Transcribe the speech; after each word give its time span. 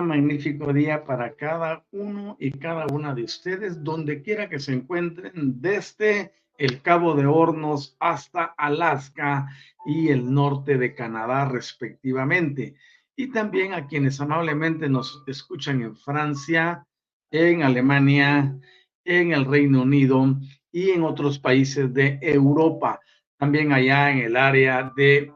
Magnífico 0.00 0.72
día 0.72 1.04
para 1.04 1.34
cada 1.34 1.84
uno 1.90 2.36
y 2.38 2.52
cada 2.52 2.86
una 2.86 3.12
de 3.14 3.24
ustedes, 3.24 3.82
donde 3.82 4.22
quiera 4.22 4.48
que 4.48 4.60
se 4.60 4.72
encuentren, 4.72 5.60
desde 5.60 6.32
el 6.56 6.82
Cabo 6.82 7.14
de 7.14 7.26
Hornos 7.26 7.96
hasta 7.98 8.44
Alaska 8.56 9.48
y 9.86 10.08
el 10.08 10.32
norte 10.32 10.78
de 10.78 10.94
Canadá, 10.94 11.46
respectivamente. 11.46 12.74
Y 13.16 13.32
también 13.32 13.74
a 13.74 13.86
quienes 13.88 14.20
amablemente 14.20 14.88
nos 14.88 15.24
escuchan 15.26 15.82
en 15.82 15.96
Francia, 15.96 16.86
en 17.30 17.62
Alemania, 17.62 18.56
en 19.04 19.32
el 19.32 19.44
Reino 19.44 19.82
Unido 19.82 20.36
y 20.70 20.90
en 20.90 21.02
otros 21.02 21.38
países 21.38 21.92
de 21.92 22.18
Europa. 22.22 23.00
También 23.36 23.72
allá 23.72 24.10
en 24.10 24.18
el 24.18 24.36
área 24.36 24.92
de 24.94 25.32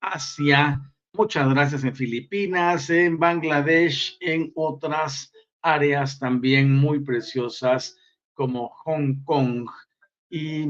Asia, 0.00 0.80
Muchas 1.14 1.48
gracias 1.48 1.84
en 1.84 1.94
Filipinas, 1.96 2.90
en 2.90 3.18
Bangladesh, 3.18 4.18
en 4.20 4.52
otras 4.54 5.32
áreas 5.62 6.18
también 6.18 6.72
muy 6.74 7.00
preciosas 7.00 7.96
como 8.34 8.68
Hong 8.84 9.24
Kong 9.24 9.68
y 10.28 10.66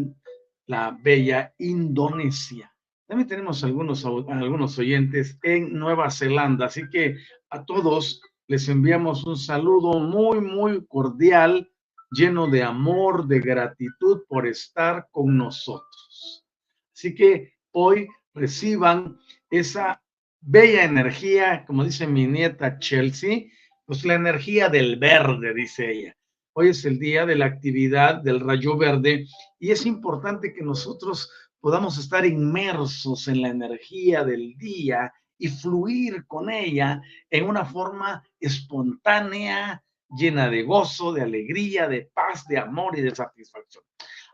la 0.67 0.97
bella 1.03 1.53
Indonesia. 1.59 2.73
También 3.07 3.29
tenemos 3.29 3.65
algunos, 3.65 4.05
algunos 4.05 4.79
oyentes 4.79 5.39
en 5.43 5.75
Nueva 5.75 6.11
Zelanda, 6.11 6.67
así 6.67 6.89
que 6.89 7.17
a 7.51 7.65
todos 7.65 8.23
les 8.47 8.69
enviamos 8.69 9.25
un 9.25 9.37
saludo 9.37 9.99
muy, 9.99 10.41
muy 10.41 10.87
cordial, 10.87 11.69
lleno 12.13 12.47
de 12.47 12.63
amor, 12.63 13.27
de 13.27 13.41
gratitud 13.41 14.23
por 14.29 14.47
estar 14.47 15.09
con 15.11 15.37
nosotros. 15.37 16.47
Así 16.95 17.15
que 17.15 17.55
hoy 17.73 18.09
reciban 18.35 19.19
esa 19.51 20.01
bella 20.41 20.85
energía, 20.85 21.65
como 21.67 21.85
dice 21.85 22.07
mi 22.07 22.27
nieta 22.27 22.79
Chelsea, 22.79 23.47
pues 23.85 24.05
la 24.05 24.15
energía 24.15 24.69
del 24.69 24.97
verde, 24.97 25.55
dice 25.55 25.91
ella. 25.91 26.17
Hoy 26.53 26.71
es 26.71 26.85
el 26.85 26.99
día 26.99 27.25
de 27.25 27.37
la 27.37 27.47
actividad 27.47 28.17
del 28.17 28.41
rayo 28.41 28.77
verde 28.77 29.27
y 29.59 29.71
es 29.71 29.87
importante 29.87 30.53
que 30.53 30.63
nosotros 30.63 31.31
podamos 31.61 31.99
estar 31.99 32.27
inmersos 32.27 33.29
en 33.29 33.43
la 33.43 33.49
energía 33.49 34.25
del 34.25 34.57
día 34.59 35.13
y 35.39 35.49
fluir 35.49 36.27
con 36.27 36.51
ella 36.51 37.01
en 37.31 37.45
una 37.45 37.65
forma 37.65 38.23
espontánea, 38.41 39.83
llena 40.11 40.49
de 40.49 40.63
gozo, 40.65 41.13
de 41.13 41.23
alegría, 41.23 41.89
de 41.89 42.11
paz, 42.13 42.47
de 42.49 42.59
amor 42.59 42.99
y 42.99 43.03
de 43.03 43.15
satisfacción. 43.15 43.85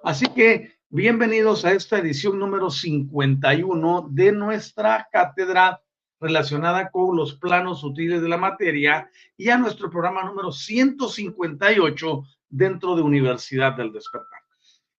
Así 0.02 0.26
que 0.28 0.78
bienvenidos 0.88 1.64
a 1.64 1.72
esta 1.72 1.98
edición 1.98 2.38
número 2.38 2.70
51 2.70 4.08
de 4.10 4.32
nuestra 4.32 5.08
cátedra 5.10 5.83
relacionada 6.20 6.90
con 6.90 7.16
los 7.16 7.34
planos 7.34 7.80
sutiles 7.80 8.22
de 8.22 8.28
la 8.28 8.36
materia 8.36 9.10
y 9.36 9.48
a 9.50 9.58
nuestro 9.58 9.90
programa 9.90 10.24
número 10.24 10.52
158 10.52 12.24
dentro 12.48 12.96
de 12.96 13.02
Universidad 13.02 13.76
del 13.76 13.92
Despertar. 13.92 14.40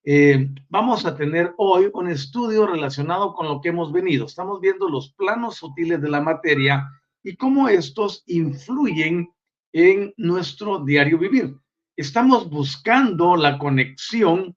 Eh, 0.08 0.50
vamos 0.70 1.06
a 1.06 1.16
tener 1.16 1.54
hoy 1.58 1.90
un 1.92 2.10
estudio 2.10 2.68
relacionado 2.68 3.34
con 3.34 3.48
lo 3.48 3.60
que 3.60 3.70
hemos 3.70 3.92
venido. 3.92 4.28
Estamos 4.28 4.62
viendo 4.62 4.88
los 4.88 5.12
planos 5.14 5.56
sutiles 5.56 6.00
de 6.00 6.10
la 6.10 6.22
materia 6.22 6.88
y 7.24 7.36
cómo 7.36 7.68
estos 7.70 8.24
influyen 8.28 9.34
en 9.74 10.14
nuestro 10.18 10.80
diario 10.86 11.18
vivir. 11.18 11.56
Estamos 11.98 12.50
buscando 12.50 13.36
la 13.36 13.58
conexión 13.58 14.56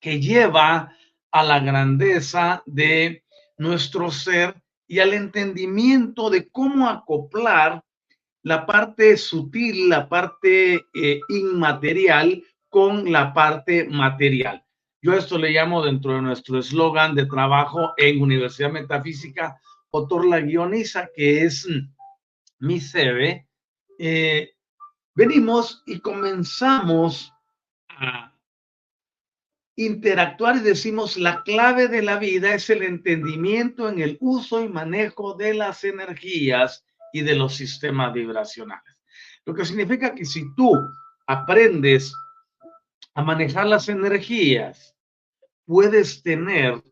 que 0.00 0.20
lleva 0.20 0.94
a 1.32 1.42
la 1.42 1.58
grandeza 1.58 2.62
de 2.66 3.24
nuestro 3.58 4.12
ser 4.12 4.61
y 4.92 5.00
al 5.00 5.14
entendimiento 5.14 6.28
de 6.28 6.50
cómo 6.50 6.86
acoplar 6.86 7.82
la 8.42 8.66
parte 8.66 9.16
sutil, 9.16 9.88
la 9.88 10.06
parte 10.06 10.84
eh, 10.92 11.20
inmaterial 11.30 12.44
con 12.68 13.10
la 13.10 13.32
parte 13.32 13.88
material. 13.88 14.62
Yo 15.00 15.14
esto 15.14 15.38
le 15.38 15.48
llamo 15.48 15.82
dentro 15.82 16.12
de 16.12 16.20
nuestro 16.20 16.58
eslogan 16.58 17.14
de 17.14 17.24
trabajo 17.24 17.94
en 17.96 18.20
Universidad 18.20 18.70
Metafísica, 18.70 19.58
Otor 19.88 20.26
la 20.26 20.40
guioniza, 20.40 21.08
que 21.16 21.44
es 21.44 21.66
mm, 21.66 22.66
mi 22.66 22.78
CV. 22.78 23.48
Eh, 23.98 24.50
venimos 25.14 25.82
y 25.86 26.00
comenzamos 26.00 27.32
a 27.88 28.31
interactuar 29.76 30.56
y 30.56 30.60
decimos 30.60 31.16
la 31.16 31.42
clave 31.42 31.88
de 31.88 32.02
la 32.02 32.18
vida 32.18 32.54
es 32.54 32.68
el 32.70 32.82
entendimiento 32.82 33.88
en 33.88 34.00
el 34.00 34.18
uso 34.20 34.62
y 34.62 34.68
manejo 34.68 35.34
de 35.34 35.54
las 35.54 35.84
energías 35.84 36.84
y 37.12 37.22
de 37.22 37.36
los 37.36 37.54
sistemas 37.54 38.12
vibracionales. 38.12 38.96
Lo 39.44 39.54
que 39.54 39.64
significa 39.64 40.14
que 40.14 40.24
si 40.24 40.54
tú 40.54 40.72
aprendes 41.26 42.14
a 43.14 43.22
manejar 43.22 43.66
las 43.66 43.88
energías, 43.88 44.94
puedes 45.64 46.22
tener 46.22 46.82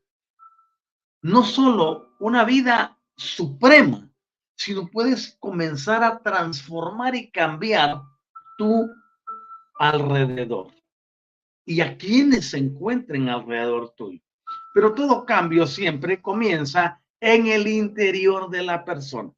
no 1.22 1.44
solo 1.44 2.14
una 2.18 2.44
vida 2.44 2.98
suprema, 3.16 4.08
sino 4.56 4.88
puedes 4.88 5.36
comenzar 5.40 6.02
a 6.02 6.18
transformar 6.18 7.14
y 7.14 7.30
cambiar 7.30 8.02
tu 8.58 8.90
alrededor. 9.78 10.79
Y 11.70 11.82
a 11.82 11.96
quienes 11.96 12.50
se 12.50 12.58
encuentren 12.58 13.28
alrededor 13.28 13.90
tuyo. 13.90 14.20
Pero 14.74 14.92
todo 14.92 15.24
cambio 15.24 15.68
siempre 15.68 16.20
comienza 16.20 17.00
en 17.20 17.46
el 17.46 17.68
interior 17.68 18.50
de 18.50 18.64
la 18.64 18.84
persona. 18.84 19.30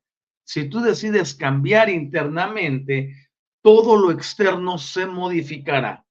Si 0.42 0.66
tú 0.70 0.80
decides 0.80 1.34
cambiar 1.34 1.90
internamente, 1.90 3.14
todo 3.60 3.98
lo 3.98 4.10
externo 4.10 4.78
se 4.78 5.04
modificará, 5.04 6.06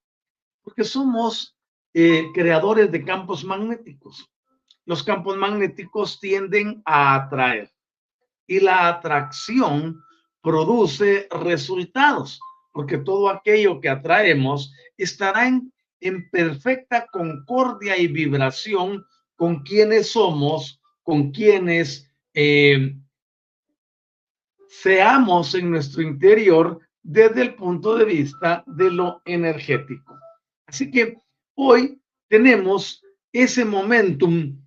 porque 0.62 0.83
somos 0.83 1.57
eh, 1.91 2.27
creadores 2.35 2.91
de 2.91 3.03
campos 3.03 3.44
magnéticos. 3.44 4.29
Los 4.85 5.01
campos 5.01 5.35
magnéticos 5.38 6.19
tienden 6.19 6.83
a 6.85 7.15
atraer 7.15 7.71
y 8.45 8.59
la 8.59 8.89
atracción 8.89 10.03
produce 10.39 11.27
resultados, 11.31 12.39
porque 12.71 13.00
todo 13.00 13.27
aquello 13.27 13.81
que 13.81 13.89
atraemos 13.89 14.71
estará 14.97 15.47
en, 15.47 15.74
perfecta 16.31 17.07
concordia 17.12 17.98
y 17.98 18.07
vibración 18.07 19.06
con 19.36 19.63
quienes 19.63 20.12
somos, 20.12 20.81
con 21.03 21.31
quienes 21.31 22.09
eh, 22.33 22.95
seamos 24.68 25.53
en 25.56 25.69
nuestro 25.69 26.01
interior 26.01 26.80
desde 27.03 27.42
el 27.42 27.56
punto 27.56 27.95
de 27.95 28.06
vista 28.06 28.63
de 28.68 28.92
lo 28.92 29.21
energético. 29.25 30.18
Así 30.65 30.89
que 30.89 31.18
hoy 31.56 32.01
tenemos 32.27 33.03
ese 33.33 33.65
momentum 33.65 34.57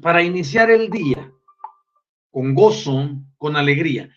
para 0.00 0.22
iniciar 0.22 0.70
el 0.70 0.90
día 0.90 1.32
con 2.30 2.54
gozo, 2.54 3.10
con 3.38 3.56
alegría. 3.56 4.14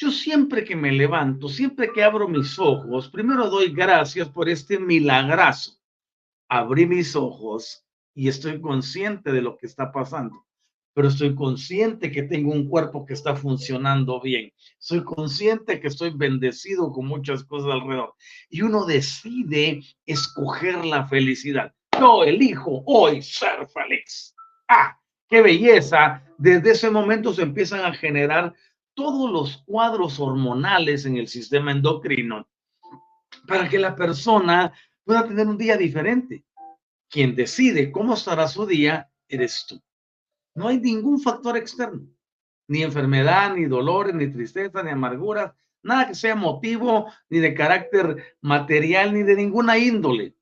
Yo 0.00 0.10
siempre 0.10 0.64
que 0.64 0.74
me 0.74 0.92
levanto, 0.92 1.46
siempre 1.46 1.92
que 1.92 2.02
abro 2.02 2.26
mis 2.26 2.58
ojos, 2.58 3.10
primero 3.10 3.50
doy 3.50 3.70
gracias 3.70 4.30
por 4.30 4.48
este 4.48 4.78
milagrazo. 4.78 5.78
Abrí 6.48 6.86
mis 6.86 7.14
ojos 7.14 7.84
y 8.14 8.28
estoy 8.28 8.62
consciente 8.62 9.30
de 9.30 9.42
lo 9.42 9.58
que 9.58 9.66
está 9.66 9.92
pasando 9.92 10.46
pero 10.92 11.08
estoy 11.08 11.34
consciente 11.34 12.10
que 12.10 12.24
tengo 12.24 12.52
un 12.52 12.68
cuerpo 12.68 13.06
que 13.06 13.14
está 13.14 13.34
funcionando 13.34 14.20
bien. 14.20 14.52
Soy 14.78 15.04
consciente 15.04 15.80
que 15.80 15.88
estoy 15.88 16.10
bendecido 16.14 16.92
con 16.92 17.06
muchas 17.06 17.44
cosas 17.44 17.72
alrededor. 17.72 18.14
Y 18.48 18.62
uno 18.62 18.84
decide 18.84 19.82
escoger 20.04 20.84
la 20.84 21.06
felicidad. 21.06 21.72
Yo 21.98 22.24
elijo 22.24 22.82
hoy 22.86 23.22
ser 23.22 23.66
feliz. 23.68 24.34
¡Ah! 24.68 24.98
¡Qué 25.28 25.40
belleza! 25.42 26.24
Desde 26.38 26.72
ese 26.72 26.90
momento 26.90 27.32
se 27.32 27.42
empiezan 27.42 27.84
a 27.84 27.94
generar 27.94 28.52
todos 29.00 29.32
los 29.32 29.62
cuadros 29.62 30.20
hormonales 30.20 31.06
en 31.06 31.16
el 31.16 31.26
sistema 31.26 31.72
endocrino 31.72 32.46
para 33.48 33.66
que 33.66 33.78
la 33.78 33.96
persona 33.96 34.74
pueda 35.04 35.26
tener 35.26 35.46
un 35.46 35.56
día 35.56 35.78
diferente. 35.78 36.44
Quien 37.08 37.34
decide 37.34 37.90
cómo 37.90 38.12
estará 38.12 38.46
su 38.46 38.66
día 38.66 39.10
eres 39.26 39.64
tú. 39.66 39.80
No 40.54 40.68
hay 40.68 40.78
ningún 40.78 41.18
factor 41.18 41.56
externo, 41.56 42.06
ni 42.68 42.82
enfermedad, 42.82 43.54
ni 43.54 43.64
dolores, 43.64 44.14
ni 44.14 44.30
tristeza, 44.30 44.82
ni 44.82 44.90
amargura, 44.90 45.56
nada 45.82 46.08
que 46.08 46.14
sea 46.14 46.34
motivo, 46.34 47.10
ni 47.30 47.38
de 47.38 47.54
carácter 47.54 48.36
material, 48.42 49.14
ni 49.14 49.22
de 49.22 49.34
ninguna 49.34 49.78
índole. 49.78 50.36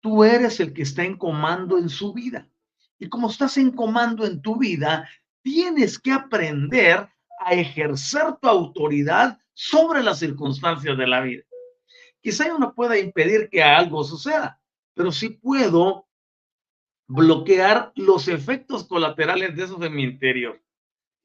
Tú 0.00 0.24
eres 0.24 0.58
el 0.58 0.72
que 0.72 0.82
está 0.82 1.04
en 1.04 1.16
comando 1.16 1.78
en 1.78 1.88
su 1.88 2.12
vida. 2.12 2.48
Y 2.98 3.08
como 3.08 3.30
estás 3.30 3.56
en 3.58 3.70
comando 3.70 4.26
en 4.26 4.42
tu 4.42 4.56
vida, 4.56 5.08
tienes 5.42 6.00
que 6.00 6.10
aprender 6.10 7.08
a 7.40 7.54
ejercer 7.54 8.36
tu 8.40 8.48
autoridad 8.48 9.38
sobre 9.54 10.02
las 10.02 10.18
circunstancias 10.18 10.96
de 10.96 11.06
la 11.06 11.22
vida. 11.22 11.42
Quizá 12.20 12.46
yo 12.46 12.58
no 12.58 12.74
pueda 12.74 12.98
impedir 12.98 13.48
que 13.48 13.62
algo 13.62 14.04
suceda, 14.04 14.60
pero 14.94 15.10
sí 15.10 15.30
puedo 15.30 16.06
bloquear 17.08 17.92
los 17.96 18.28
efectos 18.28 18.86
colaterales 18.86 19.56
de 19.56 19.64
eso 19.64 19.76
de 19.76 19.90
mi 19.90 20.04
interior. 20.04 20.62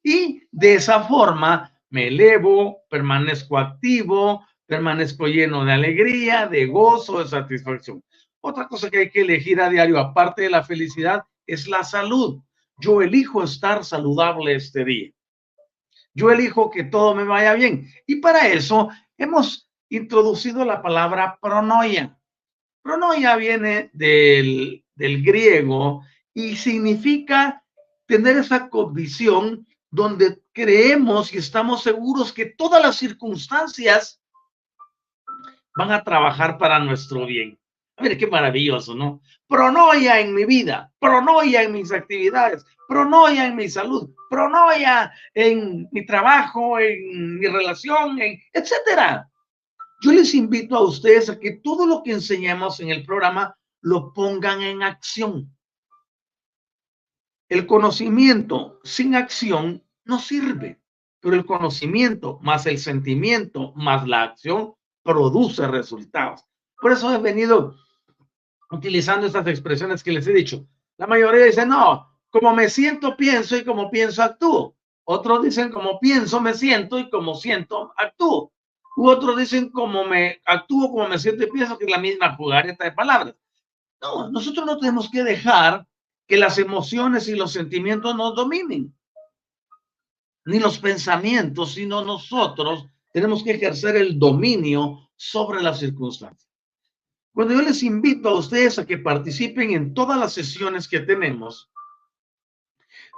Y 0.01 0.43
de 0.51 0.75
esa 0.75 1.03
forma 1.03 1.71
me 1.89 2.07
elevo, 2.07 2.83
permanezco 2.89 3.57
activo, 3.57 4.45
permanezco 4.65 5.27
lleno 5.27 5.65
de 5.65 5.73
alegría, 5.73 6.47
de 6.47 6.65
gozo, 6.65 7.19
de 7.19 7.27
satisfacción. 7.27 8.03
Otra 8.39 8.67
cosa 8.67 8.89
que 8.89 8.99
hay 8.99 9.09
que 9.09 9.21
elegir 9.21 9.59
a 9.59 9.69
diario, 9.69 9.99
aparte 9.99 10.43
de 10.43 10.49
la 10.49 10.63
felicidad, 10.63 11.23
es 11.45 11.67
la 11.67 11.83
salud. 11.83 12.41
Yo 12.77 13.01
elijo 13.01 13.43
estar 13.43 13.83
saludable 13.83 14.55
este 14.55 14.85
día. 14.85 15.11
Yo 16.15 16.31
elijo 16.31 16.71
que 16.71 16.83
todo 16.83 17.13
me 17.13 17.23
vaya 17.23 17.53
bien. 17.53 17.87
Y 18.07 18.15
para 18.15 18.47
eso 18.47 18.89
hemos 19.17 19.69
introducido 19.89 20.65
la 20.65 20.81
palabra 20.81 21.37
pronoia. 21.39 22.17
Pronoia 22.81 23.35
viene 23.35 23.91
del 23.93 24.85
del 24.95 25.23
griego 25.23 26.03
y 26.33 26.55
significa 26.55 27.63
tener 28.05 28.37
esa 28.37 28.69
condición 28.69 29.67
donde 29.89 30.41
creemos 30.51 31.33
y 31.33 31.37
estamos 31.37 31.83
seguros 31.83 32.33
que 32.33 32.45
todas 32.45 32.81
las 32.81 32.95
circunstancias 32.97 34.21
van 35.75 35.91
a 35.91 36.03
trabajar 36.03 36.57
para 36.57 36.79
nuestro 36.79 37.25
bien. 37.25 37.59
Mire 37.99 38.17
qué 38.17 38.27
maravilloso, 38.27 38.93
¿no? 38.93 39.21
Pronoia 39.47 40.19
en 40.19 40.33
mi 40.33 40.45
vida, 40.45 40.91
pronoia 40.99 41.63
en 41.63 41.71
mis 41.71 41.91
actividades, 41.93 42.65
pronoia 42.89 43.47
en 43.47 43.55
mi 43.55 43.69
salud, 43.69 44.09
pronoia 44.29 45.13
en 45.33 45.87
mi 45.91 46.05
trabajo, 46.05 46.77
en 46.79 47.39
mi 47.39 47.47
relación, 47.47 48.19
en 48.19 48.37
etcétera. 48.51 49.29
Yo 50.01 50.11
les 50.11 50.33
invito 50.33 50.75
a 50.75 50.81
ustedes 50.81 51.29
a 51.29 51.39
que 51.39 51.53
todo 51.63 51.85
lo 51.85 52.03
que 52.03 52.11
enseñamos 52.11 52.79
en 52.81 52.89
el 52.89 53.05
programa 53.05 53.55
lo 53.81 54.13
pongan 54.13 54.61
en 54.61 54.83
acción. 54.83 55.55
El 57.47 57.65
conocimiento 57.65 58.79
sin 58.83 59.15
acción 59.15 59.83
no 60.03 60.19
sirve, 60.19 60.81
pero 61.21 61.35
el 61.35 61.45
conocimiento 61.45 62.39
más 62.41 62.65
el 62.65 62.77
sentimiento 62.77 63.71
más 63.75 64.05
la 64.05 64.23
acción 64.23 64.73
produce 65.01 65.65
resultados. 65.67 66.43
Por 66.81 66.91
eso 66.91 67.13
he 67.13 67.17
venido 67.19 67.75
utilizando 68.71 69.27
estas 69.27 69.47
expresiones 69.47 70.03
que 70.03 70.11
les 70.11 70.27
he 70.27 70.33
dicho. 70.33 70.65
La 70.97 71.07
mayoría 71.07 71.45
dice, 71.45 71.65
no, 71.65 72.07
como 72.29 72.53
me 72.53 72.69
siento, 72.69 73.15
pienso 73.15 73.55
y 73.57 73.63
como 73.63 73.89
pienso, 73.89 74.23
actúo. 74.23 74.75
Otros 75.03 75.43
dicen, 75.43 75.71
como 75.71 75.99
pienso, 75.99 76.41
me 76.41 76.53
siento 76.53 76.97
y 76.97 77.09
como 77.09 77.35
siento, 77.35 77.93
actúo. 77.97 78.51
U 78.97 79.09
otros 79.09 79.37
dicen, 79.37 79.69
como 79.69 80.05
me 80.05 80.41
actúo, 80.45 80.89
como 80.89 81.07
me 81.07 81.19
siento 81.19 81.43
y 81.43 81.51
pienso, 81.51 81.77
que 81.77 81.85
es 81.85 81.91
la 81.91 81.97
misma 81.97 82.35
jugareta 82.35 82.85
de 82.85 82.91
palabras. 82.91 83.35
No, 84.01 84.29
nosotros 84.29 84.65
no 84.65 84.77
tenemos 84.77 85.09
que 85.09 85.23
dejar 85.23 85.85
que 86.27 86.37
las 86.37 86.57
emociones 86.57 87.27
y 87.27 87.35
los 87.35 87.51
sentimientos 87.51 88.15
nos 88.15 88.35
dominen, 88.35 88.95
ni 90.45 90.59
los 90.59 90.79
pensamientos, 90.79 91.73
sino 91.73 92.03
nosotros 92.03 92.87
tenemos 93.11 93.43
que 93.43 93.51
ejercer 93.51 93.95
el 93.95 94.17
dominio 94.17 95.09
sobre 95.15 95.61
las 95.61 95.79
circunstancias. 95.79 96.44
Cuando 97.35 97.53
yo 97.53 97.61
les 97.61 97.83
invito 97.83 98.29
a 98.29 98.39
ustedes 98.39 98.79
a 98.79 98.85
que 98.85 98.97
participen 98.97 99.71
en 99.71 99.93
todas 99.93 100.17
las 100.17 100.31
sesiones 100.31 100.87
que 100.87 101.01
tenemos, 101.01 101.69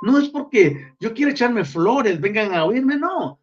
no 0.02 0.18
es 0.18 0.28
porque 0.30 0.96
yo 1.00 1.14
quiero 1.14 1.32
echarme 1.32 1.64
flores, 1.64 2.20
vengan 2.20 2.52
a 2.56 2.66
oírme, 2.66 2.98
no. 2.98 3.40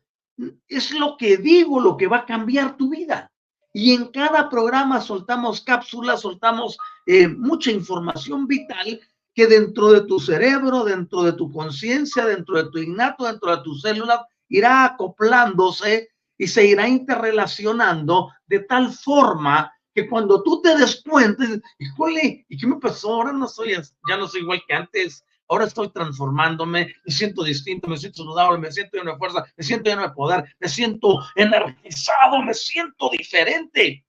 Es 0.67 0.91
lo 0.91 1.17
que 1.17 1.37
digo, 1.37 1.79
lo 1.79 1.97
que 1.97 2.09
va 2.09 2.19
a 2.19 2.27
cambiar 2.27 2.77
tu 2.77 2.91
vida. 2.91 3.31
Y 3.73 3.95
en 3.95 4.09
cada 4.09 4.51
programa 4.51 5.01
soltamos 5.01 5.61
cápsulas, 5.61 6.23
soltamos 6.23 6.77
eh, 7.07 7.29
mucha 7.29 7.71
información 7.71 8.49
vital 8.49 9.01
que 9.33 9.47
dentro 9.47 9.93
de 9.93 10.01
tu 10.03 10.19
cerebro, 10.19 10.83
dentro 10.83 11.23
de 11.23 11.35
tu 11.35 11.53
conciencia, 11.53 12.27
dentro 12.27 12.61
de 12.61 12.71
tu 12.71 12.79
innato, 12.79 13.27
dentro 13.27 13.57
de 13.57 13.63
tu 13.63 13.77
célula, 13.77 14.27
irá 14.49 14.85
acoplándose 14.85 16.09
y 16.37 16.49
se 16.49 16.67
irá 16.67 16.89
interrelacionando 16.89 18.33
de 18.49 18.59
tal 18.59 18.93
forma 18.93 19.71
que 19.95 20.09
cuando 20.09 20.43
tú 20.43 20.61
te 20.61 20.77
des 20.77 21.03
cuenta, 21.03 21.45
híjole, 21.79 22.45
¿y 22.49 22.59
qué 22.59 22.67
me 22.67 22.77
pasó? 22.77 23.15
Ahora 23.15 23.33
no 23.33 23.47
soy, 23.47 23.75
ya 24.09 24.17
no 24.17 24.27
soy 24.27 24.41
igual 24.41 24.63
que 24.67 24.75
antes, 24.75 25.25
ahora 25.49 25.67
estoy 25.67 25.89
transformándome, 25.91 26.93
me 27.05 27.13
siento 27.13 27.45
distinto, 27.45 27.89
me 27.89 27.97
siento 27.97 28.23
saludable, 28.25 28.59
me 28.59 28.73
siento 28.73 28.97
lleno 28.97 29.13
de 29.13 29.19
fuerza, 29.19 29.45
me 29.57 29.65
siento 29.65 29.91
lleno 29.91 30.03
de 30.03 30.11
poder, 30.11 30.45
me 30.59 30.69
siento 30.69 31.21
energizado, 31.37 32.43
me 32.43 32.55
siento 32.55 33.09
diferente. 33.11 34.05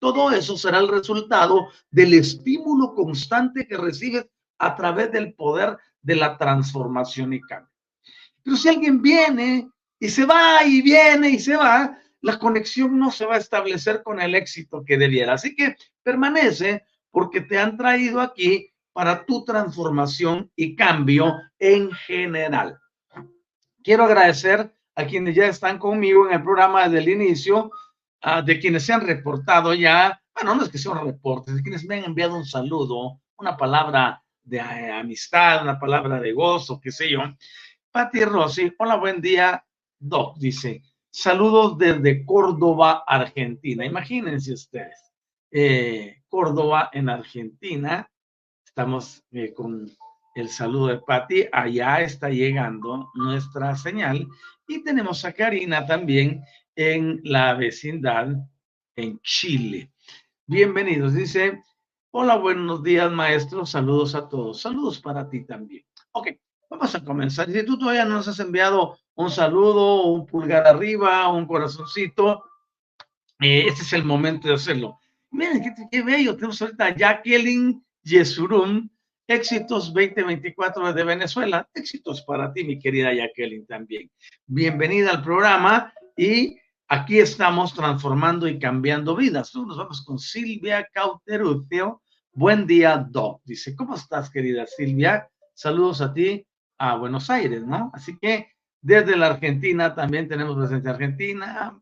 Todo 0.00 0.30
eso 0.32 0.56
será 0.56 0.78
el 0.78 0.88
resultado 0.88 1.68
del 1.90 2.14
estímulo 2.14 2.94
constante 2.94 3.68
que 3.68 3.76
recibes 3.76 4.26
a 4.58 4.74
través 4.74 5.12
del 5.12 5.34
poder 5.34 5.76
de 6.02 6.16
la 6.16 6.36
transformación 6.36 7.34
y 7.34 7.40
cambio. 7.40 7.70
Pero 8.42 8.56
si 8.56 8.68
alguien 8.68 9.00
viene 9.00 9.68
y 9.98 10.08
se 10.08 10.24
va 10.24 10.64
y 10.64 10.82
viene 10.82 11.30
y 11.30 11.38
se 11.38 11.56
va, 11.56 11.96
la 12.22 12.38
conexión 12.38 12.98
no 12.98 13.10
se 13.10 13.26
va 13.26 13.36
a 13.36 13.38
establecer 13.38 14.02
con 14.02 14.20
el 14.20 14.34
éxito 14.34 14.84
que 14.84 14.98
debiera. 14.98 15.34
Así 15.34 15.54
que 15.54 15.76
permanece 16.02 16.84
porque 17.10 17.40
te 17.40 17.58
han 17.58 17.76
traído 17.76 18.20
aquí 18.20 18.72
para 18.92 19.24
tu 19.24 19.44
transformación 19.44 20.50
y 20.56 20.74
cambio 20.76 21.34
en 21.58 21.90
general. 21.92 22.78
Quiero 23.82 24.04
agradecer 24.04 24.74
a 24.94 25.06
quienes 25.06 25.34
ya 25.34 25.46
están 25.46 25.78
conmigo 25.78 26.26
en 26.26 26.34
el 26.34 26.42
programa 26.42 26.88
desde 26.88 26.98
el 26.98 27.08
inicio, 27.22 27.70
de 28.44 28.60
quienes 28.60 28.84
se 28.84 28.92
han 28.92 29.06
reportado 29.06 29.72
ya, 29.72 30.20
bueno, 30.34 30.54
no 30.54 30.62
es 30.62 30.68
que 30.68 30.78
sea 30.78 30.92
un 30.92 31.06
reporte, 31.06 31.52
de 31.52 31.62
quienes 31.62 31.84
me 31.86 31.96
han 31.96 32.04
enviado 32.04 32.36
un 32.36 32.44
saludo, 32.44 33.20
una 33.38 33.56
palabra 33.56 34.22
de 34.42 34.58
eh, 34.58 34.92
amistad, 34.92 35.62
una 35.62 35.78
palabra 35.78 36.20
de 36.20 36.32
gozo, 36.32 36.80
qué 36.80 36.92
sé 36.92 37.10
yo. 37.10 37.20
Pati 37.90 38.24
Rossi, 38.24 38.72
hola, 38.78 38.96
buen 38.96 39.20
día, 39.20 39.64
Doc, 39.98 40.38
dice, 40.38 40.82
saludos 41.10 41.78
desde 41.78 42.24
Córdoba, 42.24 43.04
Argentina. 43.06 43.84
Imagínense 43.84 44.52
ustedes, 44.52 45.12
eh, 45.50 46.22
Córdoba 46.28 46.90
en 46.92 47.08
Argentina, 47.08 48.08
estamos 48.64 49.24
eh, 49.32 49.52
con 49.52 49.90
el 50.34 50.48
saludo 50.48 50.88
de 50.88 50.98
Patti. 50.98 51.46
Allá 51.52 52.00
está 52.00 52.30
llegando 52.30 53.10
nuestra 53.14 53.76
señal. 53.76 54.26
Y 54.66 54.82
tenemos 54.84 55.24
a 55.24 55.32
Karina 55.32 55.84
también 55.86 56.42
en 56.76 57.20
la 57.24 57.54
vecindad 57.54 58.28
en 58.96 59.18
Chile. 59.20 59.90
Bienvenidos. 60.46 61.14
Dice, 61.14 61.62
hola, 62.12 62.36
buenos 62.36 62.82
días, 62.82 63.10
maestro. 63.10 63.66
Saludos 63.66 64.14
a 64.14 64.28
todos. 64.28 64.60
Saludos 64.60 65.00
para 65.00 65.28
ti 65.28 65.44
también. 65.44 65.84
Ok, 66.12 66.28
vamos 66.70 66.94
a 66.94 67.04
comenzar. 67.04 67.50
Si 67.50 67.62
tú 67.64 67.78
todavía 67.78 68.04
no 68.04 68.14
nos 68.14 68.28
has 68.28 68.38
enviado 68.38 68.98
un 69.16 69.30
saludo, 69.30 70.04
un 70.06 70.24
pulgar 70.24 70.66
arriba, 70.66 71.28
un 71.28 71.46
corazoncito, 71.46 72.44
eh, 73.40 73.64
este 73.66 73.82
es 73.82 73.92
el 73.92 74.04
momento 74.04 74.48
de 74.48 74.54
hacerlo. 74.54 74.98
Miren, 75.30 75.62
qué, 75.62 75.74
qué 75.90 76.02
bello. 76.02 76.36
Tenemos 76.36 76.62
ahorita 76.62 76.86
a 76.86 76.96
Jacqueline 76.96 77.84
Yesurún 78.02 78.90
Éxitos 79.26 79.92
2024 79.92 80.92
de 80.92 81.04
Venezuela. 81.04 81.68
Éxitos 81.74 82.22
para 82.22 82.52
ti, 82.52 82.64
mi 82.64 82.78
querida 82.78 83.12
Jacqueline, 83.12 83.66
también. 83.66 84.10
Bienvenida 84.46 85.10
al 85.10 85.22
programa 85.22 85.92
y 86.16 86.56
aquí 86.88 87.18
estamos 87.18 87.74
transformando 87.74 88.48
y 88.48 88.58
cambiando 88.58 89.16
vidas. 89.16 89.54
Nos 89.54 89.76
vamos 89.76 90.04
con 90.04 90.18
Silvia 90.18 90.88
Cauterucio. 90.92 92.02
Buen 92.32 92.66
día, 92.66 93.06
Doc. 93.08 93.42
Dice, 93.44 93.74
¿cómo 93.74 93.96
estás, 93.96 94.30
querida 94.30 94.66
Silvia? 94.66 95.28
Saludos 95.54 96.00
a 96.00 96.12
ti 96.12 96.46
a 96.80 96.96
Buenos 96.96 97.28
Aires, 97.28 97.62
¿no? 97.62 97.90
Así 97.92 98.16
que 98.18 98.52
desde 98.80 99.14
la 99.14 99.26
Argentina 99.26 99.94
también 99.94 100.26
tenemos 100.26 100.56
presencia 100.56 100.92
Argentina, 100.92 101.78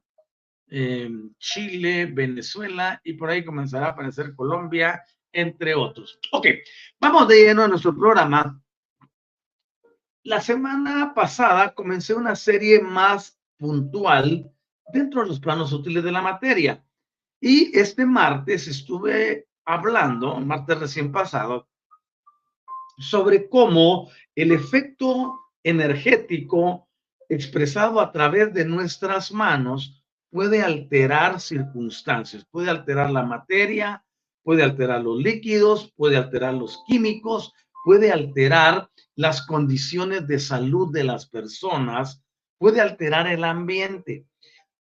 eh, 0.68 1.08
Chile, 1.38 2.06
Venezuela 2.06 3.00
y 3.04 3.12
por 3.12 3.30
ahí 3.30 3.44
comenzará 3.44 3.86
a 3.86 3.90
aparecer 3.90 4.34
Colombia 4.34 5.00
entre 5.32 5.76
otros. 5.76 6.18
Ok, 6.32 6.48
vamos 6.98 7.28
de 7.28 7.44
lleno 7.44 7.62
a 7.62 7.68
nuestro 7.68 7.96
programa. 7.96 8.60
La 10.24 10.40
semana 10.40 11.14
pasada 11.14 11.72
comencé 11.74 12.12
una 12.12 12.34
serie 12.34 12.80
más 12.80 13.38
puntual 13.56 14.50
dentro 14.92 15.22
de 15.22 15.28
los 15.28 15.38
planos 15.38 15.72
útiles 15.72 16.02
de 16.02 16.10
la 16.10 16.22
materia. 16.22 16.84
Y 17.40 17.78
este 17.78 18.04
martes 18.04 18.66
estuve 18.66 19.46
hablando, 19.64 20.40
martes 20.40 20.80
recién 20.80 21.12
pasado, 21.12 21.68
sobre 22.98 23.48
cómo 23.48 24.10
el 24.42 24.52
efecto 24.52 25.40
energético 25.64 26.88
expresado 27.28 28.00
a 28.00 28.12
través 28.12 28.54
de 28.54 28.64
nuestras 28.64 29.32
manos 29.32 30.04
puede 30.30 30.62
alterar 30.62 31.40
circunstancias, 31.40 32.46
puede 32.48 32.70
alterar 32.70 33.10
la 33.10 33.24
materia, 33.24 34.04
puede 34.44 34.62
alterar 34.62 35.02
los 35.02 35.20
líquidos, 35.20 35.92
puede 35.96 36.16
alterar 36.16 36.54
los 36.54 36.80
químicos, 36.86 37.52
puede 37.84 38.12
alterar 38.12 38.88
las 39.16 39.44
condiciones 39.44 40.28
de 40.28 40.38
salud 40.38 40.92
de 40.92 41.02
las 41.02 41.26
personas, 41.26 42.22
puede 42.58 42.80
alterar 42.80 43.26
el 43.26 43.42
ambiente, 43.42 44.24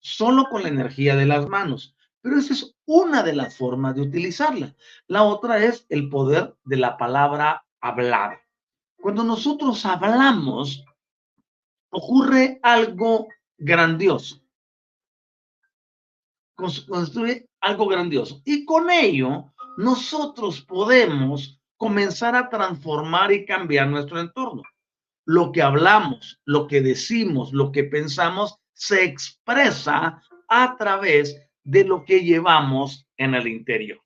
solo 0.00 0.46
con 0.50 0.64
la 0.64 0.68
energía 0.68 1.14
de 1.14 1.26
las 1.26 1.48
manos. 1.48 1.94
Pero 2.22 2.38
esa 2.38 2.54
es 2.54 2.74
una 2.86 3.22
de 3.22 3.34
las 3.34 3.56
formas 3.56 3.94
de 3.94 4.02
utilizarla. 4.02 4.74
La 5.06 5.22
otra 5.22 5.62
es 5.62 5.86
el 5.90 6.08
poder 6.08 6.56
de 6.64 6.76
la 6.76 6.96
palabra 6.96 7.64
hablar. 7.80 8.43
Cuando 9.04 9.22
nosotros 9.22 9.84
hablamos, 9.84 10.82
ocurre 11.90 12.58
algo 12.62 13.28
grandioso. 13.58 14.40
Construye 16.56 17.50
algo 17.60 17.86
grandioso. 17.86 18.40
Y 18.46 18.64
con 18.64 18.90
ello 18.90 19.52
nosotros 19.76 20.62
podemos 20.62 21.60
comenzar 21.76 22.34
a 22.34 22.48
transformar 22.48 23.30
y 23.30 23.44
cambiar 23.44 23.88
nuestro 23.88 24.18
entorno. 24.20 24.62
Lo 25.26 25.52
que 25.52 25.60
hablamos, 25.60 26.40
lo 26.46 26.66
que 26.66 26.80
decimos, 26.80 27.52
lo 27.52 27.72
que 27.72 27.84
pensamos, 27.84 28.56
se 28.72 29.04
expresa 29.04 30.22
a 30.48 30.76
través 30.78 31.38
de 31.62 31.84
lo 31.84 32.06
que 32.06 32.24
llevamos 32.24 33.06
en 33.18 33.34
el 33.34 33.48
interior. 33.48 34.00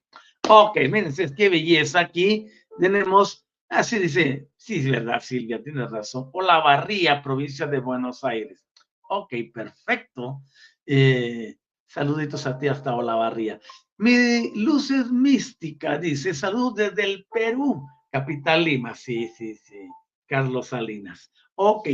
Ok, 0.49 0.77
miren, 0.91 1.15
qué 1.37 1.49
belleza. 1.49 2.01
Aquí 2.01 2.49
tenemos, 2.81 3.47
así 3.69 3.99
dice, 3.99 4.49
sí, 4.57 4.79
es 4.81 4.91
verdad, 4.91 5.21
Silvia, 5.21 5.63
tienes 5.63 5.91
razón. 5.91 6.31
Olavarría, 6.33 7.23
provincia 7.23 7.67
de 7.67 7.81
Buenos 7.81 8.25
Aires. 8.25 8.65
Ok, 9.09 9.35
perfecto. 9.53 10.43
Eh, 10.85 11.57
saluditos 11.87 12.47
a 12.47 12.59
ti 12.59 12.69
hasta 12.69 12.95
Olavarría. 12.95 13.61
Mi 13.97 14.53
luz 14.55 14.91
es 14.91 15.11
mística, 15.11 15.99
dice, 15.99 16.35
salud 16.35 16.75
desde 16.77 17.05
el 17.05 17.27
Perú, 17.31 17.87
capital 18.13 18.65
Lima. 18.65 18.95
Sí, 18.95 19.29
sí, 19.37 19.55
sí, 19.57 19.89
Carlos 20.27 20.69
Salinas. 20.69 21.33
Ok, 21.57 21.89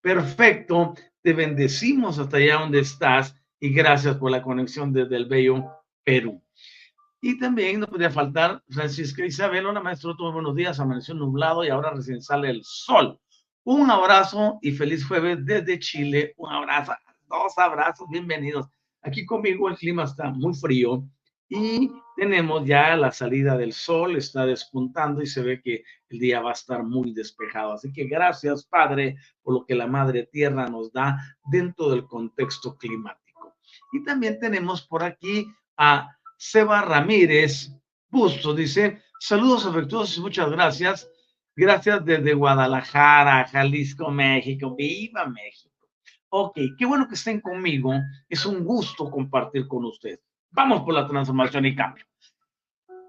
perfecto. 0.00 0.94
Te 1.22 1.32
bendecimos 1.32 2.18
hasta 2.18 2.38
allá 2.38 2.56
donde 2.58 2.80
estás 2.80 3.36
y 3.60 3.72
gracias 3.72 4.16
por 4.16 4.30
la 4.30 4.42
conexión 4.42 4.92
desde 4.92 5.16
el 5.16 5.26
bello 5.26 5.64
Perú. 6.02 6.42
Y 7.26 7.38
también 7.38 7.80
no 7.80 7.86
podría 7.86 8.10
faltar 8.10 8.62
Francisca 8.68 9.24
Isabel. 9.24 9.64
Hola, 9.64 9.80
maestro, 9.80 10.14
todos 10.14 10.34
buenos 10.34 10.54
días. 10.54 10.78
Amaneció 10.78 11.14
nublado 11.14 11.64
y 11.64 11.70
ahora 11.70 11.94
recién 11.94 12.20
sale 12.20 12.50
el 12.50 12.60
sol. 12.62 13.18
Un 13.62 13.90
abrazo 13.90 14.58
y 14.60 14.72
feliz 14.72 15.06
jueves 15.06 15.38
desde 15.42 15.78
Chile. 15.78 16.34
Un 16.36 16.52
abrazo, 16.52 16.92
dos 17.26 17.56
abrazos, 17.56 18.06
bienvenidos. 18.10 18.66
Aquí 19.00 19.24
conmigo 19.24 19.70
el 19.70 19.76
clima 19.78 20.04
está 20.04 20.32
muy 20.32 20.52
frío 20.52 21.02
y 21.48 21.90
tenemos 22.14 22.66
ya 22.66 22.94
la 22.94 23.10
salida 23.10 23.56
del 23.56 23.72
sol, 23.72 24.16
está 24.16 24.44
despuntando 24.44 25.22
y 25.22 25.26
se 25.26 25.40
ve 25.40 25.62
que 25.62 25.82
el 26.10 26.18
día 26.18 26.42
va 26.42 26.50
a 26.50 26.52
estar 26.52 26.84
muy 26.84 27.14
despejado. 27.14 27.72
Así 27.72 27.90
que 27.90 28.04
gracias, 28.04 28.66
Padre, 28.66 29.16
por 29.42 29.54
lo 29.54 29.64
que 29.64 29.74
la 29.74 29.86
Madre 29.86 30.28
Tierra 30.30 30.68
nos 30.68 30.92
da 30.92 31.18
dentro 31.50 31.88
del 31.88 32.04
contexto 32.04 32.76
climático. 32.76 33.54
Y 33.94 34.04
también 34.04 34.38
tenemos 34.38 34.86
por 34.86 35.02
aquí 35.02 35.46
a 35.78 36.14
Seba 36.36 36.82
Ramírez 36.82 37.70
Busto, 38.14 38.54
dice, 38.54 39.02
saludos 39.18 39.66
afectuosos 39.66 40.16
y 40.18 40.20
muchas 40.20 40.48
gracias. 40.48 41.10
Gracias 41.56 42.04
desde 42.04 42.34
Guadalajara, 42.34 43.48
Jalisco, 43.48 44.08
México. 44.10 44.74
¡Viva 44.76 45.26
México! 45.26 45.88
Ok, 46.28 46.58
qué 46.78 46.86
bueno 46.86 47.08
que 47.08 47.16
estén 47.16 47.40
conmigo. 47.40 47.92
Es 48.28 48.46
un 48.46 48.64
gusto 48.64 49.10
compartir 49.10 49.66
con 49.66 49.84
ustedes. 49.84 50.20
Vamos 50.52 50.82
por 50.82 50.94
la 50.94 51.08
transformación 51.08 51.66
y 51.66 51.74
cambio. 51.74 52.04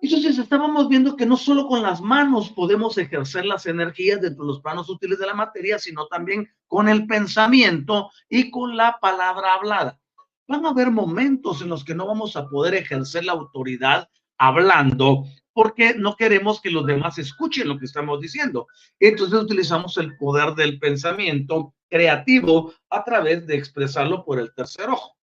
Entonces 0.02 0.40
estábamos 0.40 0.90
viendo 0.90 1.16
que 1.16 1.26
no 1.26 1.38
solo 1.38 1.68
con 1.68 1.82
las 1.82 2.02
manos 2.02 2.50
podemos 2.50 2.98
ejercer 2.98 3.46
las 3.46 3.68
energías 3.68 4.22
dentro 4.22 4.44
de 4.44 4.48
los 4.48 4.62
planos 4.62 4.90
útiles 4.90 5.20
de 5.20 5.26
la 5.28 5.34
materia, 5.34 5.78
sino 5.78 6.08
también 6.08 6.50
con 6.68 6.90
el 6.90 7.06
pensamiento 7.06 8.12
y 8.28 8.50
con 8.50 8.76
la 8.76 8.98
palabra 9.00 9.54
hablada. 9.54 10.00
Van 10.48 10.66
a 10.66 10.70
haber 10.70 10.92
momentos 10.92 11.62
en 11.62 11.70
los 11.70 11.84
que 11.84 11.96
no 11.96 12.08
vamos 12.08 12.36
a 12.36 12.48
poder 12.48 12.76
ejercer 12.76 13.26
la 13.26 13.34
autoridad 13.34 14.10
hablando 14.38 15.26
porque 15.54 15.94
no 15.94 16.16
queremos 16.18 16.60
que 16.60 16.70
los 16.70 16.86
demás 16.86 17.18
escuchen 17.18 17.70
lo 17.70 17.80
que 17.80 17.86
estamos 17.86 18.20
diciendo. 18.20 18.68
Entonces 19.00 19.40
utilizamos 19.40 19.98
el 19.98 20.18
poder 20.18 20.54
del 20.54 20.80
pensamiento 20.80 21.74
creativo 21.90 22.74
a 22.90 23.04
través 23.04 23.48
de 23.48 23.56
expresarlo 23.56 24.26
por 24.26 24.40
el 24.40 24.54
tercer 24.54 24.90
ojo. 24.90 25.16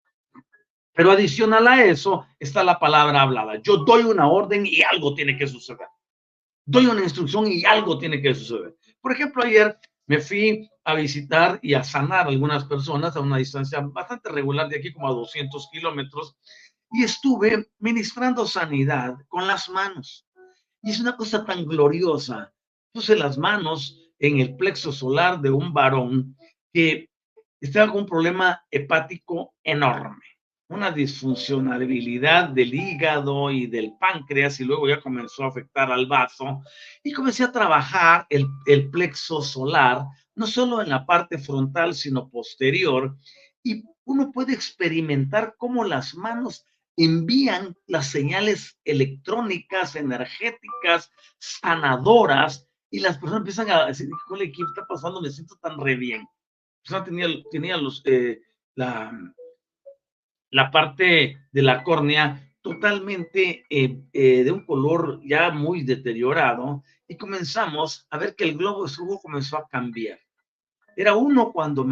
Pero 0.95 1.11
adicional 1.11 1.69
a 1.69 1.85
eso 1.85 2.27
está 2.39 2.65
la 2.65 2.79
palabra 2.79 3.23
hablada. 3.23 3.57
Yo 3.63 3.79
doy 3.79 4.05
una 4.05 4.29
orden 4.29 4.65
y 4.65 4.83
algo 4.83 5.15
tiene 5.15 5.37
que 5.37 5.47
suceder. 5.47 5.89
Doy 6.65 6.87
una 6.87 7.03
instrucción 7.03 7.47
y 7.47 7.65
algo 7.65 7.99
tiene 7.99 8.23
que 8.23 8.35
suceder. 8.35 8.77
Por 9.01 9.13
ejemplo, 9.13 9.43
ayer 9.43 9.79
me 10.07 10.19
fui 10.21 10.69
a 10.85 10.95
visitar 10.95 11.59
y 11.63 11.75
a 11.75 11.85
sanar 11.85 12.27
a 12.27 12.31
algunas 12.31 12.65
personas 12.65 13.17
a 13.17 13.21
una 13.21 13.37
distancia 13.37 13.81
bastante 13.81 14.31
regular 14.31 14.69
de 14.69 14.79
aquí, 14.79 14.93
como 14.93 15.09
a 15.09 15.13
200 15.13 15.69
kilómetros, 15.73 16.37
y 16.91 17.05
estuve 17.05 17.69
ministrando 17.79 18.47
sanidad 18.47 19.15
con 19.29 19.47
las 19.47 19.69
manos. 19.69 20.27
Y 20.83 20.91
es 20.91 21.01
una 21.01 21.17
cosa 21.17 21.45
tan 21.45 21.65
gloriosa. 21.65 22.53
Puse 22.93 23.17
las 23.17 23.39
manos 23.39 23.99
en 24.19 24.41
el 24.41 24.57
plexo 24.57 24.93
solar 24.93 25.41
de 25.41 25.51
un 25.51 25.73
varón 25.73 26.37
que 26.73 27.09
estaba 27.61 27.93
con 27.93 28.03
un 28.03 28.07
problema 28.07 28.63
hepático 28.71 29.55
enorme 29.63 30.32
una 30.73 30.91
disfuncionalidad 30.91 32.49
del 32.49 32.75
hígado 32.75 33.51
y 33.51 33.67
del 33.67 33.93
páncreas 34.01 34.59
y 34.59 34.65
luego 34.65 34.89
ya 34.89 35.01
comenzó 35.01 35.45
a 35.45 35.49
afectar 35.49 35.93
al 35.93 36.07
vaso 36.07 36.63
y 37.03 37.13
comencé 37.13 37.45
a 37.45 37.53
trabajar 37.53 38.27
el, 38.31 38.47
el 38.67 38.91
plexo 38.91 39.43
solar, 39.43 40.07
no 40.35 40.47
solo 40.47 40.81
en 40.81 40.89
la 40.89 41.05
parte 41.05 41.37
frontal, 41.37 41.95
sino 41.95 42.31
posterior, 42.31 43.17
y 43.63 43.85
uno 44.05 44.33
puede 44.33 44.55
experimentar 44.55 45.55
cómo 45.59 45.85
las 45.85 46.15
manos 46.15 46.65
envían 46.97 47.77
las 47.87 48.09
señales 48.09 48.79
electrónicas, 48.85 49.95
energéticas, 49.95 51.11
sanadoras, 51.39 52.67
y 52.91 53.01
las 53.01 53.19
personas 53.19 53.41
empiezan 53.41 53.71
a 53.71 53.87
decir, 53.87 54.09
¿qué 54.29 54.45
está 54.45 54.87
pasando? 54.87 55.21
Me 55.21 55.31
siento 55.31 55.57
tan 55.57 55.79
re 55.79 55.97
bien. 55.97 56.27
La 56.89 57.05
tenía, 57.05 57.27
tenía 57.51 57.77
los, 57.77 58.03
eh, 58.05 58.41
la, 58.75 59.13
la 60.53 60.71
parte 60.71 61.39
de 61.51 61.63
la 61.63 61.83
córnea 61.83 62.49
totalmente 62.61 63.65
eh, 63.69 64.03
eh, 64.13 64.45
de 64.45 64.53
un 64.53 64.65
color 64.65 65.21
ya 65.25 65.51
muy 65.51 65.83
deteriorado 65.83 66.85
y 67.09 67.17
comenzamos 67.17 68.07
a 68.11 68.19
ver 68.19 68.37
que 68.37 68.45
el 68.45 68.57
globo 68.57 68.87
flujo 68.87 69.21
comenzó 69.21 69.57
a 69.57 69.67
cambiar. 69.67 70.21
Era 70.95 71.17
uno 71.17 71.53
cuando 71.53 71.87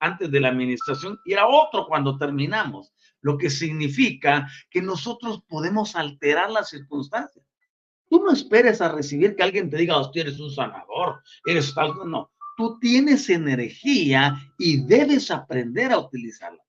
antes 0.00 0.30
de 0.30 0.40
la 0.40 0.48
administración 0.48 1.18
y 1.24 1.34
era 1.34 1.46
otro 1.46 1.86
cuando 1.86 2.16
terminamos, 2.16 2.92
lo 3.20 3.36
que 3.36 3.50
significa 3.50 4.48
que 4.70 4.80
nosotros 4.80 5.42
podemos 5.46 5.94
alterar 5.94 6.50
las 6.50 6.70
circunstancias. 6.70 7.44
Tú 8.08 8.22
no 8.22 8.32
esperes 8.32 8.80
a 8.80 8.88
recibir 8.88 9.36
que 9.36 9.42
alguien 9.42 9.68
te 9.68 9.76
diga, 9.76 9.98
hostia, 9.98 10.22
eres 10.22 10.40
un 10.40 10.50
sanador, 10.50 11.20
eres 11.44 11.74
tal, 11.74 11.92
no. 12.06 12.30
Tú 12.56 12.78
tienes 12.78 13.28
energía 13.28 14.36
y 14.58 14.80
debes 14.86 15.30
aprender 15.30 15.92
a 15.92 15.98
utilizarla. 15.98 16.65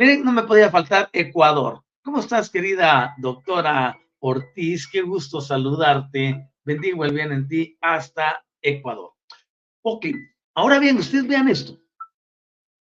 Miren, 0.00 0.24
no 0.24 0.32
me 0.32 0.44
podía 0.44 0.70
faltar 0.70 1.10
Ecuador. 1.12 1.84
¿Cómo 2.02 2.20
estás, 2.20 2.48
querida 2.48 3.14
doctora 3.18 4.00
Ortiz? 4.20 4.88
Qué 4.90 5.02
gusto 5.02 5.42
saludarte. 5.42 6.48
Bendigo 6.64 7.04
el 7.04 7.12
bien 7.12 7.32
en 7.32 7.46
ti 7.46 7.76
hasta 7.82 8.42
Ecuador. 8.62 9.12
Ok, 9.82 10.06
ahora 10.54 10.78
bien, 10.78 10.96
ustedes 10.96 11.28
vean 11.28 11.50
esto. 11.50 11.78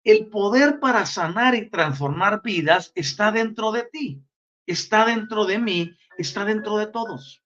El 0.05 0.27
poder 0.27 0.79
para 0.79 1.05
sanar 1.05 1.53
y 1.53 1.69
transformar 1.69 2.41
vidas 2.41 2.93
está 2.95 3.29
dentro 3.33 3.73
de 3.73 3.83
ti, 3.91 4.23
está 4.65 5.03
dentro 5.05 5.43
de 5.43 5.59
mí, 5.59 5.93
está 6.17 6.45
dentro 6.45 6.77
de 6.77 6.87
todos. 6.87 7.43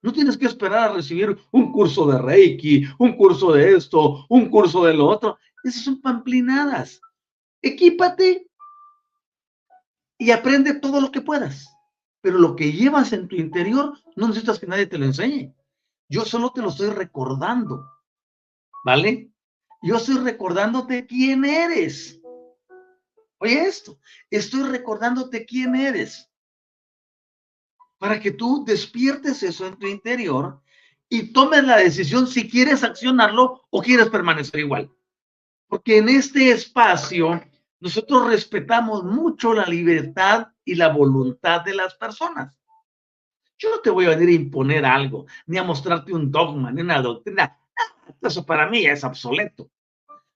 No 0.00 0.10
tienes 0.10 0.38
que 0.38 0.46
esperar 0.46 0.88
a 0.88 0.94
recibir 0.94 1.36
un 1.50 1.70
curso 1.70 2.06
de 2.06 2.16
Reiki, 2.16 2.86
un 2.98 3.14
curso 3.14 3.52
de 3.52 3.76
esto, 3.76 4.24
un 4.30 4.48
curso 4.48 4.86
de 4.86 4.94
lo 4.94 5.06
otro. 5.06 5.36
Esas 5.62 5.84
son 5.84 6.00
pamplinadas. 6.00 7.02
Equípate 7.60 8.46
y 10.18 10.30
aprende 10.30 10.74
todo 10.74 11.00
lo 11.00 11.10
que 11.10 11.20
puedas. 11.20 11.68
Pero 12.20 12.38
lo 12.38 12.56
que 12.56 12.72
llevas 12.72 13.12
en 13.12 13.28
tu 13.28 13.36
interior 13.36 13.98
no 14.16 14.28
necesitas 14.28 14.58
que 14.58 14.66
nadie 14.66 14.86
te 14.86 14.98
lo 14.98 15.04
enseñe. 15.04 15.54
Yo 16.08 16.24
solo 16.24 16.50
te 16.50 16.62
lo 16.62 16.68
estoy 16.68 16.90
recordando. 16.90 17.84
¿Vale? 18.84 19.30
Yo 19.82 19.96
estoy 19.96 20.18
recordándote 20.18 21.06
quién 21.06 21.44
eres. 21.44 22.20
Oye 23.38 23.66
esto, 23.66 23.98
estoy 24.30 24.62
recordándote 24.62 25.44
quién 25.44 25.74
eres. 25.74 26.30
Para 27.98 28.18
que 28.20 28.30
tú 28.30 28.64
despiertes 28.64 29.42
eso 29.42 29.66
en 29.66 29.78
tu 29.78 29.86
interior 29.86 30.62
y 31.08 31.32
tomes 31.32 31.64
la 31.64 31.76
decisión 31.76 32.26
si 32.26 32.48
quieres 32.48 32.82
accionarlo 32.82 33.66
o 33.70 33.82
quieres 33.82 34.08
permanecer 34.08 34.60
igual. 34.60 34.90
Porque 35.66 35.98
en 35.98 36.08
este 36.08 36.50
espacio 36.50 37.42
nosotros 37.84 38.28
respetamos 38.28 39.04
mucho 39.04 39.52
la 39.52 39.66
libertad 39.66 40.46
y 40.64 40.74
la 40.74 40.88
voluntad 40.88 41.60
de 41.60 41.74
las 41.74 41.94
personas. 41.96 42.58
Yo 43.58 43.68
no 43.68 43.80
te 43.80 43.90
voy 43.90 44.06
a 44.06 44.16
venir 44.16 44.30
a 44.30 44.42
imponer 44.42 44.86
algo, 44.86 45.26
ni 45.44 45.58
a 45.58 45.64
mostrarte 45.64 46.14
un 46.14 46.30
dogma, 46.30 46.72
ni 46.72 46.80
una 46.80 47.02
doctrina. 47.02 47.60
Eso 48.22 48.46
para 48.46 48.70
mí 48.70 48.86
es 48.86 49.04
obsoleto. 49.04 49.70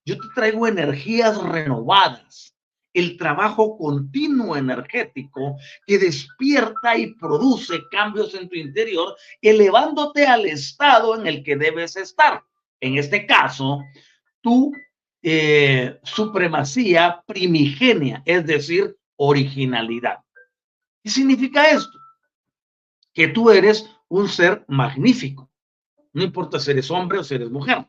Yo 0.05 0.19
te 0.19 0.27
traigo 0.35 0.67
energías 0.67 1.43
renovadas, 1.43 2.55
el 2.93 3.17
trabajo 3.17 3.79
continuo 3.79 4.55
energético 4.55 5.57
que 5.87 5.97
despierta 5.97 6.99
y 6.99 7.15
produce 7.15 7.81
cambios 7.91 8.35
en 8.35 8.51
tu 8.51 8.57
interior, 8.57 9.17
elevándote 9.41 10.27
al 10.27 10.45
estado 10.45 11.19
en 11.19 11.27
el 11.27 11.43
que 11.43 11.57
debes 11.57 11.97
estar. 11.97 12.45
En 12.79 12.99
este 12.99 13.27
caso, 13.27 13.83
tú 14.43 14.71
eh, 15.23 15.99
supremacía 16.03 17.23
primigenia, 17.27 18.23
es 18.25 18.47
decir, 18.47 18.97
originalidad. 19.17 20.19
¿Qué 21.03 21.11
significa 21.11 21.71
esto? 21.71 21.99
Que 23.13 23.29
tú 23.29 23.51
eres 23.51 23.89
un 24.09 24.29
ser 24.29 24.65
magnífico. 24.69 25.51
No 26.13 26.23
importa 26.23 26.59
si 26.59 26.71
eres 26.71 26.91
hombre 26.91 27.19
o 27.19 27.25
si 27.25 27.35
eres 27.35 27.51
mujer. 27.51 27.87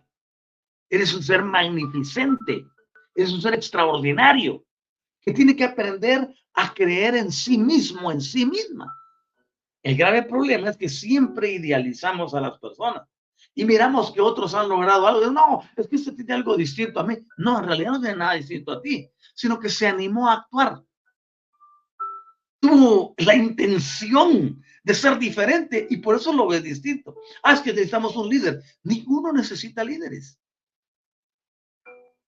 Eres 0.89 1.13
un 1.13 1.23
ser 1.23 1.43
magnificente. 1.43 2.65
Eres 3.15 3.31
un 3.31 3.41
ser 3.41 3.53
extraordinario 3.53 4.65
que 5.21 5.33
tiene 5.33 5.55
que 5.55 5.65
aprender 5.65 6.27
a 6.53 6.73
creer 6.73 7.15
en 7.15 7.31
sí 7.31 7.57
mismo, 7.57 8.11
en 8.11 8.21
sí 8.21 8.45
misma. 8.45 8.95
El 9.83 9.95
grave 9.95 10.23
problema 10.23 10.69
es 10.69 10.77
que 10.77 10.89
siempre 10.89 11.51
idealizamos 11.51 12.33
a 12.33 12.41
las 12.41 12.57
personas 12.59 13.07
y 13.55 13.65
miramos 13.65 14.11
que 14.11 14.21
otros 14.21 14.53
han 14.53 14.69
logrado 14.69 15.07
algo. 15.07 15.31
No, 15.31 15.63
es 15.75 15.87
que 15.87 15.95
usted 15.97 16.15
tiene 16.15 16.33
algo 16.33 16.55
distinto 16.55 16.99
a 16.99 17.03
mí. 17.03 17.17
No, 17.37 17.59
en 17.59 17.65
realidad 17.65 17.91
no 17.91 18.01
tiene 18.01 18.17
nada 18.17 18.33
distinto 18.33 18.71
a 18.71 18.81
ti, 18.81 19.09
sino 19.33 19.59
que 19.59 19.69
se 19.69 19.87
animó 19.87 20.29
a 20.29 20.35
actuar. 20.35 20.83
Tuvo 22.59 23.15
la 23.17 23.35
intención 23.35 24.61
de 24.83 24.93
ser 24.93 25.17
diferente 25.17 25.87
y 25.89 25.97
por 25.97 26.15
eso 26.15 26.33
lo 26.33 26.47
ve 26.47 26.61
distinto. 26.61 27.15
Ah, 27.43 27.53
es 27.53 27.61
que 27.61 27.71
necesitamos 27.71 28.15
un 28.15 28.29
líder. 28.29 28.61
Ninguno 28.83 29.31
necesita 29.31 29.83
líderes. 29.83 30.39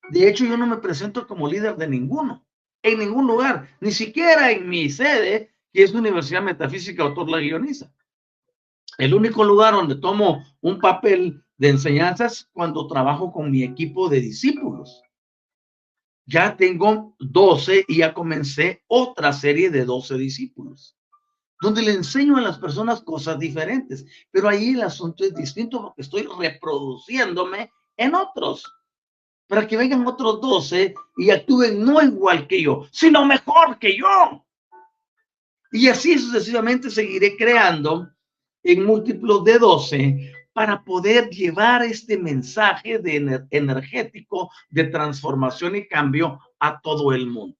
De 0.09 0.27
hecho, 0.27 0.45
yo 0.45 0.57
no 0.57 0.67
me 0.67 0.77
presento 0.77 1.25
como 1.25 1.47
líder 1.47 1.77
de 1.77 1.87
ninguno, 1.87 2.45
en 2.83 2.99
ningún 2.99 3.27
lugar, 3.27 3.69
ni 3.79 3.91
siquiera 3.91 4.51
en 4.51 4.67
mi 4.67 4.89
sede, 4.89 5.53
que 5.71 5.83
es 5.83 5.93
la 5.93 5.99
Universidad 5.99 6.41
Metafísica 6.41 7.03
Autor 7.03 7.29
La 7.29 7.39
Guioniza. 7.39 7.93
El 9.01 9.15
único 9.15 9.43
lugar 9.43 9.73
donde 9.73 9.95
tomo 9.95 10.45
un 10.61 10.79
papel 10.79 11.43
de 11.57 11.69
enseñanzas 11.69 12.47
cuando 12.53 12.85
trabajo 12.85 13.31
con 13.31 13.49
mi 13.49 13.63
equipo 13.63 14.07
de 14.07 14.21
discípulos. 14.21 15.01
Ya 16.27 16.55
tengo 16.55 17.15
12 17.17 17.85
y 17.87 17.97
ya 17.97 18.13
comencé 18.13 18.83
otra 18.85 19.33
serie 19.33 19.71
de 19.71 19.85
12 19.85 20.19
discípulos, 20.19 20.95
donde 21.59 21.81
le 21.81 21.93
enseño 21.93 22.37
a 22.37 22.41
las 22.41 22.59
personas 22.59 23.01
cosas 23.01 23.39
diferentes, 23.39 24.05
pero 24.29 24.47
ahí 24.47 24.75
el 24.75 24.83
asunto 24.83 25.23
es 25.23 25.33
distinto 25.33 25.81
porque 25.81 26.03
estoy 26.03 26.29
reproduciéndome 26.37 27.71
en 27.97 28.13
otros, 28.13 28.71
para 29.47 29.65
que 29.65 29.77
vengan 29.77 30.05
otros 30.05 30.39
12 30.41 30.93
y 31.17 31.31
actúen 31.31 31.83
no 31.83 31.99
igual 32.03 32.45
que 32.45 32.61
yo, 32.61 32.85
sino 32.91 33.25
mejor 33.25 33.79
que 33.79 33.97
yo. 33.97 34.45
Y 35.71 35.87
así 35.87 36.19
sucesivamente 36.19 36.91
seguiré 36.91 37.35
creando 37.35 38.07
en 38.63 38.85
múltiplos 38.85 39.43
de 39.43 39.59
12 39.59 40.33
para 40.53 40.83
poder 40.83 41.29
llevar 41.29 41.83
este 41.83 42.17
mensaje 42.17 42.99
de 42.99 43.45
energético 43.51 44.49
de 44.69 44.85
transformación 44.85 45.75
y 45.75 45.87
cambio 45.87 46.39
a 46.59 46.79
todo 46.81 47.13
el 47.13 47.27
mundo. 47.27 47.57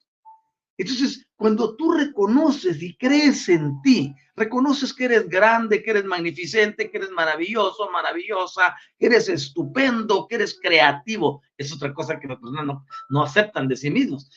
Entonces, 0.77 1.27
cuando 1.35 1.75
tú 1.75 1.91
reconoces 1.91 2.81
y 2.81 2.95
crees 2.95 3.47
en 3.49 3.81
ti, 3.81 4.15
reconoces 4.35 4.93
que 4.93 5.05
eres 5.05 5.29
grande, 5.29 5.83
que 5.83 5.91
eres 5.91 6.05
magnificente, 6.05 6.89
que 6.89 6.97
eres 6.97 7.11
maravilloso, 7.11 7.89
maravillosa, 7.91 8.75
que 8.97 9.05
eres 9.05 9.29
estupendo, 9.29 10.27
que 10.27 10.35
eres 10.35 10.57
creativo, 10.59 11.43
es 11.57 11.71
otra 11.71 11.93
cosa 11.93 12.19
que 12.19 12.27
las 12.27 12.39
personas 12.39 12.65
no, 12.65 12.85
no 13.09 13.23
aceptan 13.23 13.67
de 13.67 13.77
sí 13.77 13.91
mismos. 13.91 14.29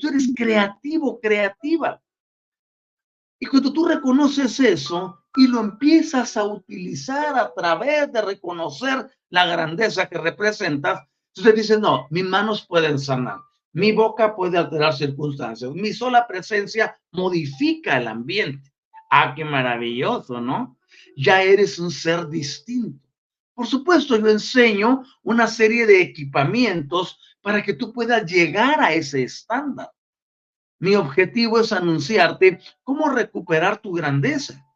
Tú 0.00 0.08
eres 0.08 0.32
creativo, 0.34 1.20
creativa. 1.20 2.00
Y 3.38 3.46
cuando 3.46 3.72
tú 3.72 3.86
reconoces 3.86 4.58
eso, 4.60 5.18
y 5.36 5.46
lo 5.46 5.60
empiezas 5.60 6.36
a 6.36 6.44
utilizar 6.44 7.38
a 7.38 7.52
través 7.52 8.10
de 8.10 8.22
reconocer 8.22 9.10
la 9.28 9.46
grandeza 9.46 10.08
que 10.08 10.18
representas, 10.18 11.06
entonces 11.34 11.54
dices, 11.54 11.80
no, 11.80 12.06
mis 12.10 12.24
manos 12.24 12.66
pueden 12.66 12.98
sanar, 12.98 13.38
mi 13.72 13.92
boca 13.92 14.34
puede 14.34 14.56
alterar 14.56 14.94
circunstancias, 14.94 15.70
mi 15.72 15.92
sola 15.92 16.26
presencia 16.26 16.98
modifica 17.12 17.98
el 17.98 18.08
ambiente. 18.08 18.72
Ah, 19.10 19.34
qué 19.36 19.44
maravilloso, 19.44 20.40
¿no? 20.40 20.78
Ya 21.16 21.42
eres 21.42 21.78
un 21.78 21.90
ser 21.90 22.28
distinto. 22.28 23.06
Por 23.54 23.66
supuesto, 23.66 24.16
yo 24.18 24.28
enseño 24.28 25.04
una 25.22 25.46
serie 25.46 25.86
de 25.86 26.00
equipamientos 26.00 27.18
para 27.42 27.62
que 27.62 27.74
tú 27.74 27.92
puedas 27.92 28.24
llegar 28.30 28.80
a 28.80 28.92
ese 28.92 29.22
estándar. 29.22 29.90
Mi 30.78 30.94
objetivo 30.94 31.60
es 31.60 31.72
anunciarte 31.72 32.60
cómo 32.82 33.08
recuperar 33.08 33.78
tu 33.78 33.92
grandeza 33.92 34.66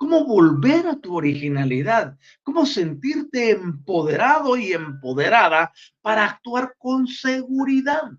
cómo 0.00 0.24
volver 0.24 0.86
a 0.86 0.98
tu 0.98 1.14
originalidad, 1.14 2.18
cómo 2.42 2.64
sentirte 2.64 3.50
empoderado 3.50 4.56
y 4.56 4.72
empoderada 4.72 5.74
para 6.00 6.24
actuar 6.24 6.74
con 6.78 7.06
seguridad. 7.06 8.10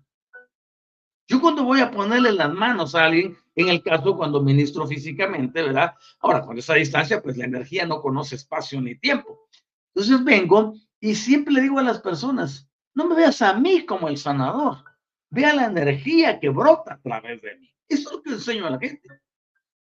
Yo 1.26 1.40
cuando 1.40 1.64
voy 1.64 1.80
a 1.80 1.90
ponerle 1.90 2.30
las 2.30 2.54
manos 2.54 2.94
a 2.94 3.06
alguien, 3.06 3.36
en 3.56 3.68
el 3.68 3.82
caso 3.82 4.16
cuando 4.16 4.40
ministro 4.40 4.86
físicamente, 4.86 5.60
¿verdad? 5.60 5.94
Ahora, 6.20 6.42
con 6.42 6.56
esa 6.56 6.74
distancia, 6.74 7.20
pues 7.20 7.36
la 7.36 7.46
energía 7.46 7.84
no 7.84 8.00
conoce 8.00 8.36
espacio 8.36 8.80
ni 8.80 8.94
tiempo. 8.94 9.48
Entonces 9.92 10.22
vengo 10.22 10.74
y 11.00 11.16
siempre 11.16 11.52
le 11.52 11.62
digo 11.62 11.80
a 11.80 11.82
las 11.82 11.98
personas, 11.98 12.70
no 12.94 13.08
me 13.08 13.16
veas 13.16 13.42
a 13.42 13.54
mí 13.54 13.84
como 13.84 14.06
el 14.06 14.18
sanador, 14.18 14.84
vea 15.32 15.54
la 15.54 15.64
energía 15.64 16.38
que 16.38 16.50
brota 16.50 16.94
a 16.94 17.00
través 17.00 17.40
de 17.40 17.56
mí. 17.56 17.74
Eso 17.88 18.10
es 18.10 18.16
lo 18.16 18.22
que 18.22 18.30
enseño 18.30 18.66
a 18.66 18.70
la 18.70 18.78
gente. 18.78 19.08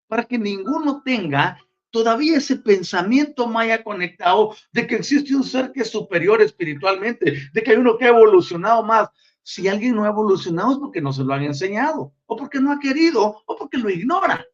Para 0.08 0.24
que 0.24 0.38
ninguno 0.38 1.02
tenga 1.04 1.58
todavía 1.90 2.38
ese 2.38 2.58
pensamiento 2.58 3.48
maya 3.48 3.84
conectado 3.84 4.56
de 4.72 4.86
que 4.86 4.96
existe 4.96 5.36
un 5.36 5.44
ser 5.44 5.72
que 5.72 5.82
es 5.82 5.90
superior 5.90 6.40
espiritualmente, 6.42 7.50
de 7.52 7.64
que 7.64 7.72
hay 7.72 7.78
uno 7.78 7.98
que 7.98 8.06
ha 8.06 8.10
evolucionado 8.10 8.84
más. 8.84 9.10
Si 9.42 9.68
alguien 9.68 9.96
no 9.96 10.06
ha 10.06 10.10
evolucionado 10.10 10.74
es 10.74 10.78
porque 10.78 11.02
no 11.02 11.12
se 11.12 11.24
lo 11.24 11.34
han 11.34 11.44
enseñado, 11.44 12.14
o 12.28 12.36
porque 12.38 12.60
no 12.60 12.72
ha 12.72 12.80
querido, 12.80 13.42
o 13.46 13.56
porque 13.56 13.78
lo 13.78 13.90
ignora. 13.90 14.46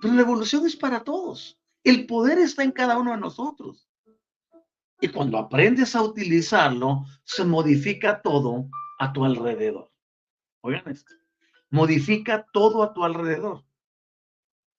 Pero 0.00 0.14
la 0.14 0.22
evolución 0.22 0.64
es 0.64 0.76
para 0.76 1.02
todos. 1.02 1.58
El 1.82 2.06
poder 2.06 2.38
está 2.38 2.62
en 2.62 2.70
cada 2.70 2.96
uno 2.96 3.10
de 3.10 3.16
nosotros. 3.16 3.88
Y 5.00 5.08
cuando 5.08 5.38
aprendes 5.38 5.96
a 5.96 6.02
utilizarlo, 6.02 7.04
se 7.24 7.44
modifica 7.44 8.22
todo 8.22 8.68
a 8.98 9.12
tu 9.12 9.24
alrededor. 9.24 9.90
Oigan 10.60 10.88
esto. 10.88 11.12
Modifica 11.70 12.46
todo 12.52 12.82
a 12.82 12.92
tu 12.92 13.04
alrededor. 13.04 13.64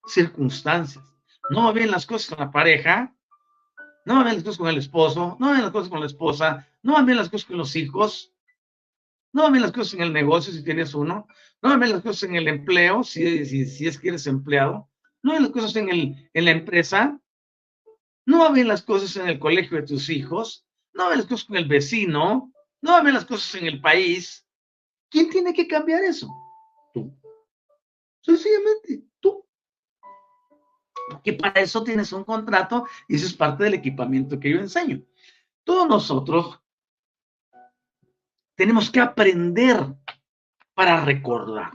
Circunstancias. 0.08 1.06
No 1.50 1.66
va 1.66 1.72
bien 1.72 1.92
las 1.92 2.06
cosas 2.06 2.30
con 2.30 2.46
la 2.46 2.52
pareja, 2.52 3.16
no 4.06 4.16
van 4.16 4.26
bien 4.26 4.36
las 4.36 4.44
cosas 4.44 4.58
con 4.58 4.68
el 4.70 4.78
esposo, 4.78 5.38
no 5.40 5.48
van 5.48 5.56
bien 5.56 5.64
las 5.64 5.72
cosas 5.72 5.90
con 5.90 6.00
la 6.00 6.06
esposa, 6.06 6.68
no 6.84 6.94
van 6.94 7.06
bien 7.06 7.18
las 7.18 7.30
cosas 7.30 7.48
con 7.48 7.58
los 7.58 7.76
hijos, 7.76 8.34
no 9.34 9.44
van 9.44 9.54
bien 9.54 9.64
las 9.64 9.72
cosas 9.72 9.96
en 9.96 10.02
el 10.02 10.14
negocio 10.14 10.54
si 10.54 10.64
tienes 10.64 10.94
uno, 10.94 11.28
no 11.62 11.70
van 11.70 11.80
bien 11.80 11.92
las 11.92 12.02
cosas 12.02 12.24
en 12.24 12.36
el 12.36 12.48
empleo 12.48 13.04
si, 13.04 13.46
si, 13.46 13.88
es 13.88 14.00
que 14.00 14.10
eres 14.10 14.28
empleado, 14.28 14.90
no 15.24 15.34
van 15.34 15.44
las 15.44 15.52
cosas 15.52 15.76
en, 15.76 15.90
el, 15.90 16.30
en 16.34 16.46
la 16.46 16.52
empresa, 16.52 17.20
no 18.26 18.40
van 18.40 18.54
bien 18.54 18.68
las 18.68 18.84
cosas 18.84 19.16
en 19.18 19.28
el 19.28 19.40
colegio 19.40 19.78
de 19.78 19.88
tus 19.88 20.10
hijos, 20.10 20.66
no 20.94 21.04
van 21.04 21.12
bien 21.12 21.20
las 21.20 21.30
cosas 21.30 21.46
con 21.46 21.58
el 21.58 21.68
vecino, 21.68 22.52
no 22.82 22.92
van 22.92 23.04
bien 23.04 23.16
las 23.16 23.26
cosas 23.26 23.56
en 23.56 23.68
el 23.68 23.82
país. 23.82 24.46
¿Quién 25.10 25.30
tiene 25.30 25.54
que 25.54 25.68
cambiar 25.68 26.04
eso? 26.04 26.28
Tú. 26.94 27.14
Sencillamente, 28.22 29.04
tú. 29.20 29.46
Que 31.24 31.34
para 31.34 31.62
eso 31.62 31.84
tienes 31.84 32.14
un 32.14 32.24
contrato 32.24 32.86
y 33.08 33.16
eso 33.16 33.26
es 33.26 33.34
parte 33.34 33.64
del 33.64 33.74
equipamiento 33.76 34.40
que 34.40 34.52
yo 34.52 34.60
enseño. 34.60 35.02
Todos 35.64 35.88
nosotros 35.88 36.60
tenemos 38.56 38.90
que 38.90 39.00
aprender 39.00 39.86
para 40.74 41.04
recordar. 41.04 41.74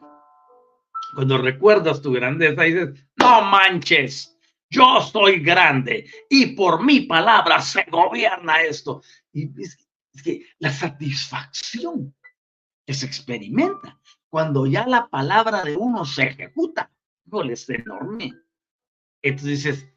Cuando 1.14 1.38
recuerdas 1.38 2.02
tu 2.02 2.12
grandeza, 2.12 2.62
dices, 2.62 3.06
no 3.16 3.42
manches, 3.42 4.36
yo 4.68 5.00
soy 5.00 5.40
grande 5.40 6.10
y 6.28 6.54
por 6.54 6.84
mi 6.84 7.00
palabra 7.02 7.60
se 7.60 7.84
gobierna 7.84 8.62
esto. 8.62 9.02
Y 9.32 9.50
es, 9.62 9.83
que 10.22 10.46
la 10.58 10.72
satisfacción 10.72 12.14
que 12.86 12.94
se 12.94 13.06
experimenta 13.06 14.00
cuando 14.28 14.66
ya 14.66 14.86
la 14.86 15.08
palabra 15.08 15.62
de 15.62 15.76
uno 15.76 16.04
se 16.04 16.24
ejecuta, 16.24 16.90
es 17.50 17.68
enorme. 17.68 18.32
Entonces 19.22 19.64
dices, 19.64 19.88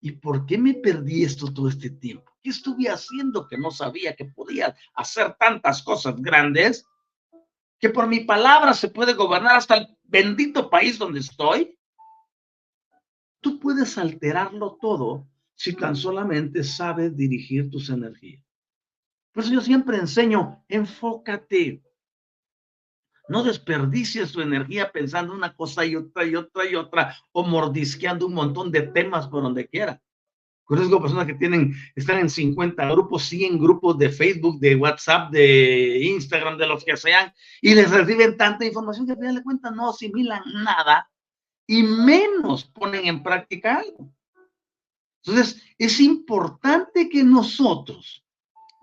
¿y 0.00 0.12
por 0.12 0.46
qué 0.46 0.56
me 0.56 0.74
perdí 0.74 1.24
esto 1.24 1.52
todo 1.52 1.68
este 1.68 1.90
tiempo? 1.90 2.32
¿Qué 2.42 2.50
estuve 2.50 2.88
haciendo 2.88 3.46
que 3.46 3.58
no 3.58 3.70
sabía 3.70 4.14
que 4.14 4.24
podía 4.24 4.74
hacer 4.94 5.36
tantas 5.38 5.82
cosas 5.82 6.16
grandes? 6.16 6.86
Que 7.78 7.90
por 7.90 8.06
mi 8.06 8.20
palabra 8.20 8.72
se 8.72 8.88
puede 8.88 9.12
gobernar 9.12 9.56
hasta 9.56 9.76
el 9.76 9.98
bendito 10.04 10.70
país 10.70 10.98
donde 10.98 11.20
estoy. 11.20 11.78
Tú 13.40 13.58
puedes 13.60 13.98
alterarlo 13.98 14.78
todo 14.80 15.28
si 15.54 15.74
tan 15.74 15.96
solamente 15.96 16.62
sabes 16.64 17.16
dirigir 17.16 17.70
tus 17.70 17.90
energías. 17.90 18.45
Por 19.36 19.44
eso 19.44 19.52
yo 19.52 19.60
siempre 19.60 19.98
enseño, 19.98 20.64
enfócate. 20.66 21.82
No 23.28 23.44
desperdicies 23.44 24.32
tu 24.32 24.40
energía 24.40 24.90
pensando 24.90 25.34
una 25.34 25.54
cosa 25.54 25.84
y 25.84 25.94
otra 25.94 26.24
y 26.24 26.34
otra 26.34 26.64
y 26.64 26.74
otra 26.74 27.14
o 27.32 27.44
mordisqueando 27.44 28.28
un 28.28 28.32
montón 28.32 28.72
de 28.72 28.80
temas 28.80 29.28
por 29.28 29.42
donde 29.42 29.68
quiera. 29.68 30.00
Conozco 30.64 31.02
personas 31.02 31.26
que 31.26 31.34
tienen, 31.34 31.74
están 31.94 32.18
en 32.20 32.30
50 32.30 32.90
grupos, 32.90 33.24
100 33.24 33.58
grupos 33.58 33.98
de 33.98 34.08
Facebook, 34.08 34.58
de 34.58 34.74
WhatsApp, 34.74 35.30
de 35.30 35.98
Instagram, 36.02 36.56
de 36.56 36.68
los 36.68 36.82
que 36.82 36.96
sean, 36.96 37.30
y 37.60 37.74
les 37.74 37.90
reciben 37.90 38.38
tanta 38.38 38.64
información 38.64 39.04
que 39.04 39.12
al 39.12 39.18
final 39.18 39.34
de 39.34 39.42
cuentas 39.42 39.72
no 39.74 39.90
asimilan 39.90 40.44
nada 40.64 41.10
y 41.66 41.82
menos 41.82 42.64
ponen 42.64 43.04
en 43.04 43.22
práctica 43.22 43.80
algo. 43.80 44.10
Entonces, 45.22 45.62
es 45.76 46.00
importante 46.00 47.10
que 47.10 47.22
nosotros 47.22 48.25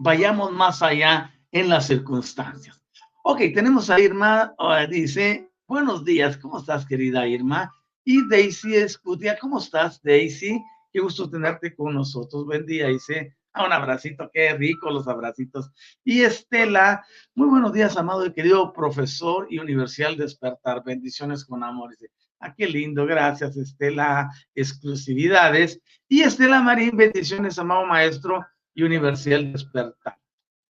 vayamos 0.04 0.52
más 0.52 0.82
allá 0.84 1.34
en 1.52 1.70
las 1.70 1.88
circunstancias. 1.88 2.80
Ok, 3.24 3.40
tenemos 3.56 3.90
a 3.90 4.00
Irma, 4.02 4.54
dice, 4.90 5.50
buenos 5.66 6.04
días, 6.04 6.38
¿cómo 6.38 6.60
estás, 6.60 6.86
querida 6.86 7.26
Irma? 7.26 7.74
Y 8.04 8.28
Daisy 8.28 8.76
Escutia, 8.76 9.38
¿cómo 9.40 9.60
estás, 9.60 10.02
Daisy? 10.04 10.62
Qué 10.92 11.00
gusto 11.00 11.30
tenerte 11.30 11.74
con 11.74 11.94
nosotros. 11.94 12.46
Buen 12.46 12.66
día, 12.66 12.88
dice. 12.88 13.38
Ah, 13.54 13.66
un 13.66 13.72
abracito, 13.72 14.30
qué 14.34 14.54
rico 14.56 14.90
los 14.90 15.08
abracitos. 15.08 15.72
Y 16.04 16.24
Estela, 16.24 17.06
muy 17.34 17.48
buenos 17.48 17.72
días, 17.72 17.96
amado 17.96 18.26
y 18.26 18.34
querido 18.34 18.74
profesor 18.74 19.48
y 19.50 19.60
Universidad 19.60 20.18
Despertar. 20.18 20.84
Bendiciones 20.84 21.46
con 21.46 21.64
amor. 21.64 21.92
Dice, 21.92 22.12
ah, 22.42 22.54
qué 22.54 22.68
lindo, 22.68 23.06
gracias, 23.06 23.56
Estela. 23.56 24.30
Exclusividades. 24.54 25.80
Y 26.10 26.24
Estela 26.24 26.62
Marín, 26.62 26.98
bendiciones, 26.98 27.58
amado 27.58 27.86
maestro 27.86 28.46
y 28.74 28.84
Universidad 28.84 29.44
Despertar. 29.44 30.18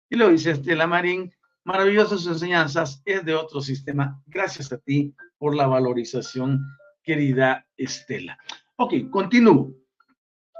Y 0.08 0.16
lo 0.16 0.28
dice 0.28 0.52
Estela 0.52 0.86
Marín, 0.86 1.32
maravillosas 1.64 2.26
enseñanzas, 2.26 3.02
es 3.04 3.24
de 3.24 3.34
otro 3.34 3.60
sistema. 3.60 4.22
Gracias 4.26 4.72
a 4.72 4.78
ti 4.78 5.14
por 5.38 5.54
la 5.54 5.66
valorización, 5.66 6.60
querida 7.02 7.66
Estela. 7.76 8.38
Ok, 8.76 8.94
continúo 9.10 9.72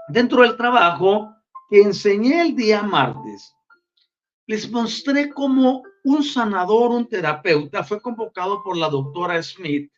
dentro 0.09 0.43
del 0.43 0.57
trabajo 0.57 1.35
que 1.71 1.81
enseñé 1.81 2.43
el 2.43 2.55
día 2.55 2.83
martes, 2.83 3.55
les 4.47 4.71
mostré 4.71 5.31
cómo 5.31 5.83
un 6.05 6.23
sanador, 6.23 6.91
un 6.91 7.09
terapeuta, 7.09 7.85
fue 7.85 8.01
convocado 8.01 8.63
por 8.63 8.77
la 8.77 8.89
doctora 8.89 9.43
Smith 9.43 9.91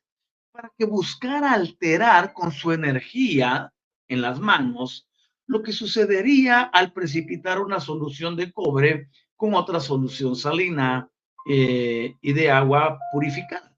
para 0.52 0.70
que 0.78 0.85
buscara 0.85 1.52
alterar 1.52 2.33
con 2.33 2.52
su 2.52 2.70
energía 2.70 3.72
en 4.07 4.20
las 4.20 4.38
manos 4.38 5.09
lo 5.46 5.62
que 5.62 5.72
sucedería 5.72 6.62
al 6.62 6.92
precipitar 6.92 7.61
una 7.61 7.80
solución 7.80 8.37
de 8.37 8.52
cobre 8.52 9.09
con 9.37 9.54
otra 9.54 9.80
solución 9.80 10.37
salina 10.37 11.09
eh, 11.46 12.14
y 12.20 12.33
de 12.33 12.50
agua 12.50 12.98
purificada. 13.12 13.70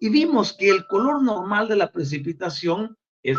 y, 0.00 0.08
vimos 0.08 0.52
que 0.52 0.68
el 0.68 0.86
color 0.86 1.22
normal 1.22 1.66
de 1.66 1.76
la 1.76 1.90
precipitación 1.90 2.96
es 3.22 3.36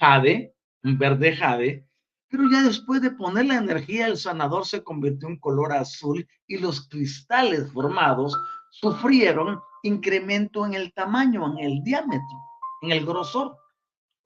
jade, 0.00 0.54
un 0.82 0.98
verde 0.98 1.36
jade, 1.36 1.86
pero 2.28 2.50
ya 2.50 2.64
después 2.64 3.00
de 3.00 3.12
poner 3.12 3.46
la 3.46 3.58
energía, 3.58 4.08
el 4.08 4.16
sanador 4.16 4.66
se 4.66 4.82
convirtió 4.82 5.28
en 5.28 5.38
color 5.38 5.72
azul 5.72 6.26
y 6.48 6.58
los 6.58 6.88
cristales 6.88 7.70
formados 7.72 8.36
sufrieron 8.72 9.60
incremento 9.84 10.66
en 10.66 10.74
el 10.74 10.92
tamaño, 10.92 11.46
en 11.52 11.64
el 11.64 11.84
diámetro, 11.84 12.36
en 12.82 12.90
el 12.90 13.06
grosor, 13.06 13.56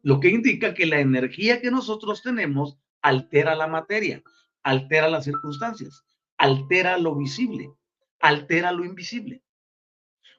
lo 0.02 0.20
que 0.20 0.28
indica 0.28 0.74
que 0.74 0.87
la 0.87 1.00
energía 1.00 1.61
que 1.61 1.70
nosotros 1.70 2.22
tenemos 2.22 2.78
altera 3.02 3.54
la 3.54 3.66
materia, 3.66 4.22
altera 4.62 5.08
las 5.08 5.24
circunstancias, 5.24 6.04
altera 6.37 6.98
lo 6.98 7.16
visible, 7.16 7.72
altera 8.20 8.72
lo 8.72 8.84
invisible. 8.84 9.42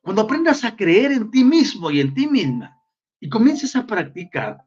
Cuando 0.01 0.21
aprendas 0.21 0.63
a 0.63 0.75
creer 0.75 1.11
en 1.11 1.29
ti 1.29 1.43
mismo 1.43 1.91
y 1.91 1.99
en 1.99 2.13
ti 2.13 2.27
misma 2.27 2.81
y 3.19 3.29
comiences 3.29 3.75
a 3.75 3.85
practicar, 3.85 4.65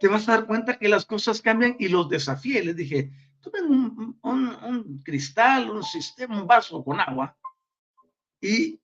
te 0.00 0.08
vas 0.08 0.28
a 0.28 0.32
dar 0.32 0.46
cuenta 0.46 0.78
que 0.78 0.88
las 0.88 1.06
cosas 1.06 1.40
cambian 1.40 1.76
y 1.78 1.88
los 1.88 2.08
desafié. 2.08 2.62
Les 2.62 2.76
dije, 2.76 3.12
tomen 3.40 3.64
un, 3.64 4.18
un, 4.22 5.02
cristal, 5.02 5.70
un 5.70 5.82
sistema, 5.82 6.40
un 6.40 6.46
vaso 6.46 6.84
con 6.84 7.00
agua 7.00 7.36
y 8.40 8.80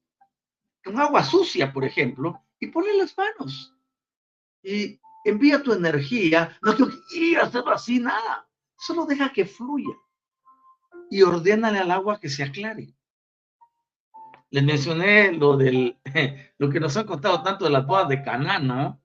con 0.85 0.99
agua 0.99 1.23
sucia, 1.25 1.73
por 1.73 1.85
ejemplo, 1.85 2.43
y 2.63 2.69
ponle 2.69 2.97
las 2.97 3.19
manos. 3.19 3.75
Y 4.63 5.01
envía 5.25 5.65
tu 5.65 5.73
energía, 5.73 6.57
no 6.63 6.77
tengo 6.77 6.93
que 7.13 7.37
hacerlo 7.37 7.73
así, 7.73 7.99
nada. 7.99 8.49
Solo 8.79 9.05
deja 9.05 9.33
que 9.33 9.45
fluya. 9.45 9.97
Y 11.11 11.23
ordénale 11.23 11.81
al 11.81 11.91
agua 11.91 12.21
que 12.21 12.29
se 12.29 12.45
aclare. 12.45 12.95
Les 14.51 14.63
mencioné 14.63 15.33
lo 15.33 15.57
del, 15.57 15.99
lo 16.59 16.71
que 16.71 16.79
nos 16.79 16.97
han 16.97 17.07
contado 17.07 17.43
tanto 17.43 17.65
de 17.65 17.73
las 17.73 17.85
bodas 17.85 18.09
de 18.09 18.23
Caná, 18.23 18.61
¿no? 18.61 19.03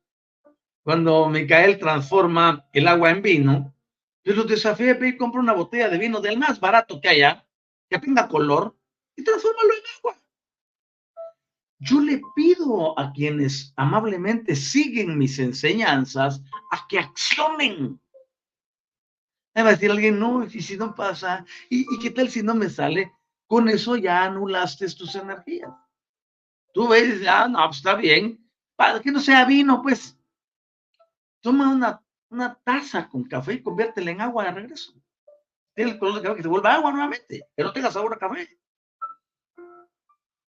cuando 0.83 1.27
Micael 1.27 1.79
transforma 1.79 2.69
el 2.71 2.87
agua 2.87 3.09
en 3.09 3.21
vino, 3.23 3.75
yo 4.23 4.35
los 4.35 4.47
desafié 4.47 4.91
a 4.91 5.05
ir 5.05 5.17
compra 5.17 5.41
una 5.41 5.53
botella 5.53 5.89
de 5.89 5.97
vino 5.97 6.21
del 6.21 6.37
más 6.37 6.59
barato 6.59 7.01
que 7.01 7.09
haya, 7.09 7.45
que 7.89 7.99
tenga 7.99 8.27
color, 8.27 8.77
y 9.15 9.23
transfórmalo 9.23 9.73
en 9.73 9.83
agua. 9.97 10.21
Yo 11.79 11.99
le 12.01 12.21
pido 12.35 12.97
a 12.99 13.11
quienes 13.11 13.73
amablemente 13.75 14.55
siguen 14.55 15.17
mis 15.17 15.37
enseñanzas 15.39 16.41
a 16.71 16.87
que 16.87 16.99
accionen. 16.99 17.99
Me 19.53 19.63
va 19.63 19.69
a 19.69 19.71
decir 19.73 19.91
alguien, 19.91 20.19
no, 20.19 20.43
y 20.43 20.61
si 20.61 20.77
no 20.77 20.93
pasa, 20.95 21.45
¿Y, 21.69 21.81
¿y, 21.81 21.99
qué 21.99 22.11
tal 22.11 22.29
si 22.29 22.43
no 22.43 22.55
me 22.55 22.69
sale? 22.69 23.11
con 23.47 23.69
eso 23.69 23.95
ya 23.95 24.25
anulaste 24.25 24.93
tus 24.93 25.15
energías. 25.15 25.71
Tú 26.73 26.89
ves, 26.89 27.25
ah, 27.27 27.47
no, 27.47 27.65
pues 27.65 27.77
está 27.77 27.95
bien, 27.95 28.45
para 28.75 28.99
que 28.99 29.11
no 29.11 29.19
sea 29.19 29.45
vino, 29.45 29.81
pues, 29.81 30.19
toma 31.41 31.69
una, 31.69 32.03
una 32.29 32.53
taza 32.55 33.07
con 33.07 33.23
café 33.23 33.53
y 33.53 33.63
conviértela 33.63 34.11
en 34.11 34.21
agua 34.21 34.43
de 34.43 34.51
regreso. 34.51 34.93
Tiene 35.73 35.91
el 35.91 35.99
color 35.99 36.15
de 36.15 36.21
café 36.23 36.35
que 36.35 36.43
se 36.43 36.49
vuelva 36.49 36.75
agua 36.75 36.91
nuevamente, 36.91 37.47
que 37.55 37.63
no 37.63 37.71
tenga 37.71 37.89
sabor 37.89 38.13
a 38.13 38.17
café. 38.19 38.47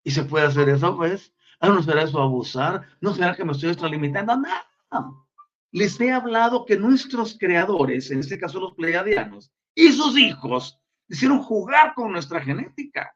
Y 0.07 0.11
se 0.11 0.23
puede 0.23 0.45
hacer 0.45 0.69
eso, 0.69 0.95
pues. 0.95 1.33
Ah, 1.59 1.67
no 1.67 1.83
será 1.83 2.03
eso 2.03 2.21
abusar, 2.21 2.87
no 3.01 3.13
será 3.13 3.35
que 3.35 3.43
me 3.43 3.51
estoy 3.51 3.71
extralimitando, 3.71 4.37
no. 4.37 5.27
Les 5.71 5.99
he 5.99 6.13
hablado 6.13 6.65
que 6.65 6.77
nuestros 6.77 7.37
creadores, 7.37 8.09
en 8.09 8.21
este 8.21 8.39
caso 8.39 8.57
los 8.61 8.73
pleiadianos, 8.75 9.51
y 9.75 9.91
sus 9.91 10.17
hijos, 10.17 10.79
hicieron 11.09 11.43
jugar 11.43 11.93
con 11.93 12.13
nuestra 12.13 12.39
genética. 12.39 13.13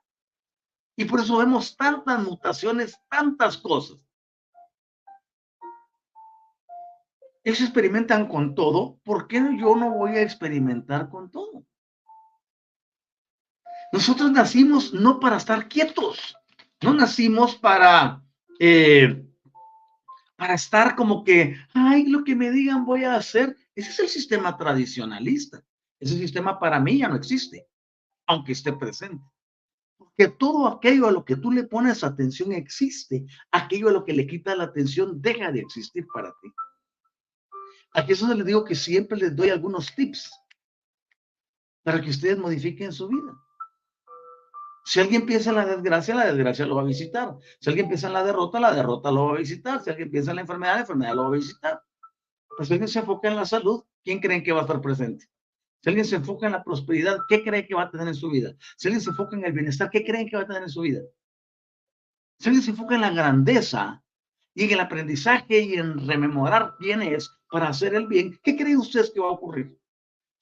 Y 0.97 1.05
por 1.05 1.21
eso 1.21 1.37
vemos 1.37 1.77
tantas 1.77 2.21
mutaciones, 2.21 2.99
tantas 3.09 3.55
cosas. 3.55 3.97
Ellos 7.45 7.61
experimentan 7.61 8.27
con 8.27 8.53
todo, 8.53 8.99
¿por 9.05 9.29
qué 9.29 9.37
yo 9.57 9.77
no 9.77 9.91
voy 9.91 10.17
a 10.17 10.23
experimentar 10.23 11.09
con 11.09 11.31
todo? 11.31 11.65
Nosotros 13.93 14.29
nacimos 14.29 14.93
no 14.93 15.21
para 15.21 15.37
estar 15.37 15.69
quietos, 15.69 16.35
no 16.81 16.93
nacimos 16.93 17.55
para, 17.55 18.23
eh, 18.59 19.23
para 20.35 20.55
estar 20.55 20.95
como 20.95 21.23
que, 21.23 21.55
ay, 21.73 22.07
lo 22.07 22.23
que 22.23 22.35
me 22.35 22.51
digan 22.51 22.85
voy 22.85 23.03
a 23.03 23.15
hacer. 23.15 23.55
Ese 23.75 23.91
es 23.91 23.99
el 23.99 24.09
sistema 24.09 24.57
tradicionalista. 24.57 25.63
Ese 25.99 26.17
sistema 26.17 26.59
para 26.59 26.79
mí 26.79 26.97
ya 26.97 27.07
no 27.07 27.15
existe, 27.15 27.67
aunque 28.25 28.53
esté 28.53 28.73
presente. 28.73 29.23
Porque 29.97 30.29
todo 30.29 30.67
aquello 30.67 31.07
a 31.07 31.11
lo 31.11 31.23
que 31.23 31.35
tú 31.35 31.51
le 31.51 31.63
pones 31.63 32.03
atención 32.03 32.51
existe, 32.53 33.25
aquello 33.51 33.89
a 33.89 33.91
lo 33.91 34.03
que 34.03 34.13
le 34.13 34.25
quita 34.25 34.55
la 34.55 34.63
atención 34.63 35.21
deja 35.21 35.51
de 35.51 35.59
existir 35.59 36.07
para 36.11 36.33
ti. 36.41 36.51
Aquí 37.93 38.13
es 38.13 38.19
donde 38.19 38.37
les 38.37 38.45
digo 38.45 38.63
que 38.65 38.73
siempre 38.73 39.17
les 39.17 39.35
doy 39.35 39.49
algunos 39.49 39.93
tips 39.93 40.31
para 41.83 42.01
que 42.01 42.09
ustedes 42.09 42.37
modifiquen 42.37 42.91
su 42.91 43.07
vida. 43.07 43.33
Si 44.83 44.99
alguien 44.99 45.25
piensa 45.25 45.51
en 45.51 45.57
la 45.57 45.65
desgracia, 45.65 46.15
la 46.15 46.25
desgracia 46.25 46.65
lo 46.65 46.75
va 46.75 46.81
a 46.81 46.85
visitar. 46.85 47.37
Si 47.59 47.69
alguien 47.69 47.87
piensa 47.87 48.07
en 48.07 48.13
la 48.13 48.23
derrota, 48.23 48.59
la 48.59 48.73
derrota 48.73 49.11
lo 49.11 49.27
va 49.27 49.33
a 49.35 49.37
visitar. 49.37 49.83
Si 49.83 49.89
alguien 49.89 50.09
piensa 50.11 50.31
en 50.31 50.35
la 50.35 50.41
enfermedad, 50.41 50.75
la 50.75 50.81
enfermedad 50.81 51.15
lo 51.15 51.23
va 51.23 51.27
a 51.27 51.39
visitar. 51.39 51.83
Pues 52.57 52.67
si 52.67 52.73
alguien 52.73 52.87
se 52.87 52.99
enfoca 52.99 53.27
en 53.29 53.35
la 53.35 53.45
salud, 53.45 53.83
¿quién 54.03 54.19
creen 54.19 54.43
que 54.43 54.51
va 54.51 54.59
a 54.59 54.61
estar 54.63 54.81
presente? 54.81 55.25
Si 55.81 55.89
alguien 55.89 56.05
se 56.05 56.17
enfoca 56.17 56.45
en 56.45 56.51
la 56.51 56.63
prosperidad, 56.63 57.17
¿qué 57.27 57.43
cree 57.43 57.65
que 57.65 57.73
va 57.73 57.83
a 57.83 57.91
tener 57.91 58.07
en 58.07 58.15
su 58.15 58.29
vida? 58.29 58.53
Si 58.77 58.87
alguien 58.87 59.01
se 59.01 59.09
enfoca 59.09 59.35
en 59.35 59.45
el 59.45 59.53
bienestar, 59.53 59.89
¿qué 59.89 60.03
creen 60.03 60.29
que 60.29 60.35
va 60.35 60.43
a 60.43 60.47
tener 60.47 60.63
en 60.63 60.69
su 60.69 60.81
vida? 60.81 61.01
Si 62.39 62.49
alguien 62.49 62.63
se 62.63 62.71
enfoca 62.71 62.95
en 62.95 63.01
la 63.01 63.11
grandeza 63.11 64.03
y 64.53 64.65
en 64.65 64.71
el 64.71 64.79
aprendizaje 64.79 65.59
y 65.59 65.73
en 65.75 66.07
rememorar 66.07 66.75
quién 66.77 67.01
es 67.01 67.31
para 67.49 67.69
hacer 67.69 67.95
el 67.95 68.07
bien, 68.07 68.39
¿qué 68.43 68.55
creen 68.55 68.77
ustedes 68.77 69.11
que 69.11 69.19
va 69.19 69.27
a 69.27 69.31
ocurrir? 69.31 69.80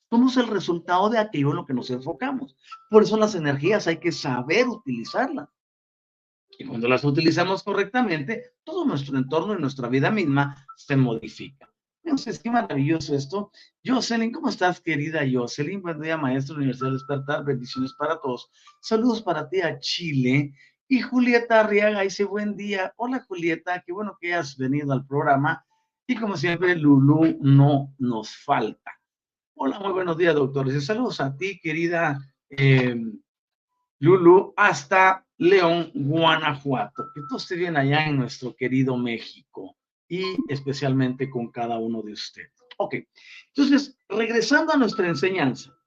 Somos 0.10 0.38
el 0.38 0.48
resultado 0.48 1.10
de 1.10 1.20
aquello 1.20 1.52
en 1.52 1.58
lo 1.58 1.66
que 1.66 1.74
nos 1.74 1.90
enfocamos. 1.92 2.56
Por 2.90 3.04
eso 3.04 3.16
las 3.18 3.36
energías 3.36 3.88
hay 3.88 3.98
que 3.98 4.12
saber 4.12 4.68
utilizarlas. 4.68 5.50
Y 6.58 6.66
cuando 6.66 6.88
las 6.88 7.04
utilizamos 7.04 7.64
correctamente, 7.64 8.54
todo 8.64 8.86
nuestro 8.86 9.18
entorno 9.18 9.54
y 9.54 9.62
nuestra 9.62 9.88
vida 9.88 10.10
misma 10.12 10.66
se 10.76 10.96
modifica. 10.96 11.70
Entonces, 12.04 12.40
qué 12.40 12.50
maravilloso 12.50 13.16
esto. 13.16 13.52
Jocelyn, 13.86 14.32
¿cómo 14.32 14.50
estás, 14.50 14.82
querida 14.82 15.22
Jocelyn? 15.32 15.82
Buen 15.82 16.02
día, 16.02 16.18
maestro 16.18 16.56
Universidad 16.56 16.92
Despertar. 16.92 17.46
Bendiciones 17.46 17.94
para 17.94 18.20
todos. 18.20 18.50
Saludos 18.82 19.22
para 19.22 19.48
ti 19.48 19.62
a 19.62 19.80
Chile. 19.80 20.54
Y 20.88 21.02
Julieta 21.02 21.60
Arriaga 21.60 22.02
dice, 22.02 22.24
buen 22.24 22.56
día. 22.58 22.94
Hola, 22.98 23.24
Julieta. 23.28 23.84
Qué 23.86 23.94
bueno 23.94 24.18
que 24.20 24.34
hayas 24.34 24.58
venido 24.58 24.92
al 24.92 25.06
programa. 25.06 25.64
Y 26.08 26.16
como 26.16 26.36
siempre, 26.36 26.76
Lulu 26.76 27.38
no 27.42 27.94
nos 28.00 28.36
falta. 28.36 28.99
Hola, 29.62 29.78
muy 29.78 29.92
buenos 29.92 30.18
días, 30.18 30.36
doctores. 30.36 30.86
Saludos 30.86 31.20
a 31.20 31.36
ti, 31.36 31.60
querida 31.60 32.18
eh, 32.50 32.96
Lulu, 34.00 34.54
hasta 34.56 35.28
León, 35.36 35.92
Guanajuato. 35.94 37.08
Que 37.14 37.24
todo 37.28 37.38
esté 37.38 37.58
bien 37.58 37.76
allá 37.76 38.08
en 38.08 38.16
nuestro 38.16 38.56
querido 38.56 38.96
México 38.96 39.76
y 40.08 40.24
especialmente 40.48 41.30
con 41.30 41.52
cada 41.52 41.78
uno 41.78 42.02
de 42.02 42.14
ustedes. 42.14 42.54
Ok, 42.78 42.96
entonces, 43.48 43.98
regresando 44.08 44.72
a 44.72 44.78
nuestra 44.78 45.10
enseñanza, 45.10 45.78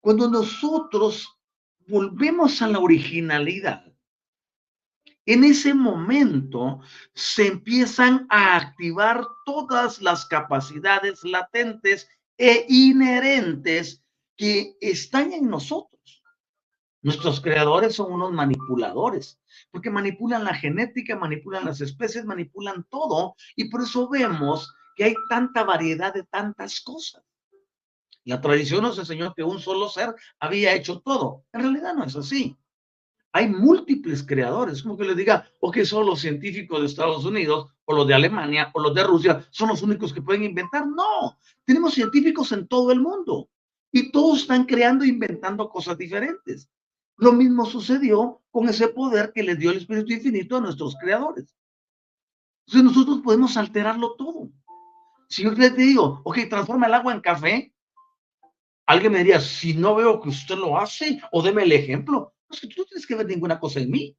cuando 0.00 0.30
nosotros 0.30 1.36
volvemos 1.88 2.62
a 2.62 2.68
la 2.68 2.78
originalidad, 2.78 3.92
en 5.26 5.42
ese 5.42 5.74
momento 5.74 6.78
se 7.14 7.48
empiezan 7.48 8.28
a 8.30 8.54
activar 8.54 9.26
todas 9.44 10.00
las 10.00 10.26
capacidades 10.26 11.24
latentes 11.24 12.08
e 12.42 12.64
inherentes 12.70 14.02
que 14.34 14.74
están 14.80 15.34
en 15.34 15.50
nosotros. 15.50 16.22
Nuestros 17.02 17.38
creadores 17.42 17.94
son 17.94 18.12
unos 18.12 18.32
manipuladores, 18.32 19.38
porque 19.70 19.90
manipulan 19.90 20.44
la 20.44 20.54
genética, 20.54 21.16
manipulan 21.16 21.66
las 21.66 21.82
especies, 21.82 22.24
manipulan 22.24 22.86
todo, 22.88 23.34
y 23.56 23.68
por 23.68 23.82
eso 23.82 24.08
vemos 24.08 24.74
que 24.96 25.04
hay 25.04 25.14
tanta 25.28 25.64
variedad 25.64 26.14
de 26.14 26.24
tantas 26.24 26.80
cosas. 26.80 27.22
La 28.24 28.40
tradición 28.40 28.84
nos 28.84 28.98
enseñó 28.98 29.34
que 29.34 29.42
un 29.42 29.60
solo 29.60 29.90
ser 29.90 30.14
había 30.38 30.74
hecho 30.74 31.00
todo. 31.00 31.44
En 31.52 31.60
realidad 31.60 31.92
no 31.92 32.04
es 32.04 32.16
así. 32.16 32.56
Hay 33.32 33.48
múltiples 33.48 34.24
creadores, 34.24 34.82
como 34.82 34.96
que 34.96 35.04
les 35.04 35.16
diga, 35.16 35.48
o 35.60 35.70
que 35.70 35.84
son 35.84 36.06
los 36.06 36.20
científicos 36.20 36.80
de 36.80 36.86
Estados 36.86 37.24
Unidos, 37.24 37.68
o 37.84 37.94
los 37.94 38.06
de 38.06 38.14
Alemania, 38.14 38.70
o 38.74 38.80
los 38.80 38.94
de 38.94 39.04
Rusia, 39.04 39.46
son 39.50 39.68
los 39.68 39.82
únicos 39.82 40.12
que 40.12 40.22
pueden 40.22 40.42
inventar. 40.42 40.86
No, 40.86 41.38
tenemos 41.64 41.94
científicos 41.94 42.50
en 42.52 42.66
todo 42.66 42.90
el 42.90 43.00
mundo 43.00 43.48
y 43.92 44.10
todos 44.10 44.42
están 44.42 44.64
creando 44.64 45.04
e 45.04 45.08
inventando 45.08 45.68
cosas 45.68 45.96
diferentes. 45.96 46.68
Lo 47.16 47.32
mismo 47.32 47.66
sucedió 47.66 48.42
con 48.50 48.68
ese 48.68 48.88
poder 48.88 49.32
que 49.32 49.42
les 49.42 49.58
dio 49.58 49.70
el 49.70 49.78
Espíritu 49.78 50.12
Infinito 50.12 50.56
a 50.56 50.60
nuestros 50.60 50.96
creadores. 51.00 51.54
Entonces 52.66 52.84
nosotros 52.84 53.20
podemos 53.22 53.56
alterarlo 53.56 54.14
todo. 54.16 54.50
Si 55.28 55.42
yo 55.42 55.52
les 55.52 55.76
digo, 55.76 56.20
ok, 56.24 56.38
transforma 56.48 56.86
el 56.86 56.94
agua 56.94 57.12
en 57.12 57.20
café, 57.20 57.74
alguien 58.86 59.12
me 59.12 59.18
diría, 59.18 59.40
si 59.40 59.74
no 59.74 59.94
veo 59.94 60.20
que 60.20 60.30
usted 60.30 60.56
lo 60.56 60.78
hace, 60.78 61.20
o 61.30 61.42
deme 61.42 61.62
el 61.62 61.72
ejemplo. 61.72 62.32
Es 62.50 62.60
que 62.60 62.68
tú 62.68 62.74
no 62.78 62.84
tienes 62.84 63.06
que 63.06 63.14
ver 63.14 63.26
ninguna 63.26 63.58
cosa 63.58 63.80
en 63.80 63.90
mí. 63.90 64.16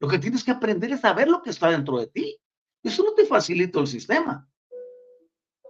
Lo 0.00 0.08
que 0.08 0.18
tienes 0.18 0.42
que 0.42 0.50
aprender 0.50 0.90
es 0.92 1.04
a 1.04 1.12
ver 1.12 1.28
lo 1.28 1.42
que 1.42 1.50
está 1.50 1.70
dentro 1.70 1.98
de 1.98 2.08
ti. 2.08 2.38
Eso 2.82 3.02
no 3.02 3.14
te 3.14 3.24
facilita 3.24 3.80
el 3.80 3.86
sistema. 3.86 4.48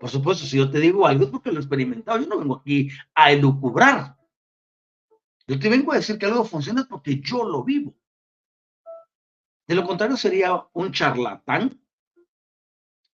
Por 0.00 0.10
supuesto, 0.10 0.44
si 0.44 0.56
yo 0.56 0.70
te 0.70 0.80
digo 0.80 1.06
algo 1.06 1.24
es 1.24 1.30
porque 1.30 1.50
lo 1.50 1.58
he 1.58 1.60
experimentado. 1.60 2.18
Yo 2.18 2.26
no 2.26 2.38
vengo 2.38 2.56
aquí 2.56 2.88
a 3.14 3.32
elucubrar. 3.32 4.16
Yo 5.46 5.58
te 5.58 5.68
vengo 5.68 5.92
a 5.92 5.96
decir 5.96 6.18
que 6.18 6.26
algo 6.26 6.44
funciona 6.44 6.86
porque 6.88 7.20
yo 7.20 7.44
lo 7.44 7.62
vivo. 7.62 7.94
De 9.66 9.74
lo 9.74 9.86
contrario, 9.86 10.16
sería 10.16 10.66
un 10.72 10.92
charlatán, 10.92 11.80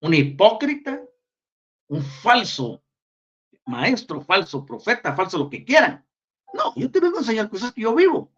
un 0.01 0.13
hipócrita, 0.13 1.03
un 1.87 2.01
falso 2.01 2.83
maestro, 3.65 4.21
falso 4.21 4.65
profeta, 4.65 5.15
falso 5.15 5.37
lo 5.37 5.49
que 5.49 5.63
quieran. 5.63 6.05
No, 6.53 6.73
yo 6.75 6.89
te 6.89 6.99
vengo 6.99 7.17
a 7.17 7.21
enseñar 7.21 7.49
cosas 7.49 7.73
que 7.73 7.81
yo 7.81 7.93
vivo. 7.93 8.31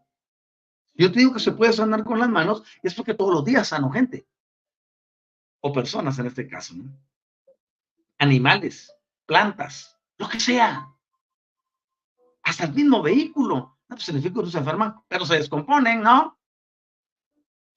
Yo 0.93 1.11
te 1.11 1.19
digo 1.19 1.33
que 1.33 1.39
se 1.39 1.51
puede 1.51 1.73
sanar 1.73 2.03
con 2.03 2.19
las 2.19 2.29
manos, 2.29 2.63
es 2.83 2.93
porque 2.93 3.13
todos 3.13 3.33
los 3.33 3.45
días 3.45 3.67
sano 3.67 3.89
gente. 3.89 4.27
O 5.61 5.71
personas 5.71 6.17
en 6.19 6.27
este 6.27 6.47
caso, 6.47 6.75
¿no? 6.75 6.91
Animales, 8.17 8.93
plantas, 9.25 9.97
lo 10.17 10.29
que 10.29 10.39
sea. 10.39 10.87
Hasta 12.43 12.65
el 12.65 12.73
mismo 12.73 13.01
vehículo. 13.01 13.79
No, 13.87 13.95
pues 13.95 14.09
el 14.09 14.19
vehículo 14.19 14.47
se 14.47 14.57
enferma, 14.57 15.03
pero 15.07 15.25
se 15.25 15.35
descomponen, 15.35 16.01
¿no? 16.01 16.39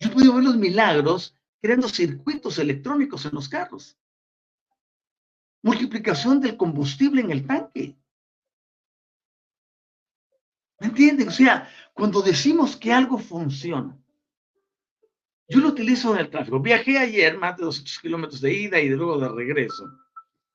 Yo 0.01 0.09
he 0.09 0.13
podido 0.13 0.35
ver 0.35 0.45
los 0.45 0.57
milagros 0.57 1.37
creando 1.61 1.89
circuitos 1.89 2.59
electrónicos 2.59 3.25
en 3.25 3.35
los 3.35 3.49
carros. 3.49 3.99
Multiplicación 5.63 6.41
del 6.41 6.57
combustible 6.57 7.23
en 7.23 7.31
el 7.31 7.47
tanque. 7.47 7.97
¿Me 10.85 10.91
entienden? 10.91 11.29
O 11.29 11.31
sea, 11.31 11.67
cuando 11.95 12.21
decimos 12.21 12.77
que 12.77 12.93
algo 12.93 13.17
funciona, 13.17 13.99
yo 15.49 15.61
lo 15.61 15.69
utilizo 15.69 16.13
en 16.13 16.21
el 16.21 16.29
tráfico. 16.29 16.61
Viajé 16.61 16.99
ayer 16.99 17.39
más 17.39 17.57
de 17.57 17.65
200 17.65 17.99
kilómetros 18.01 18.41
de 18.43 18.53
ida 18.53 18.79
y 18.79 18.91
de 18.91 18.97
luego 18.97 19.19
de 19.19 19.31
regreso. 19.31 19.83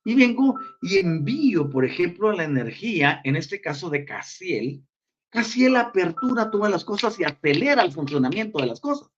Y 0.05 0.13
vengo 0.13 0.59
y 0.83 0.99
envío, 0.99 1.67
por 1.67 1.83
ejemplo, 1.83 2.31
la 2.31 2.43
energía, 2.43 3.21
en 3.23 3.37
este 3.37 3.59
caso 3.59 3.89
de 3.89 4.05
Casiel. 4.05 4.83
Casiel 5.29 5.75
apertura 5.77 6.51
todas 6.51 6.71
las 6.71 6.85
cosas 6.85 7.19
y 7.19 7.23
acelera 7.23 7.81
el 7.81 7.91
funcionamiento 7.91 8.59
de 8.59 8.67
las 8.67 8.79
cosas. 8.79 9.09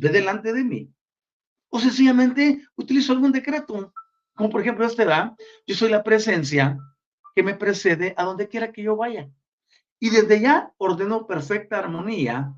Ve 0.00 0.08
delante 0.08 0.52
de 0.52 0.64
mí. 0.64 0.92
O 1.68 1.78
sencillamente 1.78 2.66
utilizo 2.74 3.12
algún 3.12 3.30
decreto. 3.30 3.92
Como 4.34 4.50
por 4.50 4.60
ejemplo 4.60 4.84
este 4.84 5.04
da, 5.04 5.36
yo 5.68 5.76
soy 5.76 5.90
la 5.90 6.02
presencia 6.02 6.76
que 7.36 7.44
me 7.44 7.54
precede 7.54 8.12
a 8.16 8.24
donde 8.24 8.48
quiera 8.48 8.72
que 8.72 8.82
yo 8.82 8.96
vaya. 8.96 9.30
Y 10.00 10.10
desde 10.10 10.40
ya 10.40 10.72
ordenó 10.78 11.26
perfecta 11.26 11.78
armonía 11.78 12.54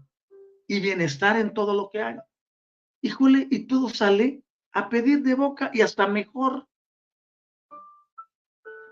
y 0.66 0.80
bienestar 0.80 1.36
en 1.36 1.54
todo 1.54 1.74
lo 1.74 1.90
que 1.90 2.02
haga. 2.02 2.26
Híjole, 3.02 3.48
y 3.50 3.66
todo 3.66 3.88
sale 3.88 4.44
a 4.72 4.88
pedir 4.88 5.22
de 5.22 5.34
boca 5.34 5.70
y 5.72 5.80
hasta 5.80 6.06
mejor. 6.06 6.68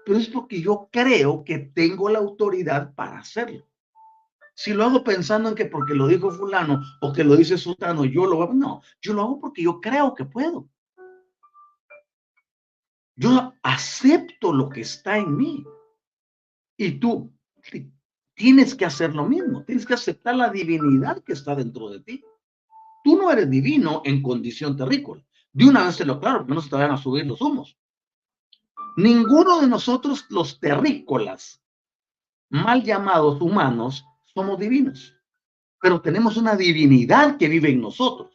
Pero 0.05 0.19
es 0.19 0.29
porque 0.29 0.61
yo 0.63 0.89
creo 0.91 1.45
que 1.45 1.59
tengo 1.59 2.09
la 2.09 2.19
autoridad 2.19 2.95
para 2.95 3.19
hacerlo. 3.19 3.69
Si 4.55 4.73
lo 4.73 4.85
hago 4.85 5.05
pensando 5.05 5.51
en 5.51 5.55
que 5.55 5.67
porque 5.67 5.95
lo 5.95 6.09
dijo 6.09 6.31
fulano 6.31 6.83
o 7.01 7.13
que 7.13 7.23
lo 7.23 7.37
dice 7.37 7.57
sultano, 7.57 8.05
yo 8.05 8.27
lo 8.27 8.43
hago, 8.43 8.55
no, 8.55 8.83
yo 9.01 9.13
lo 9.13 9.23
hago 9.23 9.39
porque 9.39 9.63
yo 9.63 9.81
creo 9.81 10.15
que 10.15 10.25
puedo. 10.25 10.69
Yo 13.15 13.53
acepto 13.63 14.53
lo 14.53 14.69
que 14.69 14.81
está 14.81 15.19
en 15.19 15.37
mí. 15.37 15.65
Y 16.77 16.99
tú 16.99 17.33
tienes 18.39 18.75
que 18.77 18.87
hacer 18.87 19.15
lo 19.15 19.27
mismo, 19.27 19.65
tienes 19.65 19.85
que 19.85 19.95
aceptar 19.95 20.37
la 20.37 20.49
divinidad 20.49 21.23
que 21.25 21.33
está 21.33 21.57
dentro 21.57 21.91
de 21.91 22.01
ti. 22.01 22.25
Tú 23.03 23.17
no 23.17 23.31
eres 23.31 23.51
divino 23.51 24.01
en 24.05 24.23
condición 24.23 24.77
terrícola. 24.77 25.23
De 25.53 25.67
una 25.67 25.85
vez 25.85 25.97
te 25.97 26.05
lo 26.05 26.21
claro, 26.21 26.47
no 26.49 26.61
se 26.63 26.71
te 26.71 26.77
van 26.77 26.93
a 26.93 26.97
subir 26.97 27.27
los 27.27 27.41
humos. 27.43 27.77
Ninguno 28.97 29.61
de 29.61 29.67
nosotros, 29.67 30.25
los 30.31 30.61
terrícolas, 30.61 31.61
mal 32.49 32.83
llamados 32.85 33.41
humanos, 33.41 34.05
somos 34.25 34.59
divinos. 34.59 35.15
Pero 35.81 36.01
tenemos 36.01 36.37
una 36.37 36.55
divinidad 36.55 37.39
que 37.39 37.49
vive 37.49 37.71
en 37.71 37.81
nosotros. 37.81 38.31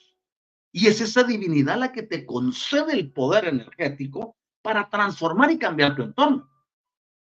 Y 0.72 0.88
es 0.88 1.00
esa 1.00 1.24
divinidad 1.24 1.78
la 1.78 1.92
que 1.94 2.04
te 2.04 2.26
concede 2.26 2.94
el 2.94 3.12
poder 3.12 3.46
energético 3.46 4.36
para 4.62 4.90
transformar 4.90 5.52
y 5.52 5.58
cambiar 5.58 5.96
tu 5.96 6.04
entorno. 6.04 6.50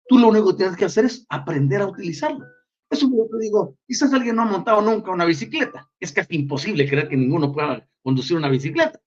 Tú 0.09 0.19
lo 0.19 0.29
único 0.29 0.51
que 0.51 0.59
tienes 0.59 0.77
que 0.77 0.85
hacer 0.85 1.07
es 1.07 1.25
aprender 1.29 1.81
a 1.81 1.87
utilizarlo. 1.87 2.45
Eso 2.90 3.11
yo 3.11 3.27
te 3.31 3.38
digo, 3.38 3.77
quizás 3.87 4.12
alguien 4.12 4.37
no 4.37 4.42
ha 4.42 4.46
montado 4.46 4.81
nunca 4.81 5.11
una 5.11 5.25
bicicleta. 5.25 5.90
Es 5.99 6.12
casi 6.12 6.37
imposible 6.37 6.88
creer 6.88 7.09
que 7.09 7.16
ninguno 7.16 7.53
pueda 7.53 7.87
conducir 8.03 8.37
una 8.37 8.49
bicicleta. 8.49 9.01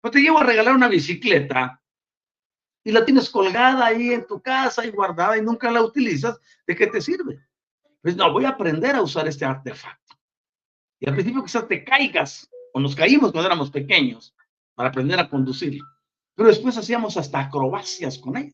Pero 0.00 0.12
te 0.12 0.20
llevo 0.20 0.38
a 0.38 0.44
regalar 0.44 0.74
una 0.74 0.88
bicicleta 0.88 1.82
y 2.84 2.92
la 2.92 3.04
tienes 3.04 3.30
colgada 3.30 3.86
ahí 3.86 4.10
en 4.10 4.26
tu 4.26 4.40
casa 4.42 4.84
y 4.84 4.90
guardada 4.90 5.38
y 5.38 5.42
nunca 5.42 5.70
la 5.70 5.82
utilizas, 5.82 6.38
¿de 6.66 6.76
qué 6.76 6.88
te 6.88 7.00
sirve? 7.00 7.40
Pues 8.02 8.16
no, 8.16 8.30
voy 8.32 8.44
a 8.44 8.50
aprender 8.50 8.96
a 8.96 9.02
usar 9.02 9.28
este 9.28 9.44
artefacto. 9.44 10.16
Y 10.98 11.08
al 11.08 11.14
principio 11.14 11.42
quizás 11.44 11.68
te 11.68 11.84
caigas, 11.84 12.50
o 12.74 12.80
nos 12.80 12.96
caímos 12.96 13.30
cuando 13.32 13.46
éramos 13.46 13.70
pequeños, 13.70 14.34
para 14.74 14.88
aprender 14.88 15.18
a 15.20 15.28
conducirlo. 15.28 15.84
Pero 16.34 16.48
después 16.48 16.76
hacíamos 16.76 17.16
hasta 17.16 17.40
acrobacias 17.40 18.18
con 18.18 18.36
ella. 18.36 18.52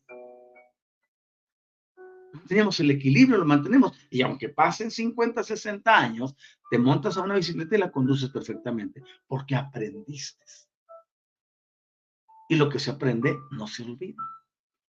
Teníamos 2.47 2.79
el 2.79 2.91
equilibrio, 2.91 3.37
lo 3.37 3.45
mantenemos. 3.45 3.97
Y 4.09 4.21
aunque 4.21 4.49
pasen 4.49 4.91
50, 4.91 5.43
60 5.43 5.97
años, 5.97 6.35
te 6.69 6.77
montas 6.77 7.17
a 7.17 7.21
una 7.21 7.35
bicicleta 7.35 7.75
y 7.75 7.79
la 7.79 7.91
conduces 7.91 8.29
perfectamente, 8.29 9.01
porque 9.27 9.55
aprendiste. 9.55 10.45
Y 12.49 12.55
lo 12.55 12.69
que 12.69 12.79
se 12.79 12.91
aprende 12.91 13.37
no 13.51 13.67
se 13.67 13.83
olvida. 13.83 14.23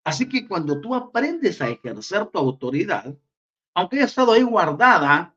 Así 0.05 0.29
que 0.29 0.49
cuando 0.49 0.81
tú 0.81 0.95
aprendes 0.95 1.61
a 1.61 1.69
ejercer 1.69 2.27
tu 2.27 2.39
autoridad, 2.39 3.15
aunque 3.75 3.97
haya 3.97 4.07
estado 4.07 4.33
ahí 4.33 4.43
guardada 4.43 5.35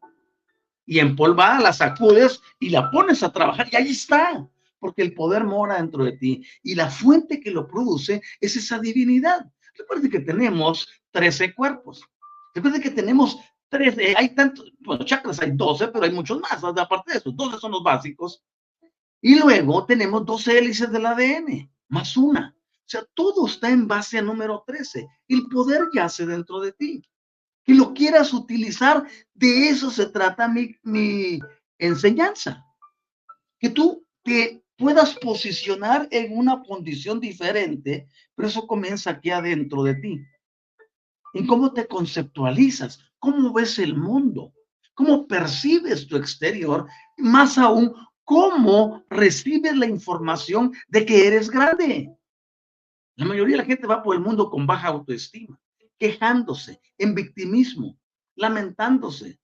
y 0.86 1.00
empolvada, 1.00 1.60
la 1.60 1.74
sacudes 1.74 2.42
y 2.60 2.70
la 2.70 2.89
pones 2.89 3.24
a 3.24 3.32
trabajar 3.32 3.68
y 3.72 3.76
ahí 3.76 3.92
está 3.92 4.48
porque 4.84 5.02
el 5.02 5.13
poder 5.13 5.46
mora 5.46 5.78
dentro 5.78 6.04
de 6.04 6.12
ti 6.12 6.46
y 6.62 6.76
la 6.76 6.89
fuente 6.89 7.39
que 7.39 7.52
lo 7.52 7.66
produce 7.66 8.22
es 8.42 8.58
esa 8.58 8.80
divinidad. 8.80 9.50
Recuerde 9.76 10.10
que 10.10 10.20
tenemos 10.20 10.88
13 11.12 11.54
cuerpos. 11.54 12.04
Recuerde 12.54 12.80
que 12.80 12.92
tenemos 12.92 13.38
13, 13.70 14.16
hay 14.16 14.36
tantos, 14.36 14.72
bueno, 14.80 15.04
chakras 15.04 15.40
hay 15.42 15.52
12, 15.52 15.88
pero 15.88 16.06
hay 16.06 16.12
muchos 16.12 16.40
más, 16.40 16.64
aparte 16.64 17.14
de 17.14 17.18
eso, 17.18 17.32
12 17.32 17.58
son 17.58 17.72
los 17.72 17.84
básicos. 17.84 18.44
Y 19.20 19.40
luego 19.40 19.86
tenemos 19.86 20.26
12 20.26 20.58
hélices 20.58 20.92
del 20.92 21.06
ADN, 21.06 21.72
más 21.88 22.16
una. 22.16 22.56
O 22.60 22.86
sea, 22.86 23.04
todo 23.14 23.48
está 23.48 23.70
en 23.70 23.88
base 23.88 24.20
a 24.20 24.22
número 24.22 24.64
13. 24.68 25.08
El 25.30 25.48
poder 25.48 25.88
yace 25.94 26.26
dentro 26.26 26.60
de 26.60 26.74
ti. 26.74 27.02
Que 27.64 27.74
lo 27.74 27.94
quieras 27.94 28.34
utilizar, 28.34 29.08
de 29.34 29.70
eso 29.70 29.90
se 29.90 30.08
trata 30.08 30.50
mi, 30.50 30.76
mi 30.84 31.40
enseñanza. 31.78 32.66
Que 33.58 33.70
tú 33.70 34.06
te 34.22 34.64
puedas 34.78 35.16
posicionar 35.16 36.08
en 36.12 36.38
una 36.38 36.62
condición 36.62 37.22
diferente, 37.22 38.10
pero 38.36 38.48
eso 38.48 38.67
comienza 38.67 39.12
aquí 39.12 39.30
adentro 39.30 39.84
de 39.84 39.96
ti. 39.96 40.22
En 41.34 41.48
cómo 41.48 41.74
te 41.74 41.88
conceptualizas, 41.88 43.00
cómo 43.19 43.54
ves 43.54 43.80
el 43.80 43.96
mundo, 43.96 44.54
cómo 44.93 45.28
percibes 45.28 46.08
tu 46.08 46.17
exterior, 46.17 46.88
más 47.17 47.58
aún, 47.58 47.93
cómo 48.24 49.04
recibes 49.10 49.76
la 49.76 49.88
información 49.88 50.74
de 50.88 51.06
que 51.06 51.28
eres 51.28 51.50
grande. 51.50 52.12
La 53.15 53.26
mayoría 53.26 53.58
de 53.58 53.62
la 53.63 53.67
gente 53.67 53.88
va 53.88 54.02
por 54.02 54.15
el 54.15 54.22
mundo 54.22 54.50
con 54.50 54.65
baja 54.65 54.88
autoestima, 54.89 55.60
quejándose, 55.98 56.82
en 56.98 57.13
victimismo, 57.13 57.98
lamentándose, 58.36 59.39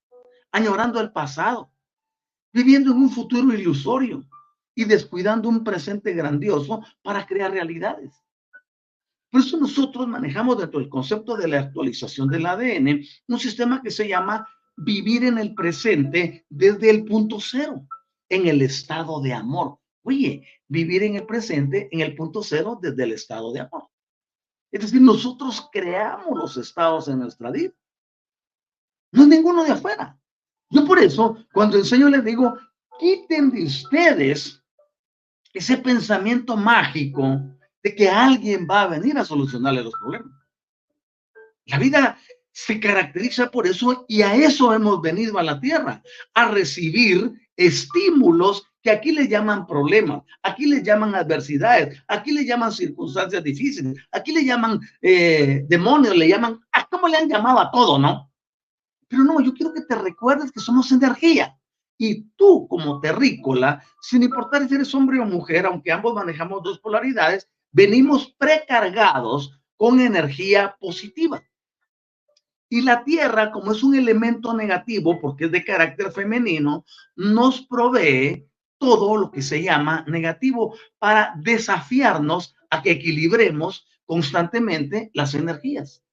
añorando 0.52 1.00
el 1.00 1.12
pasado, 1.12 1.72
viviendo 2.52 2.92
en 2.92 2.98
un 2.98 3.12
futuro 3.12 3.54
ilusorio 3.54 4.24
y 4.74 4.86
descuidando 4.86 5.50
un 5.50 5.64
presente 5.64 6.14
grandioso 6.14 6.84
para 7.04 7.26
crear 7.26 7.52
realidades. 7.52 8.12
Por 9.32 9.42
eso 9.42 9.58
nosotros 9.58 10.08
manejamos 10.08 10.58
dentro 10.58 10.80
del 10.80 10.90
concepto 10.90 11.38
de 11.38 11.48
la 11.48 11.60
actualización 11.60 12.28
del 12.28 12.46
ADN 12.46 13.04
un 13.28 13.40
sistema 13.40 13.82
que 13.82 13.92
se 13.92 14.08
llama 14.08 14.48
vivir 14.76 15.24
en 15.24 15.38
el 15.38 15.54
presente 15.54 16.46
desde 16.50 16.90
el 16.90 17.06
punto 17.06 17.40
cero, 17.40 17.86
en 18.28 18.48
el 18.48 18.62
estado 18.62 19.22
de 19.22 19.34
amor. 19.34 19.78
Oye, 20.04 20.48
vivir 20.68 21.04
en 21.04 21.16
el 21.16 21.26
presente 21.26 21.90
en 21.92 22.00
el 22.00 22.16
punto 22.16 22.42
cero 22.42 22.80
desde 22.82 23.04
el 23.04 23.12
estado 23.12 23.52
de 23.52 23.60
amor. 23.60 23.90
Es 24.72 24.82
decir, 24.82 25.02
nosotros 25.02 25.68
creamos 25.72 26.38
los 26.38 26.58
estados 26.58 27.08
en 27.08 27.20
nuestra 27.20 27.52
vida. 27.52 27.74
No 29.12 29.24
es 29.24 29.28
ninguno 29.28 29.64
de 29.64 29.72
afuera. 29.72 30.20
Yo 30.70 30.86
por 30.86 31.00
eso, 31.00 31.38
cuando 31.52 31.78
enseño, 31.78 32.10
les 32.10 32.24
digo, 32.24 32.58
quiten 33.00 33.52
de 33.52 33.64
ustedes 33.64 34.64
ese 35.54 35.78
pensamiento 35.78 36.56
mágico 36.56 37.42
de 37.84 37.96
que 37.96 38.10
alguien 38.10 38.68
va 38.70 38.84
a 38.84 38.88
venir 38.88 39.18
a 39.18 39.26
solucionarle 39.26 39.84
los 39.84 39.94
problemas. 39.94 40.34
La 41.66 41.78
vida 41.78 42.18
se 42.52 42.80
caracteriza 42.80 43.50
por 43.52 43.68
eso 43.68 44.06
y 44.08 44.22
a 44.22 44.36
eso 44.36 44.74
hemos 44.74 45.02
venido 45.02 45.38
a 45.38 45.44
la 45.44 45.60
tierra, 45.60 46.02
a 46.34 46.50
recibir 46.50 47.32
estímulos 47.56 48.66
que 48.82 48.92
aquí 48.92 49.12
le 49.12 49.28
llaman 49.28 49.68
problemas, 49.68 50.24
aquí 50.42 50.66
le 50.66 50.82
llaman 50.82 51.14
adversidades, 51.16 52.02
aquí 52.08 52.32
le 52.32 52.46
llaman 52.46 52.72
circunstancias 52.72 53.44
difíciles, 53.44 53.98
aquí 54.12 54.32
le 54.32 54.46
llaman 54.46 54.80
eh, 55.02 55.66
demonios, 55.68 56.16
le 56.16 56.28
llaman, 56.28 56.60
ah, 56.72 56.88
¿cómo 56.90 57.08
le 57.08 57.18
han 57.18 57.30
llamado 57.30 57.60
a 57.60 57.72
todo, 57.72 58.00
no? 58.00 58.32
Pero 59.08 59.24
no, 59.24 59.42
yo 59.42 59.54
quiero 59.54 59.74
que 59.74 59.82
te 59.82 59.96
recuerdes 59.96 60.52
que 60.52 60.60
somos 60.60 60.92
energía. 60.92 61.56
Y 61.98 62.30
tú 62.38 62.68
como 62.70 63.02
terrícola, 63.02 63.84
sin 64.02 64.24
importar 64.24 64.68
si 64.68 64.76
eres 64.76 64.94
hombre 64.96 65.20
o 65.20 65.26
mujer, 65.26 65.66
aunque 65.66 65.92
ambos 65.92 66.14
manejamos 66.14 66.64
dos 66.64 66.80
polaridades, 66.80 67.50
venimos 67.72 68.34
precargados 68.38 69.60
con 69.78 70.00
energía 70.00 70.76
positiva. 70.80 71.44
Y 72.70 72.82
la 72.82 73.04
tierra, 73.04 73.52
como 73.52 73.72
es 73.72 73.82
un 73.82 73.96
elemento 73.96 74.54
negativo, 74.54 75.20
porque 75.20 75.46
es 75.46 75.52
de 75.52 75.64
carácter 75.64 76.12
femenino, 76.12 76.86
nos 77.16 77.62
provee 77.62 78.48
todo 78.78 79.18
lo 79.18 79.32
que 79.32 79.42
se 79.42 79.64
llama 79.64 80.06
negativo 80.08 80.76
para 81.00 81.34
desafiarnos 81.38 82.56
a 82.70 82.82
que 82.82 82.92
equilibremos 82.92 83.88
constantemente 84.06 85.12
las 85.14 85.34
energías. 85.34 86.04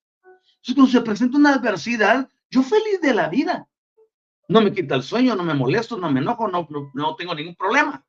Entonces, 0.56 0.74
cuando 0.74 0.92
se 0.92 1.00
presenta 1.00 1.38
una 1.38 1.54
adversidad, 1.54 2.28
yo 2.50 2.62
feliz 2.62 3.00
de 3.00 3.14
la 3.14 3.28
vida, 3.28 3.68
no 4.48 4.60
me 4.60 4.72
quita 4.72 4.94
el 4.94 5.02
sueño, 5.02 5.34
no 5.34 5.42
me 5.42 5.54
molesto, 5.54 5.96
no 5.96 6.10
me 6.10 6.20
enojo, 6.20 6.48
no, 6.48 6.68
no, 6.94 7.16
tengo 7.16 7.34
ningún 7.34 7.56
problema. 7.56 8.04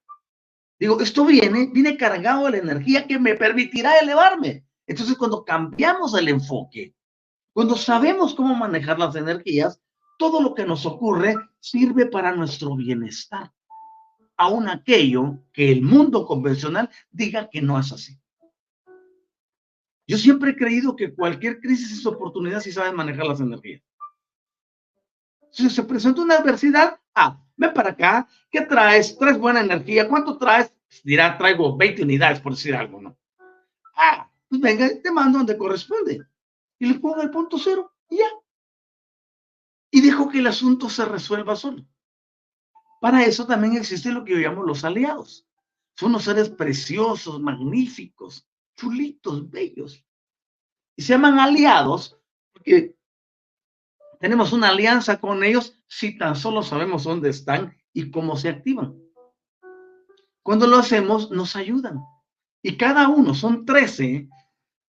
Digo, 0.79 1.01
esto 1.01 1.25
viene, 1.25 1.69
viene 1.73 1.97
cargado 1.97 2.45
de 2.45 2.51
la 2.51 2.57
energía 2.57 3.07
que 3.07 3.17
me 3.17 3.35
permitirá 3.35 3.97
elevarme. 3.99 4.65
Entonces, 4.85 5.17
cuando 5.17 5.43
cambiamos 5.43 6.13
el 6.17 6.29
enfoque, 6.29 6.95
cuando 7.51 7.75
sabemos 7.75 8.35
cómo 8.35 8.53
manejar 8.53 8.99
las 8.99 9.15
energías, 9.15 9.81
todo 10.19 10.41
lo 10.41 10.53
que 10.53 10.65
nos 10.65 10.85
ocurre 10.85 11.35
sirve 11.59 12.05
para 12.05 12.35
nuestro 12.35 12.75
bienestar. 12.75 13.51
Aún 14.37 14.69
aquello 14.69 15.43
que 15.51 15.71
el 15.71 15.81
mundo 15.81 16.25
convencional 16.25 16.89
diga 17.09 17.49
que 17.49 17.61
no 17.61 17.79
es 17.79 17.91
así. 17.91 18.19
Yo 20.05 20.17
siempre 20.17 20.51
he 20.51 20.55
creído 20.55 20.95
que 20.95 21.13
cualquier 21.13 21.59
crisis 21.59 21.91
es 21.91 22.05
oportunidad 22.05 22.61
si 22.61 22.71
sabes 22.71 22.93
manejar 22.93 23.25
las 23.25 23.41
energías. 23.41 23.81
Si 25.51 25.69
se 25.69 25.83
presenta 25.83 26.21
una 26.21 26.35
adversidad, 26.35 26.99
ah, 27.17 27.43
ven 27.57 27.73
para 27.73 27.89
acá, 27.89 28.27
¿qué 28.51 28.61
traes? 28.61 29.17
¿Traes 29.17 29.37
buena 29.37 29.61
energía? 29.61 30.07
¿Cuánto 30.07 30.37
traes? 30.37 30.71
Dirá, 31.03 31.37
traigo 31.37 31.75
20 31.75 32.03
unidades, 32.03 32.39
por 32.39 32.53
decir 32.53 32.75
algo, 32.75 33.01
¿no? 33.01 33.17
Ah, 33.95 34.29
pues 34.47 34.61
venga, 34.61 34.89
te 35.01 35.11
mando 35.11 35.39
donde 35.39 35.57
corresponde. 35.57 36.21
Y 36.79 36.85
le 36.85 36.99
pongo 36.99 37.21
el 37.21 37.31
punto 37.31 37.57
cero 37.57 37.91
y 38.09 38.17
ya. 38.17 38.27
y 39.89 40.01
dejo 40.01 40.29
que 40.29 40.39
el 40.39 40.47
asunto 40.47 40.89
se 40.89 41.05
resuelva 41.05 41.55
solo. 41.55 41.83
Para 43.01 43.23
eso 43.23 43.47
también 43.47 43.75
existe 43.75 44.11
lo 44.11 44.23
que 44.23 44.33
yo 44.33 44.37
llamo 44.37 44.63
los 44.63 44.83
aliados. 44.83 45.47
Son 45.95 46.09
unos 46.09 46.23
seres 46.25 46.49
preciosos, 46.49 47.39
magníficos, 47.41 48.47
chulitos, 48.75 49.49
bellos. 49.49 50.05
Y 50.95 51.01
se 51.01 51.13
llaman 51.13 51.39
aliados 51.39 52.19
porque 52.53 52.96
tenemos 54.19 54.53
una 54.53 54.69
alianza 54.69 55.19
con 55.19 55.43
ellos 55.43 55.79
si 55.87 56.17
tan 56.17 56.35
solo 56.35 56.63
sabemos 56.63 57.03
dónde 57.03 57.29
están 57.29 57.75
y 57.93 58.11
cómo 58.11 58.35
se 58.35 58.49
activan. 58.49 58.95
Cuando 60.43 60.65
lo 60.65 60.77
hacemos, 60.77 61.29
nos 61.31 61.55
ayudan. 61.55 61.99
Y 62.61 62.77
cada 62.77 63.09
uno, 63.09 63.33
son 63.33 63.65
13, 63.65 64.29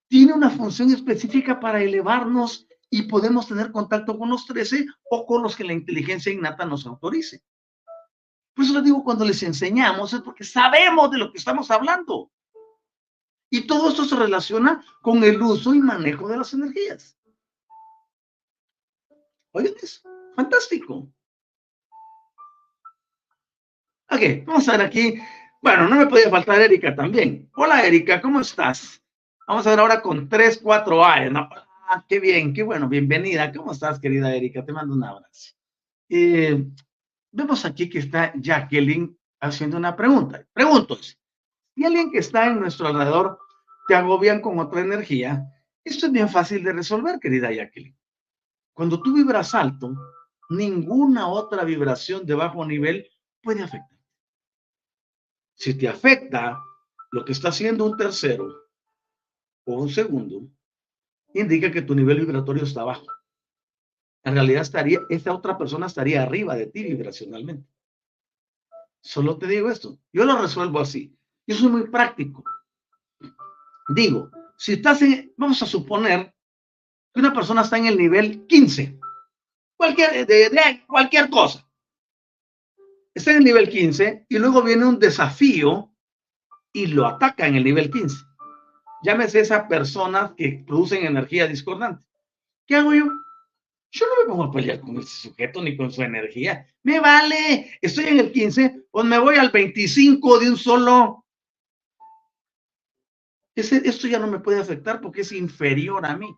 tiene 0.09 0.33
una 0.33 0.51
función 0.51 0.93
específica 0.93 1.61
para 1.61 1.83
elevarnos 1.83 2.67
y 2.91 3.03
podemos 3.03 3.47
tener 3.47 3.71
contacto 3.71 4.19
con 4.19 4.31
los 4.31 4.47
13 4.47 4.87
o 5.11 5.27
con 5.27 5.43
los 5.43 5.55
que 5.55 5.65
la 5.65 5.75
inteligencia 5.75 6.33
innata 6.33 6.65
nos 6.65 6.87
autorice. 6.87 7.43
Por 8.55 8.65
eso 8.65 8.75
les 8.75 8.85
digo, 8.85 9.05
cuando 9.05 9.25
les 9.25 9.43
enseñamos 9.43 10.13
es 10.13 10.21
porque 10.23 10.45
sabemos 10.45 11.11
de 11.11 11.19
lo 11.19 11.31
que 11.31 11.39
estamos 11.39 11.71
hablando. 11.71 12.31
Y 13.51 13.67
todo 13.67 13.91
esto 13.91 14.05
se 14.05 14.17
relaciona 14.17 14.85
con 15.03 15.23
el 15.25 15.41
uso 15.41 15.75
y 15.75 15.81
manejo 15.81 16.29
de 16.29 16.39
las 16.39 16.53
energías. 16.55 17.18
Fantástico. 20.37 21.09
Ok, 24.11 24.47
vamos 24.47 24.69
a 24.69 24.73
ver 24.77 24.87
aquí. 24.87 25.21
Bueno, 25.61 25.89
no 25.89 25.97
me 25.97 26.07
podía 26.07 26.31
faltar 26.31 26.61
Erika 26.61 26.95
también. 26.95 27.51
Hola 27.57 27.85
Erika, 27.85 28.21
¿cómo 28.21 28.41
estás? 28.41 29.03
Vamos 29.47 29.67
a 29.67 29.71
ver 29.71 29.81
ahora 29.81 30.01
con 30.01 30.29
3, 30.29 30.63
4A. 30.63 31.31
¿no? 31.33 31.49
Ah, 31.91 32.05
qué 32.09 32.21
bien, 32.21 32.55
qué 32.55 32.63
bueno, 32.63 32.89
bienvenida. 32.89 33.53
¿Cómo 33.53 33.73
estás, 33.73 33.99
querida 33.99 34.33
Erika? 34.35 34.65
Te 34.65 34.73
mando 34.73 34.95
un 34.95 35.03
abrazo. 35.03 35.55
Eh, 36.09 36.65
vemos 37.33 37.65
aquí 37.65 37.91
que 37.91 37.99
está 37.99 38.33
Jacqueline 38.37 39.19
haciendo 39.41 39.77
una 39.77 39.97
pregunta. 39.97 40.47
Pregunto, 40.53 40.97
si 41.03 41.85
alguien 41.85 42.13
que 42.13 42.19
está 42.19 42.47
en 42.47 42.61
nuestro 42.61 42.87
alrededor 42.87 43.41
te 43.89 43.97
agobian 43.97 44.41
con 44.41 44.59
otra 44.61 44.83
energía, 44.83 45.45
esto 45.83 46.07
es 46.07 46.13
bien 46.13 46.29
fácil 46.29 46.63
de 46.63 46.75
resolver, 46.75 47.19
querida 47.19 47.51
Jacqueline. 47.51 47.98
Cuando 48.79 49.03
tú 49.03 49.13
vibras 49.13 49.57
alto, 49.57 49.93
ninguna 50.51 51.27
otra 51.27 51.65
vibración 51.65 52.25
de 52.25 52.37
bajo 52.37 52.65
nivel 52.65 53.11
puede 53.43 53.61
afectar. 53.61 53.99
Si 55.57 55.75
te 55.75 55.89
afecta 55.89 56.63
lo 57.11 57.25
que 57.25 57.33
está 57.33 57.49
haciendo 57.49 57.85
un 57.85 57.97
tercero 57.97 58.47
o 59.65 59.83
un 59.83 59.89
segundo, 59.89 60.49
indica 61.35 61.73
que 61.73 61.83
tu 61.83 61.93
nivel 61.93 62.21
vibratorio 62.21 62.63
está 62.63 62.85
bajo. 62.85 63.05
En 64.23 64.35
realidad 64.35 64.63
estaría, 64.63 65.01
esta 65.09 65.35
otra 65.35 65.59
persona 65.59 65.87
estaría 65.87 66.23
arriba 66.23 66.55
de 66.55 66.67
ti 66.67 66.85
vibracionalmente. 66.85 67.69
Solo 69.01 69.39
te 69.39 69.49
digo 69.49 69.69
esto. 69.71 69.99
Yo 70.13 70.25
lo 70.25 70.41
resuelvo 70.41 70.79
así. 70.79 71.19
Yo 71.49 71.57
soy 71.57 71.69
muy 71.69 71.89
práctico. 71.89 72.45
Digo, 73.89 74.31
si 74.57 74.75
estás 74.75 75.03
en, 75.03 75.35
vamos 75.37 75.61
a 75.65 75.67
suponer 75.67 76.33
que 77.19 77.27
una 77.27 77.35
persona 77.35 77.63
está 77.63 77.77
en 77.79 77.87
el 77.87 77.99
nivel 77.99 78.47
15, 78.47 78.99
cualquier, 79.77 80.27
de, 80.27 80.85
cualquier 80.87 81.29
cosa. 81.29 81.69
Está 83.15 83.33
en 83.33 83.39
el 83.39 83.45
nivel 83.45 83.69
15 83.69 84.27
y 84.29 84.39
luego 84.39 84.63
viene 84.63 84.87
un 84.87 84.99
desafío 84.99 85.93
y 86.73 86.87
lo 86.87 87.07
ataca 87.07 87.47
en 87.47 87.57
el 87.57 87.65
nivel 87.65 87.91
15 87.91 88.29
llámese 89.03 89.41
esas 89.41 89.69
personas 89.69 90.33
que 90.37 90.65
producen 90.67 91.07
energía 91.07 91.47
discordante. 91.47 92.05
¿Qué 92.67 92.77
hago 92.77 92.95
yo? 92.95 93.07
Yo 93.91 94.07
no 94.07 94.23
me 94.23 94.29
pongo 94.29 94.45
a 94.45 94.53
pelear 94.53 94.81
con 94.81 94.99
ese 94.99 95.29
sujeto 95.29 95.63
ni 95.63 95.77
con 95.77 95.91
su 95.91 96.03
energía. 96.03 96.67
Me 96.83 97.01
vale, 97.01 97.79
estoy 97.81 98.07
en 98.07 98.19
el 98.19 98.33
15, 98.33 98.87
pues 98.91 99.07
me 99.07 99.19
voy 99.19 99.37
al 99.37 99.51
25 99.51 100.39
de 100.39 100.51
un 100.51 100.59
solo. 100.59 101.25
Ese, 103.55 103.81
esto 103.89 104.07
ya 104.07 104.19
no 104.19 104.27
me 104.27 104.41
puede 104.41 104.61
afectar 104.61 105.01
porque 105.01 105.23
es 105.23 105.33
inferior 105.33 106.05
a 106.05 106.17
mí. 106.17 106.29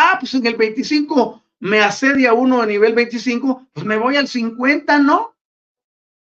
Ah, 0.00 0.16
pues 0.20 0.32
en 0.34 0.46
el 0.46 0.54
25 0.54 1.42
me 1.58 1.80
asedia 1.80 2.32
uno 2.32 2.62
a 2.62 2.66
nivel 2.66 2.94
25, 2.94 3.66
pues 3.72 3.84
me 3.84 3.96
voy 3.96 4.14
al 4.14 4.28
50, 4.28 5.00
¿no? 5.00 5.34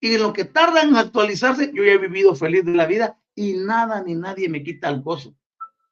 Y 0.00 0.16
lo 0.16 0.32
que 0.32 0.46
tarda 0.46 0.80
en 0.80 0.96
actualizarse, 0.96 1.70
yo 1.74 1.84
ya 1.84 1.92
he 1.92 1.98
vivido 1.98 2.34
feliz 2.34 2.64
de 2.64 2.72
la 2.72 2.86
vida 2.86 3.20
y 3.34 3.52
nada 3.52 4.02
ni 4.02 4.14
nadie 4.14 4.48
me 4.48 4.62
quita 4.62 4.88
el 4.88 5.02
gozo, 5.02 5.36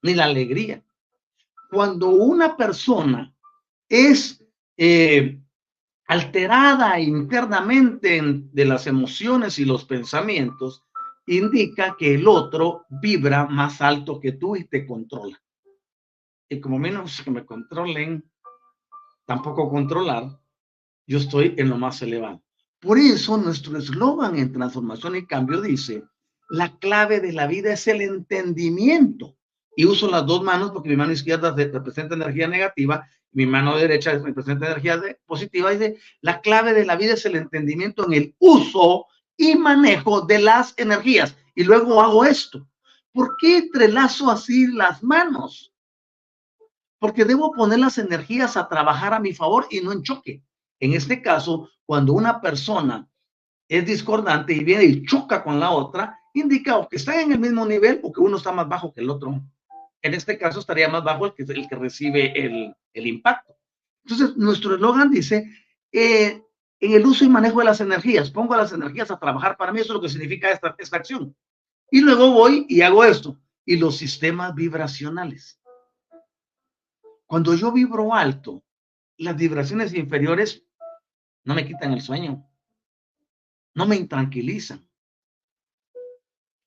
ni 0.00 0.14
la 0.14 0.24
alegría. 0.24 0.82
Cuando 1.70 2.08
una 2.08 2.56
persona 2.56 3.34
es 3.86 4.42
eh, 4.78 5.38
alterada 6.06 6.98
internamente 6.98 8.18
de 8.24 8.64
las 8.64 8.86
emociones 8.86 9.58
y 9.58 9.66
los 9.66 9.84
pensamientos, 9.84 10.82
indica 11.26 11.96
que 11.98 12.14
el 12.14 12.26
otro 12.28 12.86
vibra 12.88 13.44
más 13.44 13.82
alto 13.82 14.18
que 14.20 14.32
tú 14.32 14.56
y 14.56 14.64
te 14.64 14.86
controla. 14.86 15.43
Y 16.48 16.60
como 16.60 16.78
menos 16.78 17.22
que 17.22 17.30
me 17.30 17.44
controlen, 17.44 18.24
tampoco 19.26 19.68
controlar, 19.70 20.38
yo 21.06 21.18
estoy 21.18 21.54
en 21.56 21.70
lo 21.70 21.78
más 21.78 22.00
elevado. 22.02 22.42
Por 22.80 22.98
eso 22.98 23.36
nuestro 23.38 23.78
eslogan 23.78 24.36
en 24.36 24.52
transformación 24.52 25.16
y 25.16 25.26
cambio 25.26 25.60
dice, 25.60 26.04
la 26.50 26.76
clave 26.78 27.20
de 27.20 27.32
la 27.32 27.46
vida 27.46 27.72
es 27.72 27.86
el 27.86 28.02
entendimiento. 28.02 29.36
Y 29.76 29.86
uso 29.86 30.08
las 30.08 30.26
dos 30.26 30.42
manos 30.42 30.70
porque 30.70 30.90
mi 30.90 30.96
mano 30.96 31.12
izquierda 31.12 31.54
representa 31.54 32.14
energía 32.14 32.46
negativa, 32.46 33.08
mi 33.32 33.46
mano 33.46 33.76
derecha 33.76 34.16
representa 34.18 34.66
energía 34.66 35.00
positiva. 35.26 35.70
Dice, 35.70 35.98
la 36.20 36.40
clave 36.40 36.72
de 36.72 36.84
la 36.84 36.96
vida 36.96 37.14
es 37.14 37.26
el 37.26 37.36
entendimiento 37.36 38.06
en 38.06 38.12
el 38.12 38.34
uso 38.38 39.06
y 39.36 39.56
manejo 39.56 40.20
de 40.20 40.38
las 40.38 40.74
energías. 40.76 41.36
Y 41.54 41.64
luego 41.64 42.00
hago 42.00 42.24
esto. 42.24 42.68
¿Por 43.12 43.36
qué 43.38 43.58
entrelazo 43.58 44.30
así 44.30 44.68
las 44.68 45.02
manos? 45.02 45.73
Porque 47.04 47.26
debo 47.26 47.52
poner 47.52 47.80
las 47.80 47.98
energías 47.98 48.56
a 48.56 48.66
trabajar 48.66 49.12
a 49.12 49.20
mi 49.20 49.34
favor 49.34 49.66
y 49.68 49.82
no 49.82 49.92
en 49.92 50.02
choque. 50.02 50.42
En 50.80 50.94
este 50.94 51.20
caso, 51.20 51.68
cuando 51.84 52.14
una 52.14 52.40
persona 52.40 53.06
es 53.68 53.84
discordante 53.84 54.54
y 54.54 54.64
viene 54.64 54.84
y 54.84 55.04
choca 55.04 55.44
con 55.44 55.60
la 55.60 55.70
otra, 55.70 56.18
indica 56.32 56.88
que 56.90 56.96
está 56.96 57.20
en 57.20 57.32
el 57.32 57.38
mismo 57.38 57.66
nivel 57.66 58.00
o 58.02 58.10
que 58.10 58.22
uno 58.22 58.38
está 58.38 58.52
más 58.52 58.66
bajo 58.66 58.94
que 58.94 59.02
el 59.02 59.10
otro. 59.10 59.38
En 60.00 60.14
este 60.14 60.38
caso 60.38 60.60
estaría 60.60 60.88
más 60.88 61.04
bajo 61.04 61.26
el 61.26 61.34
que, 61.34 61.42
el 61.42 61.68
que 61.68 61.76
recibe 61.76 62.32
el, 62.42 62.74
el 62.94 63.06
impacto. 63.06 63.54
Entonces, 64.02 64.34
nuestro 64.38 64.76
eslogan 64.76 65.10
dice, 65.10 65.46
eh, 65.92 66.42
en 66.80 66.92
el 66.94 67.04
uso 67.04 67.26
y 67.26 67.28
manejo 67.28 67.58
de 67.58 67.66
las 67.66 67.82
energías, 67.82 68.30
pongo 68.30 68.56
las 68.56 68.72
energías 68.72 69.10
a 69.10 69.18
trabajar 69.18 69.58
para 69.58 69.72
mí, 69.72 69.80
eso 69.80 69.92
es 69.92 69.96
lo 69.96 70.00
que 70.00 70.08
significa 70.08 70.50
esta, 70.50 70.74
esta 70.78 70.96
acción. 70.96 71.36
Y 71.90 72.00
luego 72.00 72.30
voy 72.30 72.64
y 72.66 72.80
hago 72.80 73.04
esto. 73.04 73.38
Y 73.66 73.76
los 73.76 73.98
sistemas 73.98 74.54
vibracionales. 74.54 75.60
Cuando 77.26 77.54
yo 77.54 77.72
vibro 77.72 78.14
alto, 78.14 78.62
las 79.16 79.36
vibraciones 79.36 79.94
inferiores 79.94 80.64
no 81.44 81.54
me 81.54 81.66
quitan 81.66 81.92
el 81.92 82.00
sueño, 82.00 82.46
no 83.74 83.86
me 83.86 83.96
intranquilizan, 83.96 84.88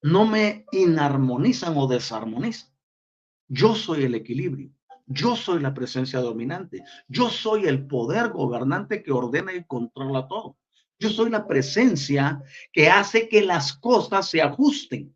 no 0.01 0.25
me 0.25 0.65
inarmonizan 0.71 1.73
o 1.77 1.87
desarmonizan. 1.87 2.69
Yo 3.47 3.75
soy 3.75 4.03
el 4.03 4.15
equilibrio. 4.15 4.71
Yo 5.05 5.37
soy 5.37 5.61
la 5.61 5.73
presencia 5.73 6.19
dominante. 6.19 6.83
Yo 7.07 7.29
soy 7.29 7.65
el 7.65 7.87
poder 7.87 8.29
gobernante 8.29 9.01
que 9.01 9.11
ordena 9.11 9.53
y 9.53 9.63
controla 9.63 10.27
todo. 10.27 10.57
Yo 10.99 11.09
soy 11.09 11.29
la 11.29 11.47
presencia 11.47 12.41
que 12.73 12.89
hace 12.89 13.29
que 13.29 13.41
las 13.41 13.73
cosas 13.73 14.29
se 14.29 14.41
ajusten. 14.41 15.15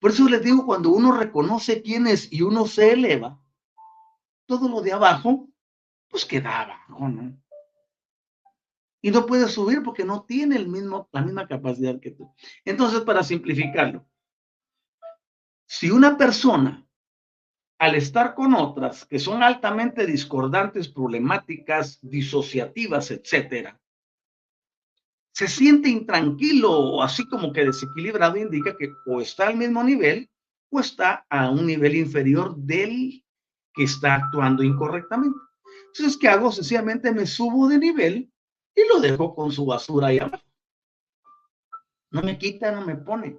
Por 0.00 0.10
eso 0.10 0.28
les 0.28 0.42
digo, 0.42 0.66
cuando 0.66 0.90
uno 0.90 1.12
reconoce 1.12 1.82
quién 1.82 2.06
es 2.06 2.32
y 2.32 2.42
uno 2.42 2.66
se 2.66 2.92
eleva, 2.92 3.38
todo 4.46 4.68
lo 4.68 4.80
de 4.80 4.92
abajo, 4.92 5.48
pues 6.08 6.24
queda 6.24 6.62
abajo, 6.62 7.08
¿no? 7.08 7.40
y 9.02 9.10
no 9.10 9.26
puede 9.26 9.48
subir 9.48 9.82
porque 9.82 10.04
no 10.04 10.24
tiene 10.24 10.56
el 10.56 10.68
mismo, 10.68 11.08
la 11.12 11.22
misma 11.22 11.46
capacidad 11.46 11.98
que 12.00 12.10
tú. 12.10 12.34
Entonces, 12.64 13.00
para 13.00 13.22
simplificarlo, 13.22 14.06
si 15.66 15.90
una 15.90 16.16
persona, 16.16 16.86
al 17.78 17.94
estar 17.94 18.34
con 18.34 18.54
otras 18.54 19.06
que 19.06 19.18
son 19.18 19.42
altamente 19.42 20.04
discordantes, 20.04 20.88
problemáticas, 20.88 21.98
disociativas, 22.02 23.10
etcétera, 23.10 23.79
se 25.40 25.48
siente 25.48 25.88
intranquilo 25.88 26.70
o 26.70 27.02
así 27.02 27.26
como 27.26 27.50
que 27.50 27.64
desequilibrado, 27.64 28.36
indica 28.36 28.76
que 28.76 28.92
o 29.06 29.22
está 29.22 29.46
al 29.46 29.56
mismo 29.56 29.82
nivel 29.82 30.30
o 30.70 30.80
está 30.80 31.24
a 31.30 31.48
un 31.48 31.64
nivel 31.64 31.96
inferior 31.96 32.54
del 32.56 33.24
que 33.72 33.84
está 33.84 34.16
actuando 34.16 34.62
incorrectamente. 34.62 35.38
Entonces, 35.86 36.18
¿qué 36.18 36.28
hago? 36.28 36.52
Sencillamente 36.52 37.10
me 37.10 37.26
subo 37.26 37.68
de 37.68 37.78
nivel 37.78 38.30
y 38.74 38.86
lo 38.86 39.00
dejo 39.00 39.34
con 39.34 39.50
su 39.50 39.64
basura 39.64 40.08
ahí 40.08 40.18
abajo. 40.18 40.44
No 42.10 42.20
me 42.20 42.36
quita, 42.36 42.70
no 42.72 42.84
me 42.84 42.96
pone. 42.96 43.38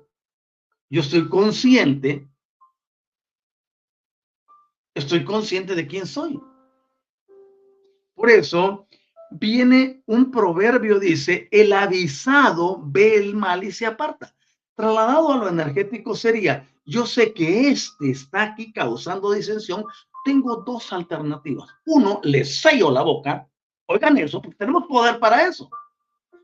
Yo 0.89 1.01
estoy 1.01 1.29
consciente 1.29 2.27
Estoy 4.95 5.23
consciente 5.23 5.75
de 5.75 5.85
quién 5.85 6.07
soy. 6.07 6.41
Por 8.15 8.31
eso 8.31 8.87
viene 9.31 10.03
un 10.05 10.29
proverbio, 10.29 10.99
dice, 10.99 11.47
el 11.51 11.73
avisado 11.73 12.81
ve 12.83 13.15
el 13.15 13.35
mal 13.35 13.63
y 13.63 13.71
se 13.71 13.85
aparta. 13.85 14.33
Trasladado 14.75 15.33
a 15.33 15.37
lo 15.37 15.49
energético 15.49 16.15
sería, 16.15 16.69
yo 16.85 17.05
sé 17.05 17.33
que 17.33 17.69
este 17.69 18.11
está 18.11 18.43
aquí 18.43 18.71
causando 18.71 19.31
disensión, 19.31 19.85
tengo 20.25 20.57
dos 20.57 20.91
alternativas. 20.93 21.69
Uno, 21.85 22.19
le 22.23 22.43
sello 22.45 22.91
la 22.91 23.01
boca, 23.01 23.47
oigan 23.87 24.17
eso, 24.17 24.41
porque 24.41 24.57
tenemos 24.57 24.85
poder 24.87 25.19
para 25.19 25.47
eso. 25.47 25.69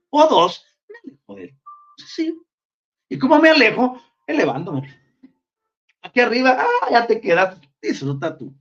O 0.09 0.27
dos, 0.27 0.63
me 0.87 1.11
alejo 1.11 1.35
de 1.35 1.43
él. 1.43 1.57
Sí. 1.97 2.39
¿Y 3.09 3.19
cómo 3.19 3.39
me 3.39 3.49
alejo? 3.49 4.01
Elevándome. 4.25 4.95
Aquí 6.01 6.19
arriba, 6.19 6.57
ah, 6.59 6.91
ya 6.91 7.05
te 7.05 7.19
quedas, 7.19 7.59
disfruta 7.81 8.37
tú. 8.37 8.53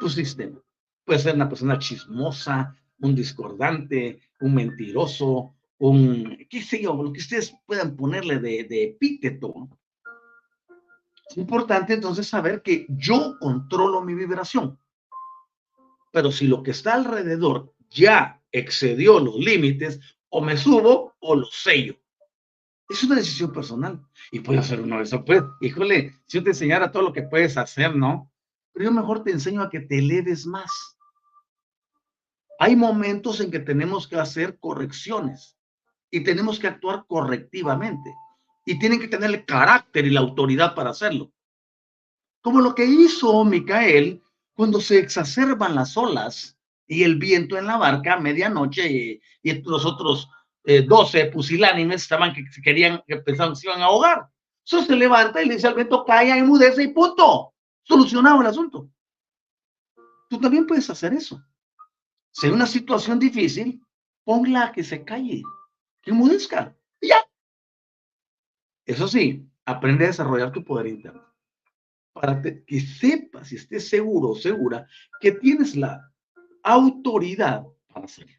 Tu 0.00 0.08
sistema. 0.08 0.58
Puede 1.04 1.18
ser 1.18 1.34
una 1.34 1.48
persona 1.48 1.78
chismosa, 1.78 2.76
un 3.00 3.14
discordante, 3.14 4.20
un 4.40 4.54
mentiroso, 4.54 5.54
un, 5.78 6.46
qué 6.48 6.62
sé 6.62 6.82
yo, 6.82 6.94
lo 6.94 7.12
que 7.12 7.20
ustedes 7.20 7.54
puedan 7.66 7.96
ponerle 7.96 8.38
de, 8.38 8.64
de 8.64 8.84
epíteto. 8.84 9.68
Es 11.28 11.36
importante 11.36 11.94
entonces 11.94 12.26
saber 12.26 12.62
que 12.62 12.86
yo 12.88 13.36
controlo 13.40 14.02
mi 14.02 14.14
vibración. 14.14 14.78
Pero 16.12 16.30
si 16.30 16.46
lo 16.46 16.62
que 16.62 16.72
está 16.72 16.94
alrededor 16.94 17.74
ya 17.90 18.40
excedió 18.52 19.18
los 19.18 19.36
límites, 19.36 20.00
o 20.32 20.40
me 20.40 20.56
subo 20.56 21.14
o 21.20 21.36
lo 21.36 21.46
sello. 21.46 21.94
Es 22.88 23.04
una 23.04 23.16
decisión 23.16 23.52
personal. 23.52 24.02
Y 24.30 24.40
puede 24.40 24.58
hacer 24.58 24.80
uno 24.80 25.00
eso. 25.00 25.24
Pues, 25.24 25.42
híjole, 25.60 26.14
si 26.26 26.38
yo 26.38 26.44
te 26.44 26.50
enseñara 26.50 26.90
todo 26.90 27.02
lo 27.02 27.12
que 27.12 27.22
puedes 27.22 27.56
hacer, 27.56 27.94
¿no? 27.94 28.31
Pero 28.72 28.86
yo 28.86 28.92
mejor 28.92 29.22
te 29.22 29.30
enseño 29.30 29.62
a 29.62 29.70
que 29.70 29.80
te 29.80 29.98
eleves 29.98 30.46
más. 30.46 30.70
Hay 32.58 32.76
momentos 32.76 33.40
en 33.40 33.50
que 33.50 33.58
tenemos 33.58 34.06
que 34.06 34.16
hacer 34.16 34.58
correcciones 34.58 35.56
y 36.10 36.22
tenemos 36.22 36.58
que 36.58 36.68
actuar 36.68 37.04
correctivamente. 37.06 38.14
Y 38.64 38.78
tienen 38.78 39.00
que 39.00 39.08
tener 39.08 39.30
el 39.30 39.44
carácter 39.44 40.06
y 40.06 40.10
la 40.10 40.20
autoridad 40.20 40.74
para 40.74 40.90
hacerlo. 40.90 41.32
Como 42.40 42.60
lo 42.60 42.74
que 42.74 42.84
hizo 42.84 43.44
Micael 43.44 44.22
cuando 44.54 44.80
se 44.80 44.98
exacerban 44.98 45.74
las 45.74 45.96
olas 45.96 46.56
y 46.86 47.02
el 47.02 47.16
viento 47.16 47.56
en 47.56 47.66
la 47.66 47.76
barca 47.76 48.14
a 48.14 48.20
medianoche 48.20 49.20
y, 49.42 49.62
los 49.64 49.84
otros 49.84 50.28
eh, 50.64 50.82
12 50.82 51.26
pusilánimes 51.26 52.02
estaban 52.02 52.32
que 52.32 52.44
querían, 52.62 53.02
que 53.06 53.16
pensaban 53.16 53.54
que 53.54 53.60
se 53.60 53.66
iban 53.66 53.82
a 53.82 53.86
ahogar. 53.86 54.28
Eso 54.64 54.84
se 54.84 54.94
levanta 54.94 55.42
y 55.42 55.46
le 55.46 55.54
dice 55.54 55.66
al 55.66 55.74
viento, 55.74 56.04
calla, 56.04 56.36
enmudece 56.36 56.84
y 56.84 56.88
punto. 56.88 57.51
Solucionado 57.82 58.40
el 58.40 58.46
asunto. 58.46 58.90
Tú 60.28 60.40
también 60.40 60.66
puedes 60.66 60.88
hacer 60.88 61.12
eso. 61.12 61.44
Si 62.30 62.46
hay 62.46 62.52
una 62.52 62.66
situación 62.66 63.18
difícil, 63.18 63.84
ponla 64.24 64.66
a 64.66 64.72
que 64.72 64.82
se 64.82 65.04
calle, 65.04 65.42
que 66.00 66.10
enmudezca. 66.10 66.74
Y 67.00 67.08
ya. 67.08 67.24
Eso 68.86 69.06
sí, 69.06 69.46
aprende 69.66 70.04
a 70.04 70.08
desarrollar 70.08 70.52
tu 70.52 70.64
poder 70.64 70.86
interno. 70.86 71.22
Para 72.14 72.40
que 72.42 72.80
sepas 72.80 73.52
y 73.52 73.56
estés 73.56 73.88
seguro 73.88 74.30
o 74.30 74.36
segura 74.36 74.86
que 75.20 75.32
tienes 75.32 75.76
la 75.76 76.10
autoridad 76.62 77.66
para 77.88 78.06
hacerlo. 78.06 78.36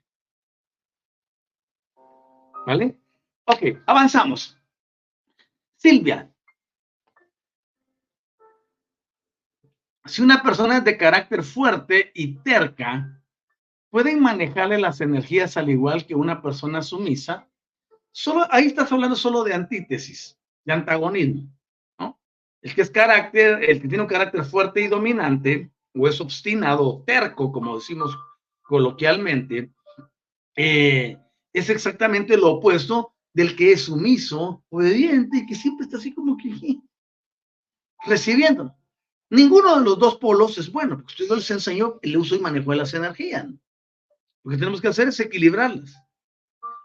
¿Vale? 2.66 2.98
Ok, 3.46 3.62
avanzamos. 3.86 4.58
Silvia. 5.76 6.33
Si 10.06 10.22
una 10.22 10.44
persona 10.44 10.78
es 10.78 10.84
de 10.84 10.98
carácter 10.98 11.44
fuerte 11.44 12.12
y 12.14 12.36
terca, 12.40 13.22
pueden 13.90 14.22
manejarle 14.22 14.78
las 14.78 15.00
energías 15.02 15.56
al 15.56 15.70
igual 15.70 16.06
que 16.06 16.16
una 16.16 16.42
persona 16.42 16.82
sumisa. 16.82 17.48
Solo, 18.12 18.46
ahí 18.52 18.66
estás 18.66 18.92
hablando 18.92 19.16
solo 19.16 19.44
de 19.44 19.54
antítesis, 19.54 20.38
de 20.66 20.74
antagonismo. 20.74 21.50
El 22.62 22.76
que 22.76 22.82
es 22.82 22.90
carácter, 22.90 23.64
el 23.64 23.82
que 23.82 23.88
tiene 23.88 24.04
un 24.04 24.10
carácter 24.10 24.46
fuerte 24.46 24.82
y 24.82 24.88
dominante, 24.88 25.70
o 25.96 26.08
es 26.08 26.20
obstinado, 26.22 27.04
terco, 27.06 27.52
como 27.52 27.76
decimos 27.76 28.18
coloquialmente, 28.62 29.74
eh, 30.56 31.18
es 31.52 31.70
exactamente 31.70 32.38
lo 32.38 32.54
opuesto 32.54 33.14
del 33.34 33.56
que 33.56 33.74
es 33.74 33.84
sumiso, 33.84 34.64
obediente 34.70 35.38
y 35.38 35.46
que 35.46 35.56
siempre 35.56 35.86
está 35.86 35.98
así 35.98 36.14
como 36.14 36.38
que 36.38 36.50
recibiendo. 38.06 38.76
Ninguno 39.34 39.80
de 39.80 39.84
los 39.84 39.98
dos 39.98 40.18
polos 40.18 40.60
es 40.60 40.72
bueno, 40.72 40.98
porque 40.98 41.24
usted 41.24 41.36
les 41.36 41.50
enseñó 41.50 41.98
el 42.04 42.18
uso 42.18 42.36
y 42.36 42.40
manejo 42.40 42.70
de 42.70 42.78
las 42.78 42.94
energías. 42.94 43.48
Lo 44.44 44.52
que 44.52 44.58
tenemos 44.58 44.80
que 44.80 44.90
hacer 44.90 45.08
es 45.08 45.20
equilibrarlas. 45.20 45.98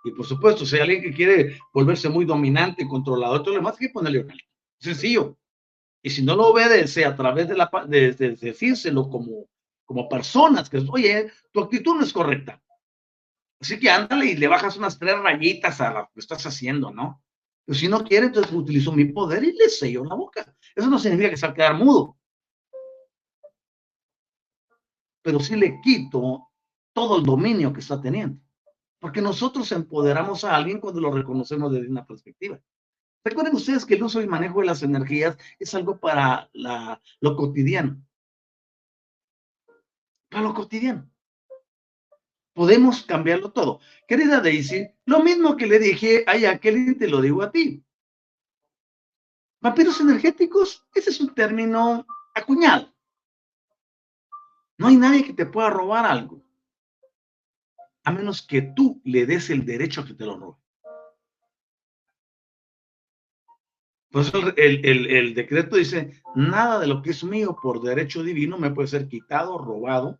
Y 0.02 0.12
por 0.12 0.24
supuesto, 0.24 0.64
si 0.64 0.76
hay 0.76 0.80
alguien 0.80 1.02
que 1.02 1.12
quiere 1.12 1.58
volverse 1.74 2.08
muy 2.08 2.24
dominante, 2.24 2.88
controlador, 2.88 3.42
todo 3.42 3.50
lo 3.50 3.60
demás, 3.60 3.74
hay 3.78 3.88
que 3.88 3.92
ponerle 3.92 4.20
un 4.20 4.30
alto. 4.30 4.44
Sencillo. 4.80 5.36
Y 6.02 6.08
si 6.08 6.22
no 6.22 6.36
lo 6.36 6.46
obedece 6.46 7.04
a 7.04 7.14
través 7.14 7.48
de, 7.48 7.54
la, 7.54 7.70
de, 7.86 8.12
decírselo 8.14 9.10
como, 9.10 9.50
como 9.84 10.08
personas, 10.08 10.70
que 10.70 10.78
oye, 10.88 11.30
tu 11.52 11.60
actitud 11.60 11.96
no 11.96 12.02
es 12.02 12.14
correcta. 12.14 12.62
Así 13.60 13.78
que 13.78 13.90
ándale 13.90 14.24
y 14.24 14.36
le 14.36 14.48
bajas 14.48 14.78
unas 14.78 14.98
tres 14.98 15.18
rayitas 15.18 15.82
a 15.82 15.92
lo 15.92 16.10
que 16.14 16.20
estás 16.20 16.46
haciendo, 16.46 16.92
¿no? 16.92 17.22
Pero 17.66 17.78
si 17.78 17.88
no 17.88 18.02
quiere, 18.02 18.28
entonces 18.28 18.54
utilizo 18.54 18.90
mi 18.92 19.04
poder 19.04 19.44
y 19.44 19.52
le 19.52 19.68
sello 19.68 20.02
la 20.06 20.14
boca. 20.14 20.56
Eso 20.74 20.88
no 20.88 20.98
significa 20.98 21.28
que 21.28 21.36
se 21.36 21.52
quedar 21.52 21.74
mudo. 21.74 22.17
Pero 25.22 25.40
sí 25.40 25.56
le 25.56 25.80
quito 25.80 26.48
todo 26.92 27.18
el 27.18 27.24
dominio 27.24 27.72
que 27.72 27.80
está 27.80 28.00
teniendo. 28.00 28.40
Porque 28.98 29.20
nosotros 29.20 29.70
empoderamos 29.72 30.44
a 30.44 30.56
alguien 30.56 30.80
cuando 30.80 31.00
lo 31.00 31.10
reconocemos 31.10 31.72
desde 31.72 31.88
una 31.88 32.06
perspectiva. 32.06 32.60
Recuerden 33.24 33.54
ustedes 33.54 33.84
que 33.84 33.94
el 33.94 34.02
uso 34.02 34.20
y 34.20 34.26
manejo 34.26 34.60
de 34.60 34.66
las 34.66 34.82
energías 34.82 35.36
es 35.58 35.74
algo 35.74 35.98
para 35.98 36.50
lo 36.52 37.36
cotidiano. 37.36 38.02
Para 40.30 40.42
lo 40.42 40.54
cotidiano. 40.54 41.08
Podemos 42.54 43.04
cambiarlo 43.04 43.52
todo. 43.52 43.80
Querida 44.08 44.40
Daisy, 44.40 44.88
lo 45.04 45.22
mismo 45.22 45.56
que 45.56 45.66
le 45.66 45.78
dije 45.78 46.24
a 46.26 46.36
Jacqueline, 46.36 46.98
te 46.98 47.06
lo 47.06 47.20
digo 47.20 47.42
a 47.42 47.52
ti. 47.52 47.84
Vampiros 49.60 50.00
energéticos, 50.00 50.84
ese 50.94 51.10
es 51.10 51.20
un 51.20 51.34
término 51.34 52.06
acuñado. 52.34 52.92
No 54.78 54.86
hay 54.86 54.96
nadie 54.96 55.24
que 55.24 55.34
te 55.34 55.44
pueda 55.44 55.70
robar 55.70 56.06
algo, 56.06 56.40
a 58.04 58.12
menos 58.12 58.42
que 58.42 58.62
tú 58.62 59.00
le 59.04 59.26
des 59.26 59.50
el 59.50 59.66
derecho 59.66 60.00
a 60.00 60.06
que 60.06 60.14
te 60.14 60.24
lo 60.24 60.38
robe. 60.38 60.58
Pues 64.10 64.32
el, 64.56 64.84
el, 64.86 65.34
decreto 65.34 65.76
dice, 65.76 66.22
nada 66.34 66.78
de 66.78 66.86
lo 66.86 67.02
que 67.02 67.10
es 67.10 67.22
mío 67.24 67.58
por 67.60 67.82
derecho 67.82 68.22
divino 68.22 68.56
me 68.56 68.70
puede 68.70 68.88
ser 68.88 69.06
quitado, 69.06 69.58
robado, 69.58 70.18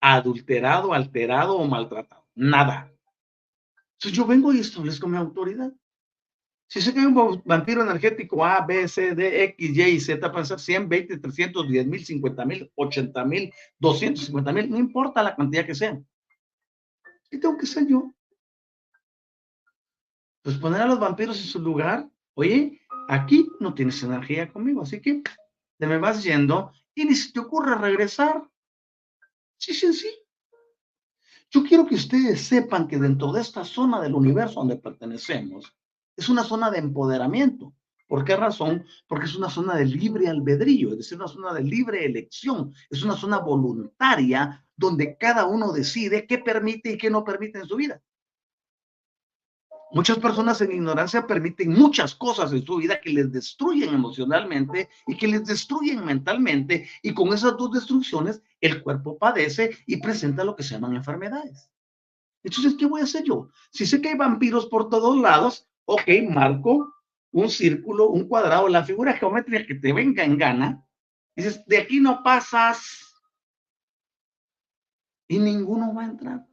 adulterado, 0.00 0.92
alterado 0.92 1.56
o 1.56 1.66
maltratado. 1.66 2.26
Nada. 2.34 2.92
Entonces 3.94 4.12
yo 4.12 4.26
vengo 4.26 4.52
y 4.52 4.58
establezco 4.58 5.08
mi 5.08 5.16
autoridad. 5.16 5.72
Si 6.68 6.92
que 6.92 6.98
hay 6.98 7.06
un 7.06 7.42
vampiro 7.44 7.82
energético 7.82 8.44
A, 8.44 8.66
B, 8.66 8.88
C, 8.88 9.14
D, 9.14 9.44
X, 9.44 9.76
Y 9.76 9.82
y 9.82 10.00
Z, 10.00 10.32
puede 10.32 10.44
ser 10.44 10.58
100, 10.58 10.88
20, 10.88 11.18
300, 11.18 11.68
10 11.68 11.86
mil, 11.86 12.04
50 12.04 12.44
mil, 12.44 12.72
80 12.74 13.24
mil, 13.24 13.52
250 13.78 14.52
mil, 14.52 14.70
no 14.70 14.78
importa 14.78 15.22
la 15.22 15.36
cantidad 15.36 15.64
que 15.64 15.74
sea. 15.74 16.00
¿Qué 17.30 17.38
tengo 17.38 17.56
que 17.56 17.66
ser 17.66 17.86
yo? 17.86 18.12
Pues 20.42 20.58
poner 20.58 20.82
a 20.82 20.86
los 20.86 20.98
vampiros 20.98 21.38
en 21.38 21.46
su 21.46 21.60
lugar 21.60 22.08
Oye, 22.38 22.82
aquí 23.08 23.48
no 23.60 23.72
tienes 23.72 24.02
energía 24.02 24.52
conmigo, 24.52 24.82
así 24.82 25.00
que 25.00 25.22
te 25.78 25.86
me 25.86 25.96
vas 25.96 26.22
yendo 26.22 26.70
y 26.94 27.06
ni 27.06 27.14
se 27.14 27.32
te 27.32 27.40
ocurre 27.40 27.74
regresar. 27.76 28.46
Sí, 29.56 29.72
sí, 29.72 29.94
sí. 29.94 30.10
Yo 31.50 31.64
quiero 31.64 31.86
que 31.86 31.94
ustedes 31.94 32.42
sepan 32.42 32.86
que 32.86 32.98
dentro 32.98 33.32
de 33.32 33.40
esta 33.40 33.64
zona 33.64 34.02
del 34.02 34.14
universo 34.14 34.60
donde 34.60 34.76
pertenecemos, 34.76 35.74
es 36.16 36.28
una 36.28 36.44
zona 36.44 36.70
de 36.70 36.78
empoderamiento. 36.78 37.74
¿Por 38.08 38.24
qué 38.24 38.36
razón? 38.36 38.86
Porque 39.08 39.26
es 39.26 39.34
una 39.34 39.50
zona 39.50 39.76
de 39.76 39.84
libre 39.84 40.28
albedrío, 40.28 40.90
es 40.92 40.98
decir, 40.98 41.18
una 41.18 41.28
zona 41.28 41.52
de 41.52 41.62
libre 41.62 42.04
elección, 42.04 42.72
es 42.88 43.02
una 43.02 43.16
zona 43.16 43.38
voluntaria 43.38 44.64
donde 44.76 45.16
cada 45.16 45.46
uno 45.46 45.72
decide 45.72 46.26
qué 46.26 46.38
permite 46.38 46.92
y 46.92 46.98
qué 46.98 47.10
no 47.10 47.24
permite 47.24 47.58
en 47.58 47.66
su 47.66 47.76
vida. 47.76 48.00
Muchas 49.92 50.18
personas 50.18 50.60
en 50.60 50.72
ignorancia 50.72 51.26
permiten 51.26 51.72
muchas 51.72 52.14
cosas 52.14 52.52
en 52.52 52.64
su 52.64 52.76
vida 52.76 53.00
que 53.00 53.10
les 53.10 53.30
destruyen 53.32 53.94
emocionalmente 53.94 54.88
y 55.06 55.16
que 55.16 55.28
les 55.28 55.44
destruyen 55.46 56.04
mentalmente 56.04 56.88
y 57.02 57.14
con 57.14 57.32
esas 57.32 57.56
dos 57.56 57.70
destrucciones 57.72 58.42
el 58.60 58.82
cuerpo 58.82 59.16
padece 59.16 59.78
y 59.86 59.98
presenta 59.98 60.44
lo 60.44 60.56
que 60.56 60.64
se 60.64 60.74
llaman 60.74 60.96
enfermedades. 60.96 61.70
Entonces, 62.42 62.74
¿qué 62.78 62.86
voy 62.86 63.00
a 63.00 63.04
hacer 63.04 63.24
yo? 63.24 63.48
Si 63.70 63.86
sé 63.86 64.00
que 64.00 64.10
hay 64.10 64.16
vampiros 64.16 64.66
por 64.66 64.88
todos 64.88 65.16
lados, 65.18 65.65
ok, 65.86 66.08
marco 66.28 66.92
un 67.32 67.50
círculo, 67.50 68.08
un 68.08 68.28
cuadrado, 68.28 68.68
la 68.68 68.84
figura 68.84 69.14
geométrica 69.14 69.66
que 69.66 69.74
te 69.74 69.92
venga 69.92 70.24
en 70.24 70.38
gana 70.38 70.86
Dices, 71.36 71.66
de 71.66 71.76
aquí 71.76 72.00
no 72.00 72.22
pasas 72.22 73.14
y 75.28 75.38
ninguno 75.38 75.94
va 75.94 76.02
a 76.02 76.06
entrar. 76.06 76.46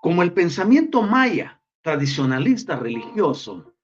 Como 0.00 0.22
el 0.22 0.32
pensamiento 0.32 1.02
maya, 1.02 1.60
tradicionalista, 1.82 2.76
religioso 2.76 3.74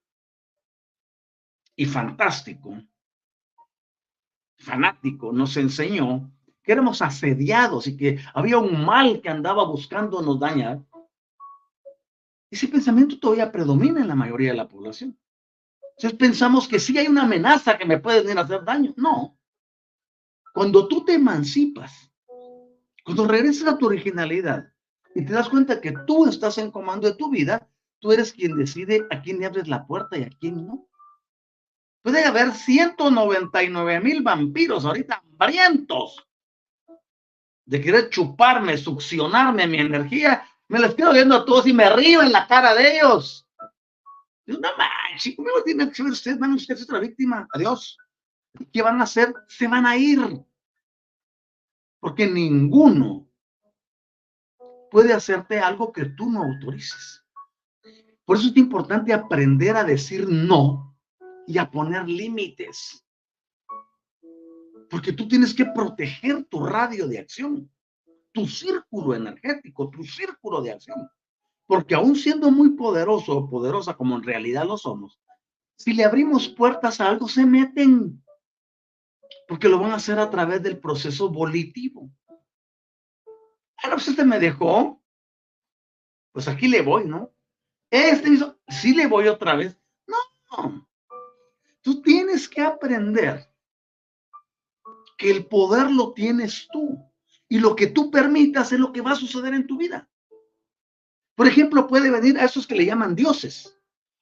y 1.75 1.85
fantástico, 1.85 2.81
fanático, 4.57 5.31
nos 5.31 5.57
enseñó 5.57 6.31
que 6.63 6.71
éramos 6.71 7.03
asediados 7.03 7.85
y 7.85 7.97
que 7.97 8.19
había 8.33 8.57
un 8.57 8.83
mal 8.83 9.21
que 9.21 9.29
andaba 9.29 9.63
buscándonos 9.65 10.39
dañar. 10.39 10.81
Ese 12.53 12.67
pensamiento 12.67 13.17
todavía 13.17 13.51
predomina 13.51 13.99
en 13.99 14.07
la 14.07 14.13
mayoría 14.13 14.51
de 14.51 14.57
la 14.57 14.67
población. 14.67 15.17
Entonces 15.97 16.19
pensamos 16.19 16.67
que 16.67 16.79
sí 16.79 16.95
hay 16.95 17.07
una 17.07 17.23
amenaza 17.23 17.79
que 17.79 17.85
me 17.85 17.97
puede 17.97 18.21
venir 18.21 18.37
a 18.37 18.41
hacer 18.41 18.63
daño. 18.63 18.93
No. 18.95 19.39
Cuando 20.53 20.87
tú 20.87 21.03
te 21.03 21.15
emancipas, 21.15 22.11
cuando 23.03 23.27
regresas 23.27 23.69
a 23.69 23.77
tu 23.79 23.87
originalidad 23.87 24.71
y 25.15 25.25
te 25.25 25.33
das 25.33 25.49
cuenta 25.49 25.81
que 25.81 25.95
tú 26.05 26.27
estás 26.27 26.59
en 26.59 26.69
comando 26.69 27.07
de 27.07 27.15
tu 27.15 27.31
vida, 27.31 27.67
tú 27.97 28.11
eres 28.11 28.31
quien 28.31 28.55
decide 28.55 29.07
a 29.09 29.23
quién 29.23 29.39
le 29.39 29.47
abres 29.47 29.67
la 29.67 29.87
puerta 29.87 30.15
y 30.15 30.21
a 30.21 30.29
quién 30.29 30.67
no. 30.67 30.87
Puede 32.03 32.23
haber 32.23 32.51
199 32.51 33.99
mil 33.99 34.21
vampiros 34.21 34.85
ahorita 34.85 35.23
hambrientos 35.23 36.23
de 37.65 37.81
querer 37.81 38.11
chuparme, 38.11 38.77
succionarme 38.77 39.65
mi 39.65 39.79
energía. 39.79 40.47
Me 40.73 40.79
los 40.79 40.95
quedo 40.95 41.13
viendo 41.13 41.35
a 41.35 41.45
todos 41.45 41.67
y 41.67 41.71
me 41.71 41.87
río 41.87 42.23
en 42.23 42.31
la 42.31 42.47
cara 42.47 42.73
de 42.73 42.97
ellos. 42.97 43.47
No 44.47 44.57
manches, 44.75 45.35
¿cómo 45.35 45.49
tiene 45.63 45.91
que 45.91 46.01
ver 46.01 46.11
usted? 46.11 46.39
Van 46.39 46.53
usted 46.53 46.73
es 46.73 46.81
otra 46.81 46.97
víctima. 46.97 47.47
Adiós. 47.53 47.95
¿Qué 48.71 48.81
van 48.81 48.99
a 48.99 49.03
hacer? 49.03 49.31
Se 49.47 49.67
van 49.67 49.85
a 49.85 49.95
ir. 49.95 50.19
Porque 51.99 52.25
ninguno 52.25 53.29
puede 54.89 55.13
hacerte 55.13 55.59
algo 55.59 55.93
que 55.93 56.05
tú 56.05 56.31
no 56.31 56.41
autorices. 56.41 57.23
Por 58.25 58.37
eso 58.37 58.47
es 58.47 58.57
importante 58.57 59.13
aprender 59.13 59.75
a 59.75 59.83
decir 59.83 60.27
no 60.27 60.97
y 61.45 61.59
a 61.59 61.69
poner 61.69 62.09
límites. 62.09 63.05
Porque 64.89 65.13
tú 65.13 65.27
tienes 65.27 65.53
que 65.53 65.65
proteger 65.65 66.45
tu 66.45 66.65
radio 66.65 67.07
de 67.07 67.19
acción, 67.19 67.71
tu 68.33 68.47
círculo 68.47 69.15
energético, 69.15 69.89
tu 69.89 70.03
círculo 70.03 70.61
de 70.61 70.71
acción. 70.71 71.09
Porque 71.65 71.95
aún 71.95 72.15
siendo 72.15 72.51
muy 72.51 72.71
poderoso 72.71 73.37
o 73.37 73.49
poderosa 73.49 73.93
como 73.93 74.17
en 74.17 74.23
realidad 74.23 74.65
lo 74.65 74.77
somos, 74.77 75.19
si 75.77 75.93
le 75.93 76.03
abrimos 76.03 76.49
puertas 76.49 76.99
a 76.99 77.07
algo, 77.07 77.27
se 77.27 77.45
meten. 77.45 78.21
Porque 79.47 79.69
lo 79.69 79.79
van 79.79 79.91
a 79.91 79.95
hacer 79.95 80.19
a 80.19 80.29
través 80.29 80.61
del 80.61 80.79
proceso 80.79 81.29
volitivo. 81.29 82.09
Ah, 83.83 83.89
pues 83.91 84.07
este 84.07 84.25
me 84.25 84.39
dejó. 84.39 85.01
Pues 86.31 86.47
aquí 86.47 86.67
le 86.67 86.81
voy, 86.81 87.05
¿no? 87.05 87.31
Este 87.89 88.29
hizo, 88.29 88.59
sí 88.67 88.93
le 88.95 89.07
voy 89.07 89.27
otra 89.27 89.55
vez. 89.55 89.77
No. 90.07 90.87
Tú 91.81 92.01
tienes 92.01 92.47
que 92.47 92.61
aprender 92.61 93.49
que 95.17 95.29
el 95.29 95.45
poder 95.45 95.91
lo 95.91 96.13
tienes 96.13 96.67
tú. 96.71 97.12
Y 97.53 97.59
lo 97.59 97.75
que 97.75 97.85
tú 97.85 98.09
permitas 98.09 98.71
es 98.71 98.79
lo 98.79 98.91
que 98.91 99.01
va 99.01 99.11
a 99.11 99.15
suceder 99.15 99.53
en 99.53 99.67
tu 99.67 99.77
vida. 99.77 100.09
Por 101.35 101.45
ejemplo, 101.45 101.85
puede 101.85 102.09
venir 102.09 102.35
a 102.39 102.45
esos 102.45 102.65
que 102.65 102.73
le 102.73 102.83
llaman 102.83 103.13
dioses, 103.13 103.79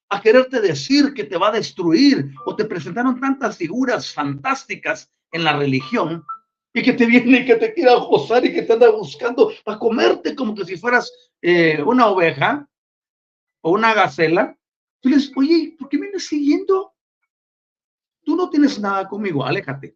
a 0.10 0.22
quererte 0.22 0.60
decir 0.60 1.14
que 1.14 1.24
te 1.24 1.38
va 1.38 1.48
a 1.48 1.54
destruir, 1.54 2.34
o 2.46 2.58
te 2.58 2.66
presentaron 2.66 3.22
tantas 3.22 3.56
figuras 3.56 4.12
fantásticas 4.14 5.10
en 5.32 5.46
la 5.46 5.56
religión, 5.56 6.26
y 6.74 6.84
que 6.84 6.92
te 6.92 7.06
viene 7.06 7.40
y 7.40 7.46
que 7.46 7.56
te 7.56 7.74
quiera 7.74 7.96
gozar 7.96 8.44
y 8.44 8.52
que 8.52 8.64
te 8.64 8.74
anda 8.74 8.90
buscando 8.90 9.54
para 9.64 9.80
comerte 9.80 10.36
como 10.36 10.54
que 10.54 10.66
si 10.66 10.76
fueras 10.76 11.10
eh, 11.42 11.82
una 11.82 12.08
oveja 12.08 12.68
o 13.62 13.72
una 13.72 13.94
gacela. 13.94 14.60
Tú 15.00 15.08
le 15.08 15.16
dices, 15.16 15.32
oye, 15.38 15.78
¿por 15.80 15.88
qué 15.88 15.98
me 15.98 16.08
vienes 16.08 16.28
siguiendo? 16.28 16.94
Tú 18.26 18.36
no 18.36 18.50
tienes 18.50 18.78
nada 18.78 19.08
conmigo, 19.08 19.46
aléjate. 19.46 19.96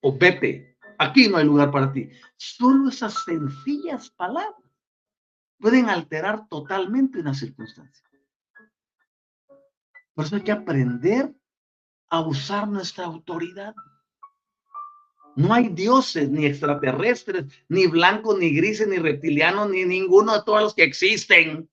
O 0.00 0.18
vete, 0.18 0.71
aquí 1.02 1.28
no 1.28 1.36
hay 1.38 1.44
lugar 1.44 1.70
para 1.70 1.92
ti. 1.92 2.08
Solo 2.36 2.88
esas 2.88 3.24
sencillas 3.24 4.10
palabras 4.10 4.60
pueden 5.58 5.88
alterar 5.88 6.48
totalmente 6.48 7.20
una 7.20 7.34
circunstancia. 7.34 8.04
Por 10.14 10.24
eso 10.24 10.36
hay 10.36 10.42
que 10.42 10.52
aprender 10.52 11.32
a 12.10 12.20
usar 12.20 12.68
nuestra 12.68 13.06
autoridad. 13.06 13.74
No 15.34 15.54
hay 15.54 15.68
dioses, 15.68 16.28
ni 16.28 16.44
extraterrestres, 16.44 17.46
ni 17.68 17.86
blancos, 17.86 18.38
ni 18.38 18.54
grises, 18.54 18.86
ni 18.86 18.98
reptilianos, 18.98 19.70
ni 19.70 19.84
ninguno 19.84 20.34
de 20.34 20.42
todos 20.44 20.62
los 20.62 20.74
que 20.74 20.84
existen. 20.84 21.70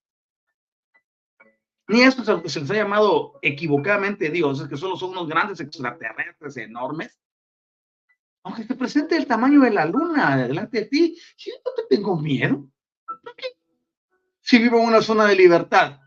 Ni 1.90 2.02
estos 2.02 2.30
a 2.30 2.34
los 2.34 2.44
que 2.44 2.50
se 2.50 2.62
les 2.62 2.72
ha 2.72 2.76
llamado 2.76 3.38
equivocadamente 3.42 4.30
dioses, 4.30 4.70
que 4.70 4.78
solo 4.78 4.96
son 4.96 5.10
unos 5.10 5.28
grandes 5.28 5.60
extraterrestres 5.60 6.56
enormes. 6.58 7.20
Aunque 8.50 8.66
te 8.66 8.74
presente 8.74 9.16
el 9.16 9.28
tamaño 9.28 9.62
de 9.62 9.70
la 9.70 9.86
luna 9.86 10.36
delante 10.36 10.80
de 10.80 10.86
ti, 10.86 11.16
yo 11.38 11.54
no 11.64 11.72
te 11.76 11.96
tengo 11.96 12.20
miedo. 12.20 12.68
Si 14.42 14.58
vivo 14.58 14.80
en 14.80 14.88
una 14.88 15.04
zona 15.04 15.26
de 15.26 15.36
libertad. 15.36 16.00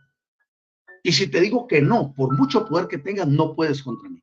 Y 1.05 1.13
si 1.13 1.29
te 1.29 1.41
digo 1.41 1.69
que 1.69 1.81
no, 1.81 2.13
por 2.13 2.37
mucho 2.37 2.67
poder 2.67 2.89
que 2.89 2.99
tengas, 2.99 3.29
no 3.29 3.55
puedes 3.55 3.85
contra 3.85 4.09
mí. 4.09 4.21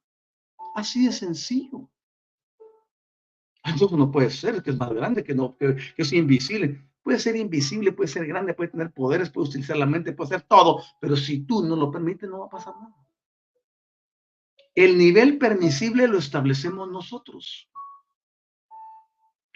Así 0.76 1.06
de 1.06 1.14
sencillo. 1.14 1.90
Entonces 3.64 3.98
no 3.98 4.12
puede 4.12 4.32
ser, 4.32 4.62
que 4.62 4.72
es 4.72 4.78
más 4.78 4.92
grande, 4.92 5.24
que 5.24 5.34
no, 5.34 5.56
que, 5.56 5.78
es 5.96 6.12
invisible. 6.12 6.90
Puede 7.02 7.20
ser 7.20 7.38
invisible, 7.38 7.94
puede 7.94 8.10
ser 8.10 8.28
grande, 8.28 8.54
puede 8.54 8.72
tener 8.72 8.92
poderes, 8.92 9.30
puede 9.30 9.48
utilizar 9.48 9.78
la 9.78 9.86
mente, 9.86 10.12
puede 10.12 10.36
hacer 10.36 10.46
todo, 10.46 10.84
pero 11.00 11.16
si 11.16 11.46
tú 11.46 11.64
no 11.64 11.78
lo 11.78 11.90
permites, 11.90 12.30
no 12.30 12.40
va 12.40 12.48
a 12.48 12.50
pasar 12.50 12.74
nada. 12.76 12.96
El 14.76 14.98
nivel 14.98 15.38
permisible 15.38 16.06
lo 16.10 16.18
establecemos 16.18 16.92
nosotros. 16.92 17.70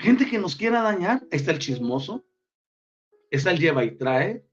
Gente 0.03 0.29
que 0.29 0.37
nos 0.37 0.57
quiera 0.57 0.81
dañar, 0.81 1.21
ahí 1.31 1.37
está 1.37 1.51
el 1.51 1.59
chismoso, 1.59 2.25
está 3.31 3.51
el 3.51 3.59
lleva 3.59 3.85
y 3.85 3.95
trae, 3.95 4.45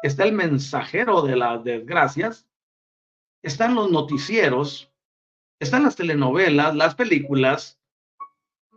está 0.00 0.22
el 0.22 0.32
mensajero 0.32 1.22
de 1.22 1.34
las 1.34 1.64
desgracias, 1.64 2.46
están 3.42 3.74
los 3.74 3.90
noticieros, 3.90 4.88
están 5.58 5.82
las 5.82 5.96
telenovelas, 5.96 6.76
las 6.76 6.94
películas, 6.94 7.80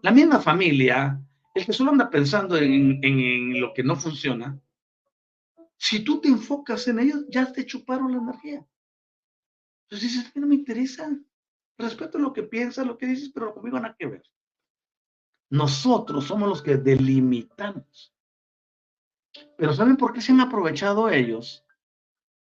la 0.01 0.10
misma 0.10 0.39
familia, 0.39 1.22
el 1.53 1.64
que 1.64 1.74
solo 1.74 1.91
anda 1.91 2.10
pensando 2.10 2.57
en, 2.57 3.62
lo 3.62 3.72
que 3.76 3.84
no 3.84 3.95
funciona. 3.95 4.60
Si 5.78 5.99
tú 6.03 6.22
te 6.22 6.28
enfocas 6.28 6.88
en 6.88 7.01
ellos, 7.01 7.26
ya 7.30 7.53
te 7.53 7.68
chuparon 7.68 8.14
la 8.14 8.18
energía. 8.18 8.66
Entonces 9.84 10.12
dices, 10.12 10.36
no 10.36 10.47
me 10.47 10.55
interesa. 10.55 11.07
Respeto 11.78 12.18
lo 12.18 12.34
que 12.34 12.41
piensas, 12.41 12.88
lo 12.88 12.97
que 12.97 13.05
dices, 13.05 13.30
pero 13.32 13.53
conmigo 13.53 13.80
nada 13.80 13.95
que 13.95 14.07
ver. 14.07 14.24
Nosotros 15.50 16.26
somos 16.26 16.47
los 16.47 16.62
que 16.62 16.78
delimitamos. 16.78 18.14
Pero 19.58 19.74
¿saben 19.74 19.97
por 19.97 20.14
qué 20.14 20.22
se 20.22 20.32
han 20.32 20.41
aprovechado 20.41 21.10
ellos? 21.10 21.66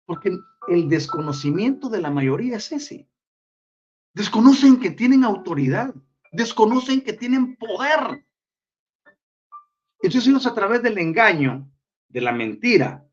Porque 0.04 0.36
el 0.68 0.88
desconocimiento 0.88 1.88
de 1.88 2.00
la 2.00 2.10
mayoría 2.10 2.56
es 2.56 2.72
ese. 2.72 3.08
Desconocen 4.12 4.80
que 4.80 4.90
tienen 4.90 5.24
autoridad, 5.24 5.94
desconocen 6.32 7.00
que 7.02 7.12
tienen 7.12 7.56
poder. 7.56 8.24
Entonces 10.02 10.28
ellos 10.28 10.46
a 10.46 10.54
través 10.54 10.82
del 10.82 10.98
engaño, 10.98 11.70
de 12.08 12.20
la 12.20 12.32
mentira 12.32 13.06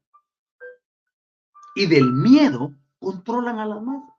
y 1.76 1.86
del 1.86 2.12
miedo 2.12 2.74
controlan 3.00 3.60
a 3.60 3.66
la 3.66 3.80
madre. 3.80 4.10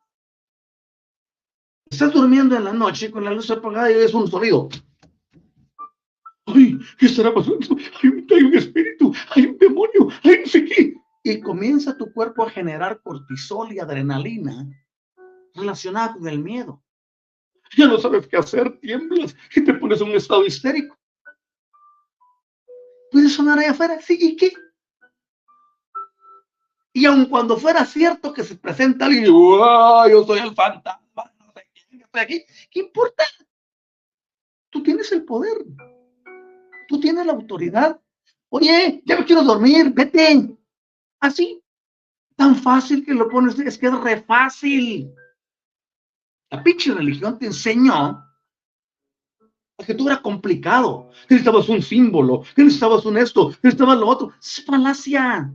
Estás 1.91 2.12
durmiendo 2.12 2.57
en 2.57 2.64
la 2.64 2.73
noche 2.73 3.11
con 3.11 3.25
la 3.25 3.33
luz 3.33 3.51
apagada 3.51 3.91
y 3.91 3.95
es 3.95 4.14
un 4.14 4.29
sonido. 4.29 4.69
¿Qué 6.99 7.07
estará 7.07 7.33
pasando? 7.33 7.77
hay 8.03 8.43
un 8.43 8.57
espíritu, 8.57 9.15
hay 9.31 9.47
un 9.47 9.59
demonio, 9.59 10.09
hay 10.25 10.43
qué. 10.43 10.95
Y 11.23 11.41
comienza 11.41 11.97
tu 11.97 12.13
cuerpo 12.13 12.45
a 12.45 12.51
generar 12.51 13.01
cortisol 13.03 13.73
y 13.73 13.79
adrenalina 13.79 14.67
relacionada 15.55 16.15
con 16.15 16.27
el 16.29 16.41
miedo. 16.41 16.83
Ya 17.77 17.87
no 17.87 17.99
sabes 17.99 18.27
qué 18.27 18.37
hacer, 18.37 18.79
tiemblas 18.81 19.37
y 19.55 19.63
te 19.63 19.75
pones 19.75 20.01
en 20.01 20.09
un 20.09 20.17
estado 20.17 20.45
histérico. 20.45 20.99
Puede 23.13 23.29
sonar 23.29 23.59
allá 23.59 23.71
afuera, 23.71 24.01
sí, 24.01 24.19
¿y 24.21 24.37
qué? 24.37 24.53
Y 26.93 27.07
aun 27.07 27.27
cuando 27.27 27.57
fuera 27.57 27.85
cierto 27.85 28.33
que 28.33 28.43
se 28.43 28.57
presenta 28.57 29.07
alguien, 29.07 29.27
yo 29.27 30.25
soy 30.27 30.41
el 30.41 30.55
fantasma, 30.55 31.33
no 31.39 31.53
sé 31.53 31.69
quién, 31.73 32.03
estoy 32.03 32.21
aquí, 32.21 32.45
¿qué 32.71 32.81
importa? 32.81 33.25
Tú 34.71 34.83
tienes 34.83 35.13
el 35.13 35.25
poder. 35.25 35.59
Tú 36.89 36.99
tienes 36.99 37.24
la 37.24 37.32
autoridad 37.32 38.01
Oye, 38.51 39.03
ya 39.05 39.18
me 39.18 39.24
quiero 39.24 39.43
dormir, 39.43 39.93
vete. 39.93 40.57
Así. 41.20 41.62
Tan 42.36 42.57
fácil 42.57 43.05
que 43.05 43.12
lo 43.12 43.28
pones, 43.28 43.59
es 43.59 43.76
que 43.76 43.86
es 43.86 44.01
re 44.01 44.22
fácil. 44.22 45.12
La 46.51 46.62
pinche 46.62 46.95
religión 46.95 47.39
te 47.39 47.47
enseñó 47.47 47.95
a 47.95 48.24
que 49.84 49.95
tú 49.95 50.09
eras 50.09 50.20
complicado, 50.20 51.11
que 51.28 51.34
necesitabas 51.34 51.68
un 51.68 51.82
símbolo, 51.82 52.43
que 52.55 52.62
necesitabas 52.62 53.05
un 53.05 53.18
esto, 53.18 53.51
que 53.51 53.59
necesitabas 53.64 53.99
lo 53.99 54.09
otro. 54.09 54.32
Es 54.41 54.64
falacia. 54.64 55.53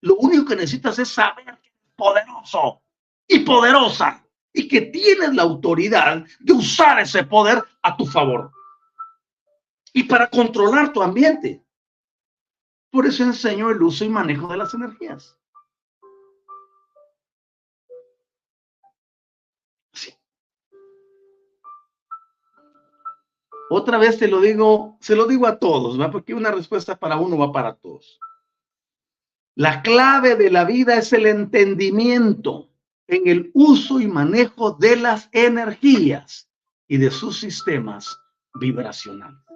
Lo 0.00 0.16
único 0.16 0.44
que 0.46 0.56
necesitas 0.56 0.98
es 0.98 1.08
saber 1.08 1.44
que 1.44 1.68
eres 1.68 1.92
poderoso 1.96 2.80
y 3.26 3.40
poderosa 3.40 4.24
y 4.52 4.66
que 4.66 4.82
tienes 4.82 5.34
la 5.34 5.42
autoridad 5.42 6.24
de 6.38 6.52
usar 6.52 7.00
ese 7.00 7.24
poder 7.24 7.62
a 7.82 7.96
tu 7.96 8.06
favor 8.06 8.52
y 9.92 10.04
para 10.04 10.28
controlar 10.28 10.92
tu 10.92 11.02
ambiente. 11.02 11.64
Por 12.90 13.06
eso 13.06 13.22
enseño 13.22 13.70
el 13.70 13.82
uso 13.82 14.04
y 14.04 14.08
manejo 14.08 14.48
de 14.48 14.56
las 14.56 14.74
energías. 14.74 15.38
Otra 23.70 23.98
vez 23.98 24.18
te 24.18 24.28
lo 24.28 24.40
digo, 24.40 24.96
se 25.00 25.14
lo 25.14 25.26
digo 25.26 25.46
a 25.46 25.58
todos, 25.58 26.00
¿va? 26.00 26.10
porque 26.10 26.32
una 26.32 26.50
respuesta 26.50 26.96
para 26.96 27.18
uno 27.18 27.36
va 27.36 27.52
para 27.52 27.74
todos. 27.74 28.18
La 29.54 29.82
clave 29.82 30.36
de 30.36 30.50
la 30.50 30.64
vida 30.64 30.94
es 30.96 31.12
el 31.12 31.26
entendimiento 31.26 32.70
en 33.08 33.28
el 33.28 33.50
uso 33.54 34.00
y 34.00 34.06
manejo 34.06 34.72
de 34.72 34.96
las 34.96 35.28
energías 35.32 36.48
y 36.86 36.96
de 36.96 37.10
sus 37.10 37.40
sistemas 37.40 38.18
vibracionales. 38.54 39.47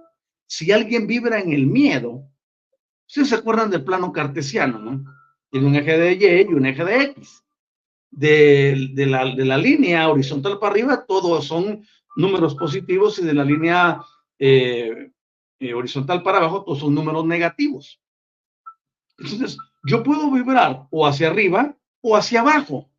Si 0.52 0.70
alguien 0.70 1.06
vibra 1.06 1.40
en 1.40 1.50
el 1.50 1.66
miedo, 1.66 2.28
ustedes 3.06 3.30
se 3.30 3.36
acuerdan 3.36 3.70
del 3.70 3.84
plano 3.84 4.12
cartesiano, 4.12 4.78
¿no? 4.78 5.02
Tiene 5.48 5.66
un 5.66 5.76
eje 5.76 5.96
de 5.96 6.12
Y 6.12 6.42
y 6.42 6.52
un 6.52 6.66
eje 6.66 6.84
de 6.84 7.02
X. 7.04 7.42
De, 8.10 8.92
la 9.06 9.56
línea 9.56 10.10
horizontal 10.10 10.58
para 10.58 10.72
arriba, 10.72 11.06
todos 11.06 11.46
son 11.46 11.86
números 12.16 12.54
positivos 12.54 13.18
y 13.18 13.24
de 13.24 13.32
la 13.32 13.46
línea 13.46 14.02
eh, 14.38 15.10
eh, 15.58 15.72
horizontal 15.72 16.22
para 16.22 16.36
abajo, 16.36 16.64
todos 16.64 16.80
son 16.80 16.94
números 16.94 17.24
negativos. 17.24 17.98
Entonces, 19.16 19.56
yo 19.84 20.02
puedo 20.02 20.30
vibrar 20.30 20.86
o 20.90 21.06
hacia 21.06 21.28
arriba 21.28 21.74
o 22.02 22.14
hacia 22.14 22.40
abajo. 22.40 22.90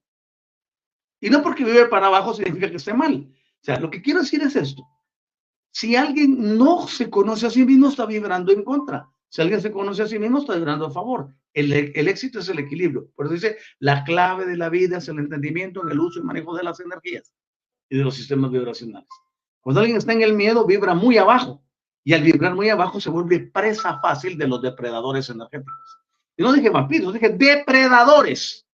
Y 1.22 1.30
no 1.30 1.44
porque 1.44 1.64
vive 1.64 1.86
para 1.86 2.08
abajo 2.08 2.34
significa 2.34 2.72
que 2.72 2.78
esté 2.78 2.96
mal. 2.96 3.28
O 3.62 3.64
sea, 3.64 3.80
lo 3.80 3.92
que 3.92 4.02
quiero 4.02 4.22
decir 4.22 4.42
es 4.42 4.56
esto. 4.56 4.84
Si 5.74 5.96
alguien 5.96 6.56
no 6.56 6.88
se 6.88 7.10
conoce 7.10 7.48
a 7.48 7.50
sí 7.50 7.66
mismo, 7.66 7.90
está 7.90 8.06
vibrando 8.06 8.52
en 8.52 8.64
contra. 8.64 9.10
Si 9.28 9.42
alguien 9.42 9.60
se 9.60 9.72
conoce 9.72 10.04
a 10.04 10.08
sí 10.08 10.20
mismo, 10.20 10.38
está 10.38 10.54
vibrando 10.54 10.86
a 10.86 10.92
favor. 10.92 11.34
El, 11.52 11.74
el, 11.74 12.08
éxito 12.08 12.40
es 12.40 12.50
el 12.50 12.60
equilibrio. 12.60 13.10
Por 13.16 13.26
eso 13.26 13.34
dice, 13.34 13.58
la 13.80 14.04
clave 14.04 14.46
de 14.46 14.56
la 14.56 14.70
vida 14.70 15.00
es 15.00 15.08
el 15.08 15.18
entendimiento 15.18 15.82
en 15.84 15.92
el 15.92 16.00
uso 16.00 16.20
y 16.20 16.24
manejo 16.24 16.56
de 16.56 16.64
las 16.64 16.80
energías 16.80 17.34
y 17.90 17.98
de 17.98 18.04
los 18.04 18.14
sistemas 18.14 18.52
vibracionales. 18.52 19.10
Cuando 19.62 19.82
alguien 19.82 19.98
está 19.98 20.14
en 20.14 20.22
el 20.22 20.34
miedo, 20.34 20.64
vibra 20.68 20.94
muy 20.94 21.18
abajo. 21.18 21.64
Y 22.04 22.14
al 22.14 22.22
vibrar 22.22 22.54
muy 22.54 22.70
abajo 22.70 23.02
se 23.02 23.10
vuelve 23.10 23.40
presa 23.40 24.00
fácil 24.00 24.38
de 24.38 24.48
los 24.48 24.62
depredadores 24.62 25.28
energéticos. 25.30 25.98
Y 26.38 26.44
no 26.44 26.54
dije 26.54 26.70
vampiros, 26.70 27.14
dije 27.14 27.30
depredadores. 27.30 28.68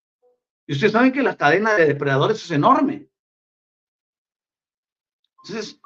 Y 0.67 0.73
ustedes 0.73 0.91
saben 0.91 1.13
que 1.13 1.23
la 1.23 1.37
cadena 1.37 1.75
de 1.75 1.85
depredadores 1.85 2.43
es 2.43 2.51
enorme. 2.51 3.07
Entonces, 5.43 5.79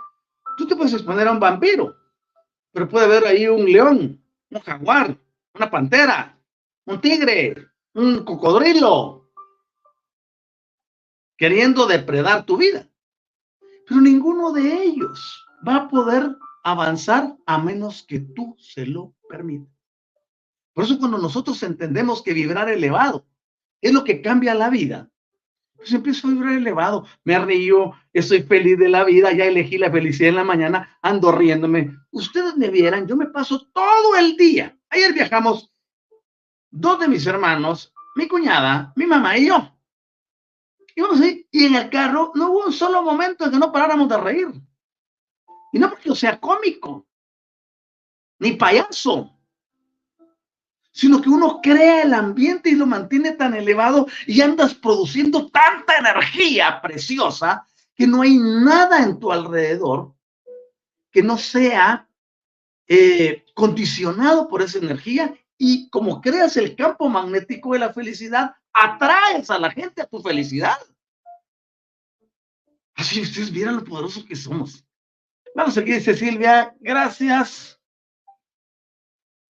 tú 0.58 0.68
te 0.68 0.76
puedes 0.76 0.94
exponer 0.94 1.28
a 1.28 1.32
un 1.32 1.40
vampiro, 1.40 1.96
pero 2.72 2.88
puede 2.88 3.06
haber 3.06 3.26
ahí 3.26 3.48
un 3.48 3.66
león, 3.66 4.24
un 4.50 4.60
jaguar, 4.62 5.18
una 5.54 5.70
pantera, 5.70 6.40
un 6.86 7.00
tigre, 7.00 7.56
un 7.94 8.24
cocodrilo, 8.24 9.32
queriendo 11.38 11.86
depredar 11.86 12.46
tu 12.46 12.58
vida. 12.58 12.90
Pero 13.88 14.02
ninguno 14.02 14.52
de 14.52 14.84
ellos 14.84 15.46
va 15.68 15.76
a 15.76 15.90
poder 15.90 16.36
avanzar 16.64 17.36
a 17.46 17.58
menos 17.58 18.04
que 18.04 18.20
tú 18.20 18.56
se 18.58 18.86
lo 18.86 19.14
permitas. 19.28 19.74
Por 20.74 20.86
eso 20.86 20.98
cuando 20.98 21.18
nosotros 21.18 21.62
entendemos 21.64 22.24
que 22.24 22.34
vibrar 22.34 22.70
elevado 22.70 23.26
es 23.82 23.94
lo 23.94 24.04
que 24.04 24.22
cambia 24.22 24.56
la 24.56 24.70
vida, 24.70 25.12
pues 25.76 25.92
empiezo 25.94 26.28
a 26.28 26.32
vibrar 26.32 26.54
elevado, 26.54 27.06
me 27.24 27.38
río, 27.40 27.94
estoy 28.14 28.44
feliz 28.44 28.78
de 28.78 28.90
la 28.90 29.04
vida, 29.04 29.32
ya 29.34 29.46
elegí 29.46 29.78
la 29.78 29.92
felicidad 29.92 30.30
en 30.30 30.36
la 30.36 30.44
mañana, 30.44 30.98
ando 31.02 31.32
riéndome. 31.32 31.98
Ustedes 32.12 32.56
me 32.56 32.70
vieran, 32.70 33.08
yo 33.08 33.16
me 33.16 33.28
paso 33.28 33.68
todo 33.74 34.16
el 34.16 34.38
día. 34.38 34.78
Ayer 34.90 35.14
viajamos 35.14 35.72
dos 36.70 37.00
de 37.00 37.08
mis 37.08 37.26
hermanos, 37.28 37.94
mi 38.16 38.28
cuñada, 38.28 38.94
mi 38.96 39.06
mamá 39.06 39.38
y 39.38 39.48
yo. 39.48 39.70
Y 41.52 41.66
en 41.66 41.76
el 41.76 41.90
carro 41.90 42.32
no 42.36 42.52
hubo 42.52 42.66
un 42.68 42.74
solo 42.74 43.02
momento 43.02 43.46
en 43.46 43.52
que 43.52 43.58
no 43.58 43.72
paráramos 43.72 44.08
de 44.10 44.18
reír. 44.18 44.48
Y 45.72 45.80
no 45.80 45.90
porque 45.90 46.10
yo 46.10 46.16
sea 46.16 46.40
cómico, 46.40 47.08
ni 48.40 48.54
payaso, 48.54 49.32
sino 50.94 51.20
que 51.22 51.30
uno 51.30 51.60
crea 51.62 52.04
el 52.04 52.14
ambiente 52.14 52.70
y 52.70 52.76
lo 52.76 52.86
mantiene 52.86 53.32
tan 53.32 53.56
elevado 53.56 54.08
y 54.28 54.42
andas 54.42 54.76
produciendo 54.76 55.50
tanta 55.50 55.98
energía 55.98 56.80
preciosa 56.82 57.66
que 57.96 58.06
no 58.06 58.22
hay 58.22 58.38
nada 58.38 59.04
en 59.04 59.20
tu 59.20 59.32
alrededor 59.32 60.14
que 61.12 61.24
no 61.24 61.38
sea 61.38 62.08
eh, 62.88 63.44
condicionado 63.56 64.48
por 64.48 64.62
esa 64.62 64.78
energía 64.78 65.36
y 65.58 65.90
como 65.90 66.22
creas 66.22 66.58
el 66.58 66.76
campo 66.76 67.10
magnético 67.10 67.74
de 67.74 67.80
la 67.80 67.94
felicidad, 67.94 68.56
atraes 68.72 69.50
a 69.50 69.58
la 69.58 69.72
gente 69.72 70.02
a 70.02 70.08
tu 70.08 70.22
felicidad. 70.22 70.78
Así 72.96 73.22
ustedes 73.22 73.52
vieran 73.52 73.78
lo 73.78 73.84
poderosos 73.84 74.26
que 74.26 74.36
somos. 74.36 74.86
Vamos 75.56 75.78
aquí, 75.78 75.94
dice 75.94 76.16
Silvia, 76.16 76.76
gracias 76.80 77.80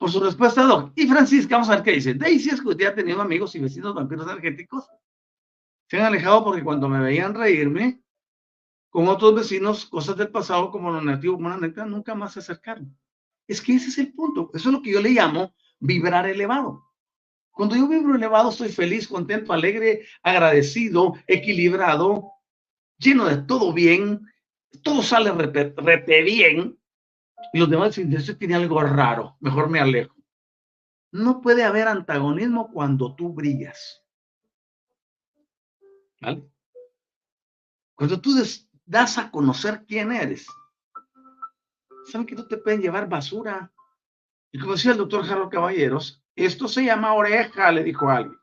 por 0.04 0.12
su 0.12 0.20
respuesta, 0.20 0.64
Doc. 0.64 0.92
Y 0.98 1.08
Francisca, 1.08 1.56
vamos 1.56 1.70
a 1.70 1.76
ver 1.76 1.84
qué 1.86 1.92
dice. 1.92 2.14
Daisy 2.14 2.50
es 2.50 2.62
que 2.62 2.68
usted 2.68 2.88
ha 2.88 2.94
tenido 2.94 3.22
amigos 3.22 3.56
y 3.56 3.60
vecinos 3.60 3.96
vampiros 3.96 4.28
energéticos. 4.30 4.86
Se 5.88 5.96
han 5.96 6.04
alejado 6.04 6.44
porque 6.44 6.62
cuando 6.62 6.90
me 6.90 7.00
veían 7.00 7.34
reírme 7.34 8.04
con 8.90 9.08
otros 9.08 9.34
vecinos, 9.34 9.86
cosas 9.86 10.18
del 10.18 10.28
pasado 10.28 10.72
como 10.72 10.92
los 10.92 11.06
nativos 11.06 11.40
nunca 11.88 12.16
más 12.16 12.34
se 12.34 12.40
acercaron. 12.40 12.94
Es 13.48 13.62
que 13.62 13.76
ese 13.76 13.88
es 13.88 13.98
el 13.98 14.12
punto. 14.12 14.52
Eso 14.54 14.68
es 14.68 14.74
lo 14.74 14.82
que 14.82 14.92
yo 14.92 15.00
le 15.00 15.12
llamo 15.12 15.56
vibrar 15.80 16.28
elevado. 16.28 16.84
Cuando 17.52 17.78
yo 17.78 17.88
vibro 17.88 18.14
elevado, 18.14 18.50
estoy 18.50 18.74
feliz, 18.74 19.08
contento, 19.08 19.54
alegre, 19.54 20.06
agradecido, 20.22 21.14
equilibrado, 21.28 22.30
lleno 22.98 23.24
de 23.24 23.38
todo 23.38 23.72
bien, 23.72 24.20
todo 24.82 25.02
sale 25.02 25.32
repete 25.32 26.24
bien, 26.24 26.78
y 27.52 27.60
los 27.60 27.70
demás 27.70 27.96
dicen, 27.96 28.14
eso 28.14 28.36
tiene 28.38 28.56
algo 28.56 28.82
raro, 28.82 29.36
mejor 29.40 29.70
me 29.70 29.80
alejo. 29.80 30.16
No 31.12 31.42
puede 31.42 31.64
haber 31.64 31.88
antagonismo 31.88 32.72
cuando 32.72 33.16
tú 33.16 33.34
brillas. 33.34 34.04
¿Vale? 36.22 36.50
Cuando 37.96 38.20
tú 38.20 38.36
das 38.86 39.18
a 39.18 39.30
conocer 39.30 39.86
quién 39.86 40.12
eres, 40.12 40.48
saben 42.06 42.26
que 42.26 42.36
no 42.36 42.48
te 42.48 42.58
pueden 42.58 42.82
llevar 42.82 43.08
basura. 43.08 43.72
Y 44.52 44.60
como 44.60 44.74
decía 44.74 44.92
el 44.92 44.98
doctor 44.98 45.26
Jaro 45.26 45.50
Caballeros, 45.50 46.24
esto 46.36 46.68
se 46.68 46.86
llama 46.86 47.14
oreja, 47.14 47.72
le 47.72 47.84
dijo 47.84 48.10
alguien. 48.10 48.40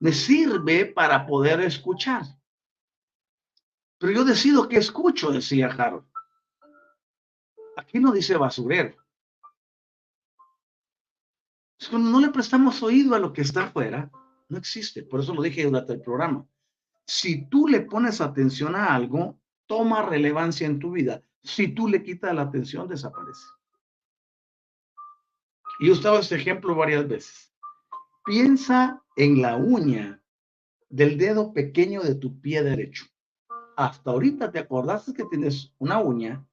Me 0.00 0.12
sirve 0.12 0.86
para 0.86 1.26
poder 1.26 1.60
escuchar. 1.60 2.24
Pero 3.98 4.12
yo 4.12 4.24
decido 4.24 4.68
que 4.68 4.78
escucho, 4.78 5.30
decía 5.30 5.68
Harold. 5.68 6.09
Aquí 7.80 7.98
no 7.98 8.12
dice 8.12 8.36
basurero. 8.36 8.94
Cuando 11.88 12.10
no 12.10 12.20
le 12.20 12.28
prestamos 12.28 12.82
oído 12.82 13.14
a 13.14 13.18
lo 13.18 13.32
que 13.32 13.40
está 13.40 13.64
afuera, 13.64 14.10
no 14.50 14.58
existe. 14.58 15.02
Por 15.02 15.20
eso 15.20 15.34
lo 15.34 15.40
dije 15.40 15.64
durante 15.64 15.94
el 15.94 16.02
programa. 16.02 16.46
Si 17.06 17.46
tú 17.46 17.66
le 17.66 17.80
pones 17.80 18.20
atención 18.20 18.76
a 18.76 18.94
algo, 18.94 19.40
toma 19.66 20.02
relevancia 20.02 20.66
en 20.66 20.78
tu 20.78 20.92
vida. 20.92 21.22
Si 21.42 21.68
tú 21.68 21.88
le 21.88 22.02
quitas 22.02 22.34
la 22.34 22.42
atención, 22.42 22.86
desaparece. 22.86 23.46
Y 25.80 25.88
he 25.88 25.92
usado 25.92 26.18
este 26.18 26.36
ejemplo 26.36 26.74
varias 26.74 27.08
veces. 27.08 27.50
Piensa 28.26 29.02
en 29.16 29.40
la 29.40 29.56
uña 29.56 30.22
del 30.90 31.16
dedo 31.16 31.54
pequeño 31.54 32.02
de 32.02 32.14
tu 32.14 32.38
pie 32.42 32.62
derecho. 32.62 33.06
Hasta 33.76 34.10
ahorita 34.10 34.52
te 34.52 34.58
acordaste 34.58 35.14
que 35.14 35.24
tienes 35.24 35.72
una 35.78 35.98
uña, 35.98 36.46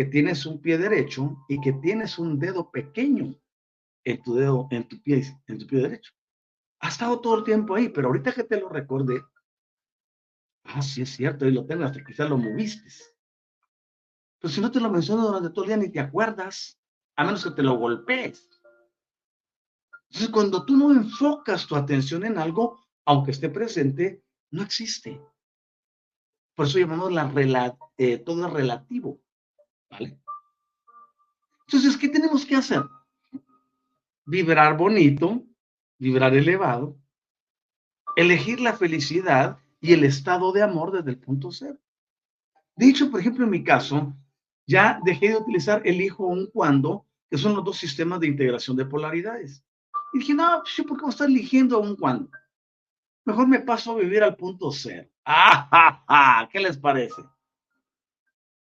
que 0.00 0.06
tienes 0.06 0.46
un 0.46 0.62
pie 0.62 0.78
derecho 0.78 1.44
y 1.46 1.60
que 1.60 1.74
tienes 1.74 2.18
un 2.18 2.38
dedo 2.38 2.70
pequeño 2.70 3.34
en 4.02 4.22
tu 4.22 4.34
dedo, 4.34 4.66
en 4.70 4.88
tu 4.88 4.98
pie, 5.02 5.38
en 5.46 5.58
tu 5.58 5.66
pie 5.66 5.82
derecho. 5.82 6.14
Ha 6.78 6.88
estado 6.88 7.20
todo 7.20 7.36
el 7.36 7.44
tiempo 7.44 7.74
ahí, 7.74 7.90
pero 7.90 8.06
ahorita 8.08 8.32
que 8.32 8.44
te 8.44 8.58
lo 8.58 8.70
recordé, 8.70 9.22
ah, 10.64 10.80
sí 10.80 11.02
es 11.02 11.10
cierto, 11.10 11.44
y 11.44 11.52
lo 11.52 11.66
tengo, 11.66 11.84
hasta 11.84 12.02
quizás 12.02 12.30
lo 12.30 12.38
moviste. 12.38 12.88
Pero 14.38 14.50
si 14.50 14.62
no 14.62 14.72
te 14.72 14.80
lo 14.80 14.90
menciono 14.90 15.26
durante 15.26 15.50
todo 15.50 15.66
el 15.66 15.68
día, 15.68 15.76
ni 15.76 15.90
te 15.90 16.00
acuerdas, 16.00 16.80
a 17.16 17.24
menos 17.24 17.44
que 17.44 17.50
te 17.50 17.62
lo 17.62 17.74
golpees. 17.74 18.48
Entonces, 20.08 20.30
cuando 20.30 20.64
tú 20.64 20.78
no 20.78 20.92
enfocas 20.92 21.66
tu 21.66 21.76
atención 21.76 22.24
en 22.24 22.38
algo, 22.38 22.86
aunque 23.04 23.32
esté 23.32 23.50
presente, 23.50 24.24
no 24.50 24.62
existe. 24.62 25.20
Por 26.54 26.68
eso 26.68 26.78
llamamos 26.78 27.12
la 27.12 27.76
eh, 27.98 28.16
todo 28.16 28.48
relativo. 28.48 29.20
¿Vale? 29.90 30.18
Entonces, 31.66 31.96
¿qué 31.96 32.08
tenemos 32.08 32.44
que 32.44 32.56
hacer? 32.56 32.82
Vibrar 34.24 34.76
bonito, 34.76 35.44
vibrar 35.98 36.34
elevado, 36.34 36.98
elegir 38.16 38.60
la 38.60 38.72
felicidad 38.72 39.58
y 39.80 39.92
el 39.92 40.04
estado 40.04 40.52
de 40.52 40.62
amor 40.62 40.92
desde 40.92 41.10
el 41.10 41.18
punto 41.18 41.50
cero. 41.50 41.78
De 42.76 42.88
hecho, 42.88 43.10
por 43.10 43.20
ejemplo, 43.20 43.44
en 43.44 43.50
mi 43.50 43.62
caso, 43.62 44.14
ya 44.66 45.00
dejé 45.04 45.30
de 45.30 45.36
utilizar 45.36 45.82
elijo 45.84 46.26
un 46.26 46.46
cuando, 46.46 47.06
que 47.28 47.38
son 47.38 47.54
los 47.54 47.64
dos 47.64 47.76
sistemas 47.76 48.20
de 48.20 48.28
integración 48.28 48.76
de 48.76 48.86
polaridades. 48.86 49.64
Y 50.12 50.18
dije, 50.18 50.34
no, 50.34 50.62
pues, 50.62 50.86
¿por 50.86 50.96
qué 50.96 51.02
voy 51.02 51.10
a 51.10 51.12
estar 51.12 51.28
eligiendo 51.28 51.80
un 51.80 51.96
cuando? 51.96 52.30
Mejor 53.24 53.46
me 53.46 53.60
paso 53.60 53.92
a 53.92 54.00
vivir 54.00 54.22
al 54.22 54.36
punto 54.36 54.70
cero. 54.72 55.08
¡Ah, 55.24 56.48
¿Qué 56.50 56.60
les 56.60 56.78
parece? 56.78 57.22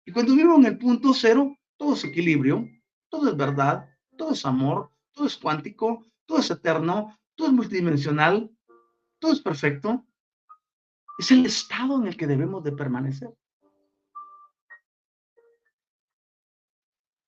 Y 0.06 0.12
cuando 0.12 0.36
vivo 0.36 0.56
en 0.56 0.66
el 0.66 0.78
punto 0.78 1.14
cero, 1.14 1.58
todo 1.78 1.94
es 1.94 2.04
equilibrio, 2.04 2.68
todo 3.10 3.30
es 3.30 3.38
verdad, 3.38 3.90
todo 4.18 4.34
es 4.34 4.46
amor, 4.46 4.92
todo 5.12 5.28
es 5.28 5.38
cuántico, 5.38 6.06
todo 6.26 6.40
es 6.40 6.52
eterno, 6.52 7.18
todo 7.36 7.48
es 7.48 7.54
multidimensional, 7.54 8.52
todo 9.20 9.34
es 9.34 9.42
perfecto. 9.42 10.06
Es 11.18 11.32
el 11.32 11.46
estado 11.46 12.02
en 12.02 12.08
el 12.08 12.18
que 12.18 12.28
debemos 12.28 12.64
de 12.64 12.72
permanecer. 12.72 13.34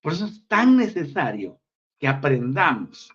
Por 0.01 0.13
eso 0.13 0.25
es 0.25 0.47
tan 0.47 0.75
necesario 0.75 1.59
que 1.97 2.07
aprendamos 2.07 3.11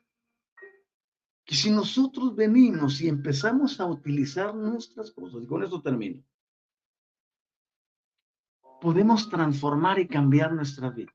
que 1.44 1.54
si 1.54 1.70
nosotros 1.70 2.34
venimos 2.34 3.00
y 3.00 3.08
empezamos 3.08 3.80
a 3.80 3.86
utilizar 3.86 4.54
nuestras 4.54 5.10
cosas, 5.10 5.42
y 5.42 5.46
con 5.46 5.62
eso 5.62 5.82
termino, 5.82 6.22
podemos 8.80 9.28
transformar 9.28 9.98
y 9.98 10.08
cambiar 10.08 10.52
nuestra 10.52 10.90
vida. 10.90 11.12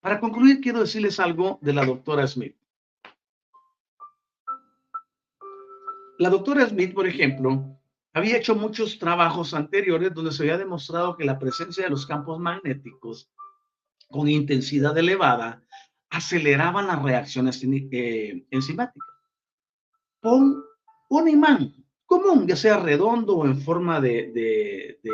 Para 0.00 0.18
concluir, 0.18 0.60
quiero 0.60 0.80
decirles 0.80 1.20
algo 1.20 1.58
de 1.60 1.74
la 1.74 1.84
doctora 1.84 2.26
Smith. 2.26 2.56
La 6.18 6.30
doctora 6.30 6.66
Smith, 6.68 6.94
por 6.94 7.06
ejemplo, 7.06 7.78
había 8.12 8.36
hecho 8.36 8.54
muchos 8.54 8.98
trabajos 8.98 9.54
anteriores 9.54 10.12
donde 10.12 10.32
se 10.32 10.42
había 10.42 10.58
demostrado 10.58 11.16
que 11.16 11.24
la 11.24 11.38
presencia 11.38 11.84
de 11.84 11.90
los 11.90 12.06
campos 12.06 12.38
magnéticos 12.38 13.30
con 14.08 14.28
intensidad 14.28 14.96
elevada 14.98 15.62
aceleraban 16.10 16.88
las 16.88 17.02
reacciones 17.02 17.62
eh, 17.64 18.44
enzimáticas. 18.50 19.08
Pon 20.20 20.64
un 21.08 21.28
imán 21.28 21.74
común, 22.04 22.46
ya 22.46 22.56
sea 22.56 22.78
redondo 22.78 23.36
o 23.36 23.46
en 23.46 23.60
forma 23.60 24.00
de, 24.00 24.32
de, 24.32 25.00
de 25.02 25.10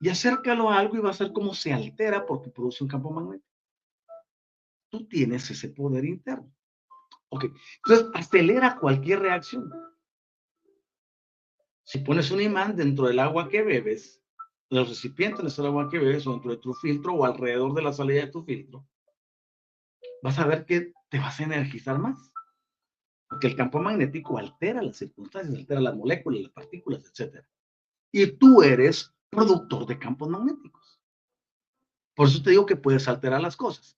y 0.00 0.08
acércalo 0.08 0.70
a 0.70 0.78
algo 0.78 0.96
y 0.96 1.00
va 1.00 1.10
a 1.10 1.14
ser 1.14 1.32
como 1.32 1.54
se 1.54 1.72
altera 1.72 2.26
porque 2.26 2.50
produce 2.50 2.84
un 2.84 2.90
campo 2.90 3.10
magnético. 3.10 3.50
Tú 4.90 5.06
tienes 5.08 5.50
ese 5.50 5.68
poder 5.70 6.04
interno. 6.04 6.52
Ok, 7.28 7.46
entonces 7.84 8.06
acelera 8.14 8.76
cualquier 8.76 9.20
reacción. 9.20 9.70
Si 11.84 11.98
pones 11.98 12.30
un 12.30 12.40
imán 12.40 12.76
dentro 12.76 13.06
del 13.06 13.18
agua 13.18 13.48
que 13.48 13.62
bebes, 13.62 14.22
los 14.70 14.88
recipientes 14.88 15.56
del 15.56 15.66
agua 15.66 15.88
que 15.88 15.98
bebes 15.98 16.26
o 16.26 16.32
dentro 16.32 16.50
de 16.50 16.56
tu 16.58 16.74
filtro 16.74 17.14
o 17.14 17.24
alrededor 17.24 17.74
de 17.74 17.82
la 17.82 17.92
salida 17.92 18.22
de 18.22 18.32
tu 18.32 18.44
filtro, 18.44 18.86
vas 20.22 20.38
a 20.38 20.46
ver 20.46 20.66
que 20.66 20.92
te 21.08 21.18
vas 21.18 21.38
a 21.40 21.44
energizar 21.44 21.98
más. 21.98 22.32
Porque 23.28 23.48
el 23.48 23.56
campo 23.56 23.80
magnético 23.80 24.38
altera 24.38 24.82
las 24.82 24.96
circunstancias, 24.96 25.56
altera 25.56 25.80
las 25.80 25.96
moléculas, 25.96 26.42
las 26.42 26.52
partículas, 26.52 27.04
etc. 27.04 27.44
Y 28.12 28.26
tú 28.32 28.62
eres 28.62 29.15
productor 29.30 29.86
de 29.86 29.98
campos 29.98 30.28
magnéticos. 30.28 31.00
Por 32.14 32.28
eso 32.28 32.42
te 32.42 32.50
digo 32.50 32.66
que 32.66 32.76
puedes 32.76 33.06
alterar 33.08 33.40
las 33.40 33.56
cosas. 33.56 33.96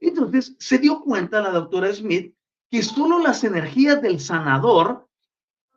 Entonces, 0.00 0.56
se 0.58 0.78
dio 0.78 1.00
cuenta 1.00 1.42
la 1.42 1.50
doctora 1.50 1.92
Smith 1.92 2.34
que 2.70 2.82
solo 2.82 3.18
las 3.18 3.44
energías 3.44 4.00
del 4.00 4.20
sanador, 4.20 5.08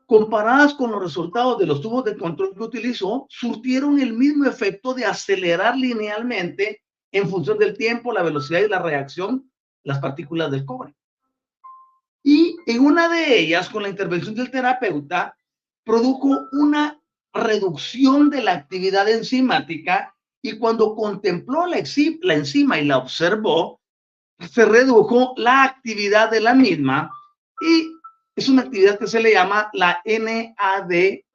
comparadas 0.05 0.73
con 0.73 0.91
los 0.91 1.01
resultados 1.01 1.57
de 1.57 1.65
los 1.65 1.81
tubos 1.81 2.03
de 2.03 2.17
control 2.17 2.53
que 2.53 2.63
utilizó, 2.63 3.25
surtieron 3.29 3.99
el 3.99 4.13
mismo 4.13 4.45
efecto 4.45 4.93
de 4.93 5.05
acelerar 5.05 5.77
linealmente 5.77 6.81
en 7.11 7.29
función 7.29 7.57
del 7.57 7.77
tiempo, 7.77 8.11
la 8.11 8.23
velocidad 8.23 8.59
y 8.59 8.67
la 8.67 8.81
reacción 8.81 9.51
las 9.83 9.99
partículas 9.99 10.51
del 10.51 10.65
cobre. 10.65 10.95
Y 12.23 12.55
en 12.67 12.85
una 12.85 13.09
de 13.09 13.39
ellas, 13.39 13.69
con 13.69 13.83
la 13.83 13.89
intervención 13.89 14.35
del 14.35 14.51
terapeuta, 14.51 15.35
produjo 15.83 16.47
una 16.51 17.00
reducción 17.33 18.29
de 18.29 18.41
la 18.43 18.53
actividad 18.53 19.09
enzimática 19.09 20.15
y 20.41 20.57
cuando 20.57 20.95
contempló 20.95 21.65
la, 21.65 21.77
la 22.21 22.33
enzima 22.33 22.79
y 22.79 22.85
la 22.85 22.97
observó, 22.97 23.81
se 24.39 24.65
redujo 24.65 25.33
la 25.37 25.63
actividad 25.63 26.31
de 26.31 26.41
la 26.41 26.53
misma 26.55 27.11
y 27.61 27.91
es 28.35 28.49
una 28.49 28.63
actividad 28.63 28.97
que 28.97 29.07
se 29.07 29.19
le 29.21 29.33
llama 29.33 29.69
la 29.73 30.01
NAD-ASA. 30.05 31.27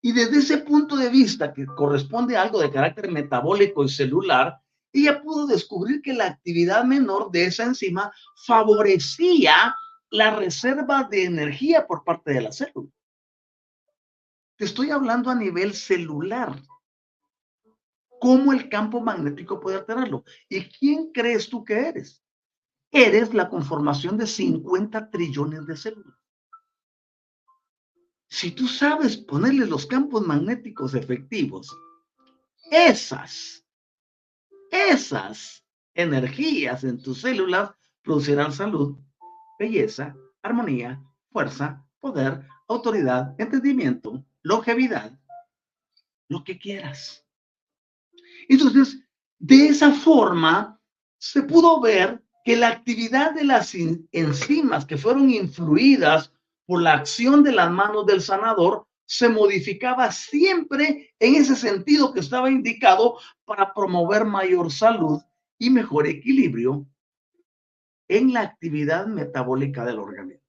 Y 0.00 0.12
desde 0.12 0.38
ese 0.38 0.58
punto 0.58 0.96
de 0.96 1.08
vista, 1.08 1.52
que 1.52 1.66
corresponde 1.66 2.36
a 2.36 2.42
algo 2.42 2.60
de 2.60 2.70
carácter 2.70 3.10
metabólico 3.10 3.84
y 3.84 3.88
celular, 3.88 4.58
ella 4.92 5.22
pudo 5.22 5.46
descubrir 5.46 6.02
que 6.02 6.12
la 6.12 6.26
actividad 6.26 6.84
menor 6.84 7.30
de 7.30 7.46
esa 7.46 7.64
enzima 7.64 8.12
favorecía 8.44 9.74
la 10.10 10.36
reserva 10.36 11.04
de 11.10 11.24
energía 11.24 11.86
por 11.86 12.04
parte 12.04 12.32
de 12.34 12.42
la 12.42 12.52
célula. 12.52 12.90
Estoy 14.62 14.90
hablando 14.90 15.28
a 15.28 15.34
nivel 15.34 15.74
celular. 15.74 16.54
¿Cómo 18.20 18.52
el 18.52 18.68
campo 18.68 19.00
magnético 19.00 19.58
puede 19.58 19.78
alterarlo? 19.78 20.22
¿Y 20.48 20.62
quién 20.66 21.10
crees 21.10 21.48
tú 21.48 21.64
que 21.64 21.88
eres? 21.88 22.22
Eres 22.92 23.34
la 23.34 23.48
conformación 23.48 24.16
de 24.16 24.28
50 24.28 25.10
trillones 25.10 25.66
de 25.66 25.76
células. 25.76 26.16
Si 28.28 28.52
tú 28.52 28.68
sabes 28.68 29.16
ponerle 29.16 29.66
los 29.66 29.84
campos 29.84 30.24
magnéticos 30.24 30.94
efectivos, 30.94 31.76
esas 32.70 33.66
esas 34.70 35.66
energías 35.92 36.84
en 36.84 37.02
tus 37.02 37.22
células 37.22 37.72
producirán 38.02 38.52
salud, 38.52 38.96
belleza, 39.58 40.14
armonía, 40.40 41.02
fuerza, 41.32 41.84
poder, 41.98 42.46
autoridad, 42.68 43.34
entendimiento, 43.38 44.24
longevidad, 44.42 45.18
lo 46.28 46.44
que 46.44 46.58
quieras. 46.58 47.24
Entonces, 48.48 49.00
de 49.38 49.68
esa 49.68 49.92
forma, 49.92 50.80
se 51.18 51.42
pudo 51.42 51.80
ver 51.80 52.22
que 52.44 52.56
la 52.56 52.68
actividad 52.68 53.34
de 53.34 53.44
las 53.44 53.74
enzimas 53.74 54.84
que 54.84 54.96
fueron 54.96 55.30
influidas 55.30 56.32
por 56.66 56.82
la 56.82 56.94
acción 56.94 57.42
de 57.42 57.52
las 57.52 57.70
manos 57.70 58.06
del 58.06 58.20
sanador 58.20 58.86
se 59.06 59.28
modificaba 59.28 60.10
siempre 60.10 61.14
en 61.18 61.34
ese 61.34 61.54
sentido 61.54 62.12
que 62.12 62.20
estaba 62.20 62.50
indicado 62.50 63.18
para 63.44 63.72
promover 63.74 64.24
mayor 64.24 64.72
salud 64.72 65.20
y 65.58 65.70
mejor 65.70 66.06
equilibrio 66.06 66.86
en 68.08 68.32
la 68.32 68.40
actividad 68.40 69.06
metabólica 69.06 69.84
del 69.84 69.98
organismo. 69.98 70.41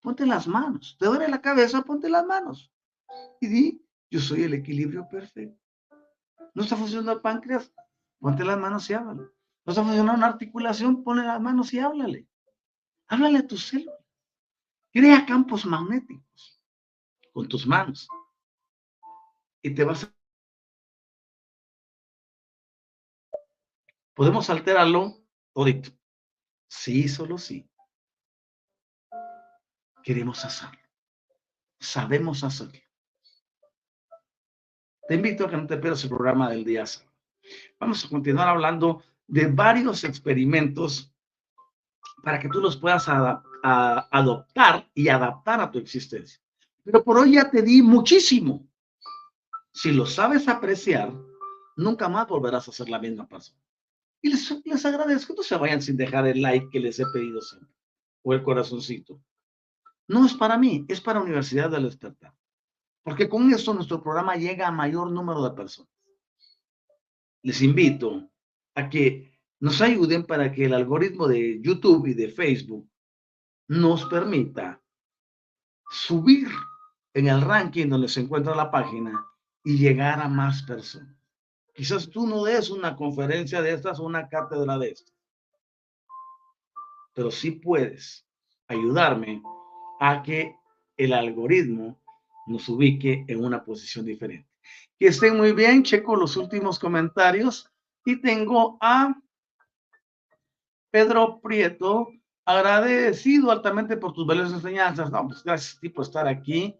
Ponte 0.00 0.26
las 0.26 0.46
manos. 0.46 0.96
Te 0.98 1.06
duele 1.06 1.28
la 1.28 1.40
cabeza, 1.40 1.82
ponte 1.82 2.08
las 2.08 2.24
manos. 2.24 2.72
Y 3.40 3.46
di, 3.48 3.86
yo 4.10 4.20
soy 4.20 4.44
el 4.44 4.54
equilibrio 4.54 5.08
perfecto. 5.08 5.60
¿No 6.54 6.62
está 6.62 6.76
funcionando 6.76 7.12
el 7.12 7.20
páncreas? 7.20 7.72
Ponte 8.18 8.44
las 8.44 8.58
manos 8.58 8.88
y 8.90 8.94
háblale. 8.94 9.22
¿No 9.64 9.70
está 9.72 9.82
funcionando 9.82 10.14
una 10.14 10.26
articulación? 10.26 11.04
Ponle 11.04 11.24
las 11.24 11.40
manos 11.40 11.72
y 11.72 11.78
háblale. 11.78 12.26
Háblale 13.08 13.38
a 13.38 13.46
tu 13.46 13.56
célula. 13.56 13.96
Crea 14.92 15.24
campos 15.26 15.64
magnéticos 15.64 16.60
con 17.32 17.48
tus 17.48 17.66
manos. 17.66 18.08
Y 19.62 19.74
te 19.74 19.84
vas 19.84 20.04
a... 20.04 20.14
¿Podemos 24.14 24.50
alterarlo 24.50 25.22
todito? 25.52 25.90
Sí, 26.68 27.08
solo 27.08 27.38
sí. 27.38 27.69
Queremos 30.02 30.44
hacerlo. 30.44 30.78
Sabemos 31.78 32.44
hacerlo. 32.44 32.80
Te 35.08 35.14
invito 35.14 35.44
a 35.44 35.50
que 35.50 35.56
no 35.56 35.66
te 35.66 35.76
pierdas 35.76 36.02
el 36.04 36.10
programa 36.10 36.50
del 36.50 36.64
día. 36.64 36.84
Vamos 37.78 38.04
a 38.04 38.08
continuar 38.08 38.48
hablando 38.48 39.02
de 39.26 39.46
varios 39.46 40.04
experimentos 40.04 41.12
para 42.22 42.38
que 42.38 42.48
tú 42.48 42.60
los 42.60 42.76
puedas 42.76 43.06
adoptar 43.08 44.88
y 44.94 45.08
adaptar 45.08 45.60
a 45.60 45.70
tu 45.70 45.78
existencia. 45.78 46.40
Pero 46.84 47.02
por 47.02 47.18
hoy 47.18 47.34
ya 47.34 47.50
te 47.50 47.62
di 47.62 47.82
muchísimo. 47.82 48.66
Si 49.72 49.92
lo 49.92 50.06
sabes 50.06 50.48
apreciar, 50.48 51.12
nunca 51.76 52.08
más 52.08 52.26
volverás 52.28 52.68
a 52.68 52.72
ser 52.72 52.88
la 52.88 52.98
misma 52.98 53.26
persona. 53.26 53.58
Y 54.22 54.28
les, 54.28 54.62
les 54.64 54.84
agradezco, 54.84 55.34
no 55.34 55.42
se 55.42 55.56
vayan 55.56 55.80
sin 55.80 55.96
dejar 55.96 56.26
el 56.26 56.42
like 56.42 56.68
que 56.70 56.80
les 56.80 56.98
he 57.00 57.06
pedido 57.12 57.40
siempre, 57.40 57.74
o 58.22 58.34
el 58.34 58.42
corazoncito. 58.42 59.20
No 60.10 60.26
es 60.26 60.34
para 60.34 60.58
mí, 60.58 60.84
es 60.88 61.00
para 61.00 61.20
Universidad 61.20 61.70
del 61.70 61.84
Despertar. 61.84 62.34
porque 63.04 63.28
con 63.28 63.48
eso 63.52 63.72
nuestro 63.72 64.02
programa 64.02 64.34
llega 64.34 64.66
a 64.66 64.72
mayor 64.72 65.08
número 65.08 65.40
de 65.44 65.52
personas. 65.54 65.92
Les 67.42 67.62
invito 67.62 68.28
a 68.74 68.88
que 68.90 69.40
nos 69.60 69.80
ayuden 69.80 70.26
para 70.26 70.50
que 70.50 70.64
el 70.64 70.74
algoritmo 70.74 71.28
de 71.28 71.60
YouTube 71.62 72.08
y 72.08 72.14
de 72.14 72.28
Facebook 72.28 72.90
nos 73.68 74.04
permita 74.06 74.82
subir 75.88 76.48
en 77.14 77.28
el 77.28 77.40
ranking 77.40 77.88
donde 77.88 78.08
se 78.08 78.20
encuentra 78.20 78.56
la 78.56 78.68
página 78.68 79.24
y 79.62 79.78
llegar 79.78 80.20
a 80.20 80.28
más 80.28 80.64
personas. 80.64 81.16
Quizás 81.72 82.10
tú 82.10 82.26
no 82.26 82.42
des 82.42 82.68
una 82.70 82.96
conferencia 82.96 83.62
de 83.62 83.74
estas 83.74 84.00
o 84.00 84.06
una 84.06 84.28
cátedra 84.28 84.76
de 84.76 84.90
estas, 84.90 85.16
pero 87.14 87.30
sí 87.30 87.52
puedes 87.52 88.26
ayudarme 88.66 89.40
a 90.00 90.22
que 90.22 90.56
el 90.96 91.12
algoritmo 91.12 92.00
nos 92.46 92.68
ubique 92.68 93.24
en 93.28 93.44
una 93.44 93.64
posición 93.64 94.04
diferente. 94.04 94.48
Que 94.98 95.06
estén 95.06 95.36
muy 95.36 95.52
bien, 95.52 95.84
checo 95.84 96.16
los 96.16 96.36
últimos 96.36 96.78
comentarios 96.78 97.70
y 98.04 98.20
tengo 98.20 98.76
a 98.80 99.14
Pedro 100.90 101.40
Prieto, 101.40 102.08
agradecido 102.44 103.52
altamente 103.52 103.96
por 103.96 104.12
tus 104.12 104.26
valiosas 104.26 104.54
enseñanzas. 104.54 105.10
No, 105.12 105.28
pues 105.28 105.44
gracias 105.44 105.78
ti 105.78 105.88
por 105.88 106.04
estar 106.04 106.26
aquí. 106.26 106.74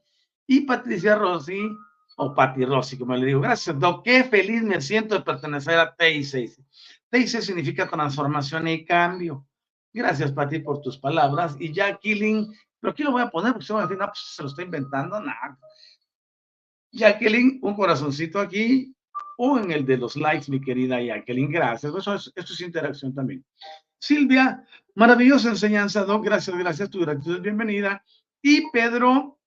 Y 0.47 0.63
Patricia 0.63 1.15
Rossi, 1.15 1.61
o 2.17 2.35
Pati 2.35 2.65
Rossi, 2.65 2.99
como 2.99 3.15
le 3.15 3.27
digo, 3.27 3.41
gracias, 3.41 3.79
Doc. 3.79 4.03
Qué 4.05 4.25
feliz 4.25 4.63
me 4.63 4.81
siento 4.81 5.15
de 5.15 5.23
pertenecer 5.23 5.79
a 5.79 5.95
TIC. 5.95 6.51
TIC 7.11 7.29
significa 7.41 7.89
transformación 7.89 8.67
y 8.69 8.85
cambio. 8.85 9.47
Gracias, 9.93 10.33
Pati, 10.33 10.59
por 10.59 10.81
tus 10.81 10.99
palabras. 10.99 11.57
Y 11.59 11.73
Killing, 12.01 12.53
pero 12.81 12.93
aquí 12.93 13.03
lo 13.03 13.13
voy 13.13 13.23
a 13.23 13.31
poner 13.31 13.53
porque 13.53 13.67
se 13.67 13.73
van 13.73 13.83
a 13.83 13.87
decir, 13.87 13.99
no, 13.99 14.07
pues 14.07 14.19
se 14.35 14.43
lo 14.43 14.49
está 14.49 14.63
inventando, 14.63 15.21
nada. 15.21 15.59
Jacqueline, 16.93 17.59
un 17.63 17.75
corazoncito 17.75 18.41
aquí, 18.41 18.95
o 19.37 19.59
en 19.59 19.71
el 19.71 19.87
de 19.87 19.97
los 19.97 20.17
likes, 20.17 20.51
mi 20.51 20.61
querida 20.61 21.01
Jacqueline, 21.01 21.51
gracias. 21.51 21.95
Eso 21.95 22.15
es, 22.15 22.33
esto 22.35 22.53
es 22.53 22.61
interacción 22.61 23.15
también. 23.15 23.45
Silvia, 23.99 24.65
maravillosa 24.95 25.51
enseñanza, 25.51 26.05
Doc, 26.05 26.25
gracias, 26.25 26.57
gracias, 26.57 26.91
tu 26.91 27.01
gratitud 27.01 27.37
es 27.37 27.43
bienvenida. 27.43 28.03
Y 28.43 28.71
Pedro, 28.71 29.39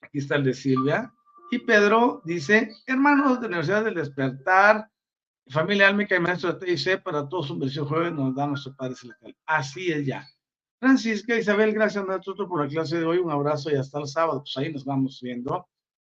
aquí 0.00 0.18
está 0.18 0.36
el 0.36 0.44
de 0.44 0.54
Silvia, 0.54 1.12
y 1.50 1.58
Pedro 1.58 2.22
dice, 2.24 2.72
hermanos 2.86 3.40
de 3.40 3.46
Universidad 3.46 3.84
del 3.84 3.94
Despertar, 3.94 4.90
familia 5.48 5.88
álmica 5.88 6.16
y 6.16 6.20
maestro 6.20 6.52
de 6.52 6.66
TIC, 6.66 7.02
para 7.02 7.28
todos 7.28 7.50
un 7.50 7.60
versión 7.60 7.86
joven 7.86 8.16
nos 8.16 8.34
da 8.34 8.46
nuestro 8.46 8.74
Padre 8.74 8.96
Celestial. 8.96 9.36
Así 9.46 9.92
es 9.92 10.06
ya. 10.06 10.26
Francisca, 10.78 11.36
Isabel, 11.36 11.72
gracias 11.72 12.04
maestro 12.06 12.34
por 12.48 12.62
la 12.62 12.68
clase 12.68 12.98
de 12.98 13.04
hoy, 13.04 13.18
un 13.18 13.30
abrazo 13.30 13.70
y 13.70 13.76
hasta 13.76 13.98
el 13.98 14.06
sábado, 14.06 14.40
pues 14.40 14.56
ahí 14.58 14.72
nos 14.72 14.84
vamos 14.84 15.20
viendo. 15.22 15.66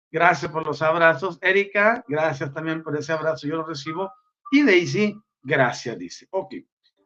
Gracias 0.10 0.52
por 0.52 0.66
los 0.66 0.82
abrazos. 0.82 1.38
Erika, 1.42 2.04
gracias 2.08 2.54
también 2.54 2.82
por 2.84 2.96
ese 2.96 3.12
abrazo, 3.12 3.48
yo 3.48 3.58
lo 3.58 3.66
recibo. 3.66 4.12
Y 4.52 4.64
Daisy, 4.64 5.16
gracias, 5.42 5.98
dice. 5.98 6.28
Ok. 6.30 6.54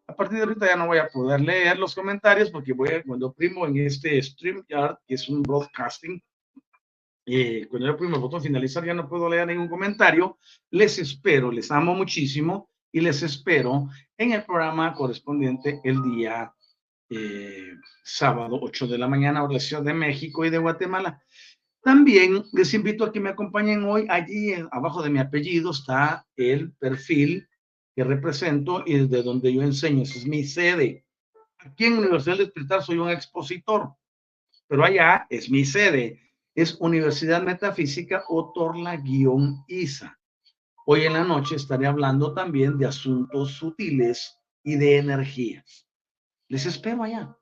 A 0.07 0.15
partir 0.15 0.37
de 0.37 0.43
ahorita 0.43 0.67
ya 0.67 0.75
no 0.75 0.87
voy 0.87 0.99
a 0.99 1.07
poder 1.07 1.41
leer 1.41 1.79
los 1.79 1.95
comentarios 1.95 2.51
porque 2.51 2.73
voy 2.73 2.89
a, 2.89 3.03
cuando 3.03 3.33
primo 3.33 3.65
en 3.65 3.77
este 3.77 4.21
StreamYard, 4.21 4.97
que 5.07 5.15
es 5.15 5.27
un 5.27 5.41
broadcasting, 5.41 6.21
eh, 7.25 7.67
cuando 7.69 7.87
yo 7.87 7.97
primo 7.97 8.15
el 8.15 8.21
botón 8.21 8.41
finalizar 8.41 8.85
ya 8.85 8.93
no 8.93 9.09
puedo 9.09 9.29
leer 9.29 9.47
ningún 9.47 9.67
comentario. 9.67 10.37
Les 10.69 10.99
espero, 10.99 11.51
les 11.51 11.71
amo 11.71 11.93
muchísimo 11.95 12.69
y 12.91 13.01
les 13.01 13.21
espero 13.23 13.89
en 14.17 14.31
el 14.31 14.43
programa 14.45 14.93
correspondiente 14.93 15.81
el 15.83 16.01
día 16.03 16.53
eh, 17.09 17.73
sábado 18.03 18.59
8 18.61 18.87
de 18.87 18.97
la 18.97 19.07
mañana, 19.07 19.43
hora 19.43 19.57
de 19.81 19.93
México 19.93 20.45
y 20.45 20.49
de 20.49 20.57
Guatemala. 20.57 21.21
También 21.81 22.43
les 22.51 22.73
invito 22.73 23.05
a 23.05 23.11
que 23.11 23.19
me 23.19 23.29
acompañen 23.29 23.85
hoy. 23.85 24.05
Allí 24.09 24.53
abajo 24.71 25.01
de 25.01 25.09
mi 25.09 25.19
apellido 25.19 25.71
está 25.71 26.27
el 26.35 26.73
perfil 26.73 27.47
que 27.95 28.03
represento 28.03 28.83
y 28.85 28.97
desde 28.97 29.23
donde 29.23 29.53
yo 29.53 29.61
enseño. 29.61 30.03
Esa 30.03 30.19
es 30.19 30.27
mi 30.27 30.43
sede. 30.43 31.05
Aquí 31.59 31.85
en 31.85 31.97
Universidad 31.97 32.37
del 32.37 32.51
soy 32.81 32.97
un 32.97 33.09
expositor, 33.09 33.93
pero 34.67 34.83
allá 34.83 35.25
es 35.29 35.49
mi 35.49 35.65
sede. 35.65 36.21
Es 36.53 36.75
Universidad 36.79 37.41
Metafísica 37.41 38.23
Otorla-ISA. 38.27 40.19
Hoy 40.85 41.05
en 41.05 41.13
la 41.13 41.23
noche 41.23 41.55
estaré 41.55 41.87
hablando 41.87 42.33
también 42.33 42.77
de 42.77 42.85
asuntos 42.85 43.53
sutiles 43.53 44.37
y 44.63 44.75
de 44.75 44.97
energías. 44.97 45.86
Les 46.49 46.65
espero 46.65 47.03
allá. 47.03 47.37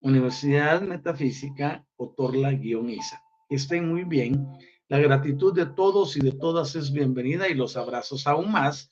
Universidad 0.00 0.82
Metafísica 0.82 1.86
Otorla-ISA 1.96 3.22
estén 3.54 3.88
muy 3.88 4.04
bien. 4.04 4.46
La 4.88 4.98
gratitud 4.98 5.54
de 5.54 5.66
todos 5.66 6.16
y 6.16 6.20
de 6.20 6.32
todas 6.32 6.74
es 6.74 6.92
bienvenida 6.92 7.48
y 7.48 7.54
los 7.54 7.76
abrazos 7.76 8.26
aún 8.26 8.50
más. 8.50 8.90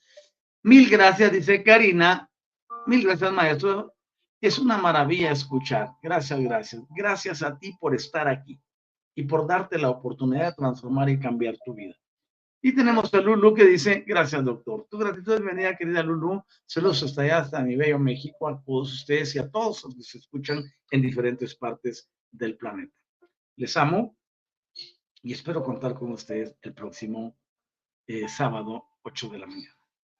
Mil 0.62 0.88
gracias, 0.88 1.32
dice 1.32 1.62
Karina. 1.62 2.30
Mil 2.86 3.04
gracias, 3.04 3.32
maestro. 3.32 3.94
Es 4.40 4.58
una 4.58 4.78
maravilla 4.78 5.32
escuchar. 5.32 5.90
Gracias, 6.02 6.40
gracias. 6.40 6.82
Gracias 6.90 7.42
a 7.42 7.58
ti 7.58 7.72
por 7.78 7.94
estar 7.94 8.28
aquí 8.28 8.60
y 9.14 9.24
por 9.24 9.46
darte 9.46 9.78
la 9.78 9.90
oportunidad 9.90 10.46
de 10.46 10.54
transformar 10.54 11.08
y 11.10 11.18
cambiar 11.18 11.56
tu 11.64 11.74
vida. 11.74 11.94
Y 12.62 12.74
tenemos 12.74 13.12
a 13.14 13.20
Lulu 13.22 13.54
que 13.54 13.64
dice, 13.64 14.04
gracias 14.06 14.44
doctor. 14.44 14.86
Tu 14.90 14.98
gratitud 14.98 15.32
es 15.32 15.40
bienvenida, 15.40 15.76
querida 15.76 16.02
Lulu. 16.02 16.44
Saludos 16.66 17.02
hasta 17.02 17.22
allá, 17.22 17.38
hasta 17.38 17.62
mi 17.62 17.74
bello 17.74 17.98
México, 17.98 18.48
a 18.48 18.62
todos 18.62 18.92
ustedes 18.92 19.34
y 19.34 19.38
a 19.38 19.50
todos 19.50 19.82
los 19.84 19.96
que 19.96 20.02
se 20.02 20.18
escuchan 20.18 20.62
en 20.90 21.00
diferentes 21.00 21.54
partes 21.54 22.10
del 22.30 22.58
planeta. 22.58 22.94
Les 23.56 23.74
amo 23.78 24.14
y 25.22 25.32
espero 25.32 25.64
contar 25.64 25.94
con 25.94 26.12
ustedes 26.12 26.54
el 26.60 26.74
próximo 26.74 27.34
eh, 28.06 28.28
sábado, 28.28 28.88
8 29.02 29.30
de 29.30 29.38
la 29.38 29.46
mañana. 29.46 29.76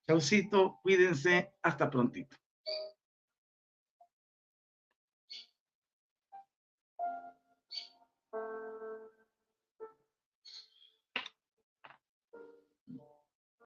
Chaucito, 0.09 0.79
cuídense, 0.83 1.53
hasta 1.63 1.91
prontito. 1.91 2.40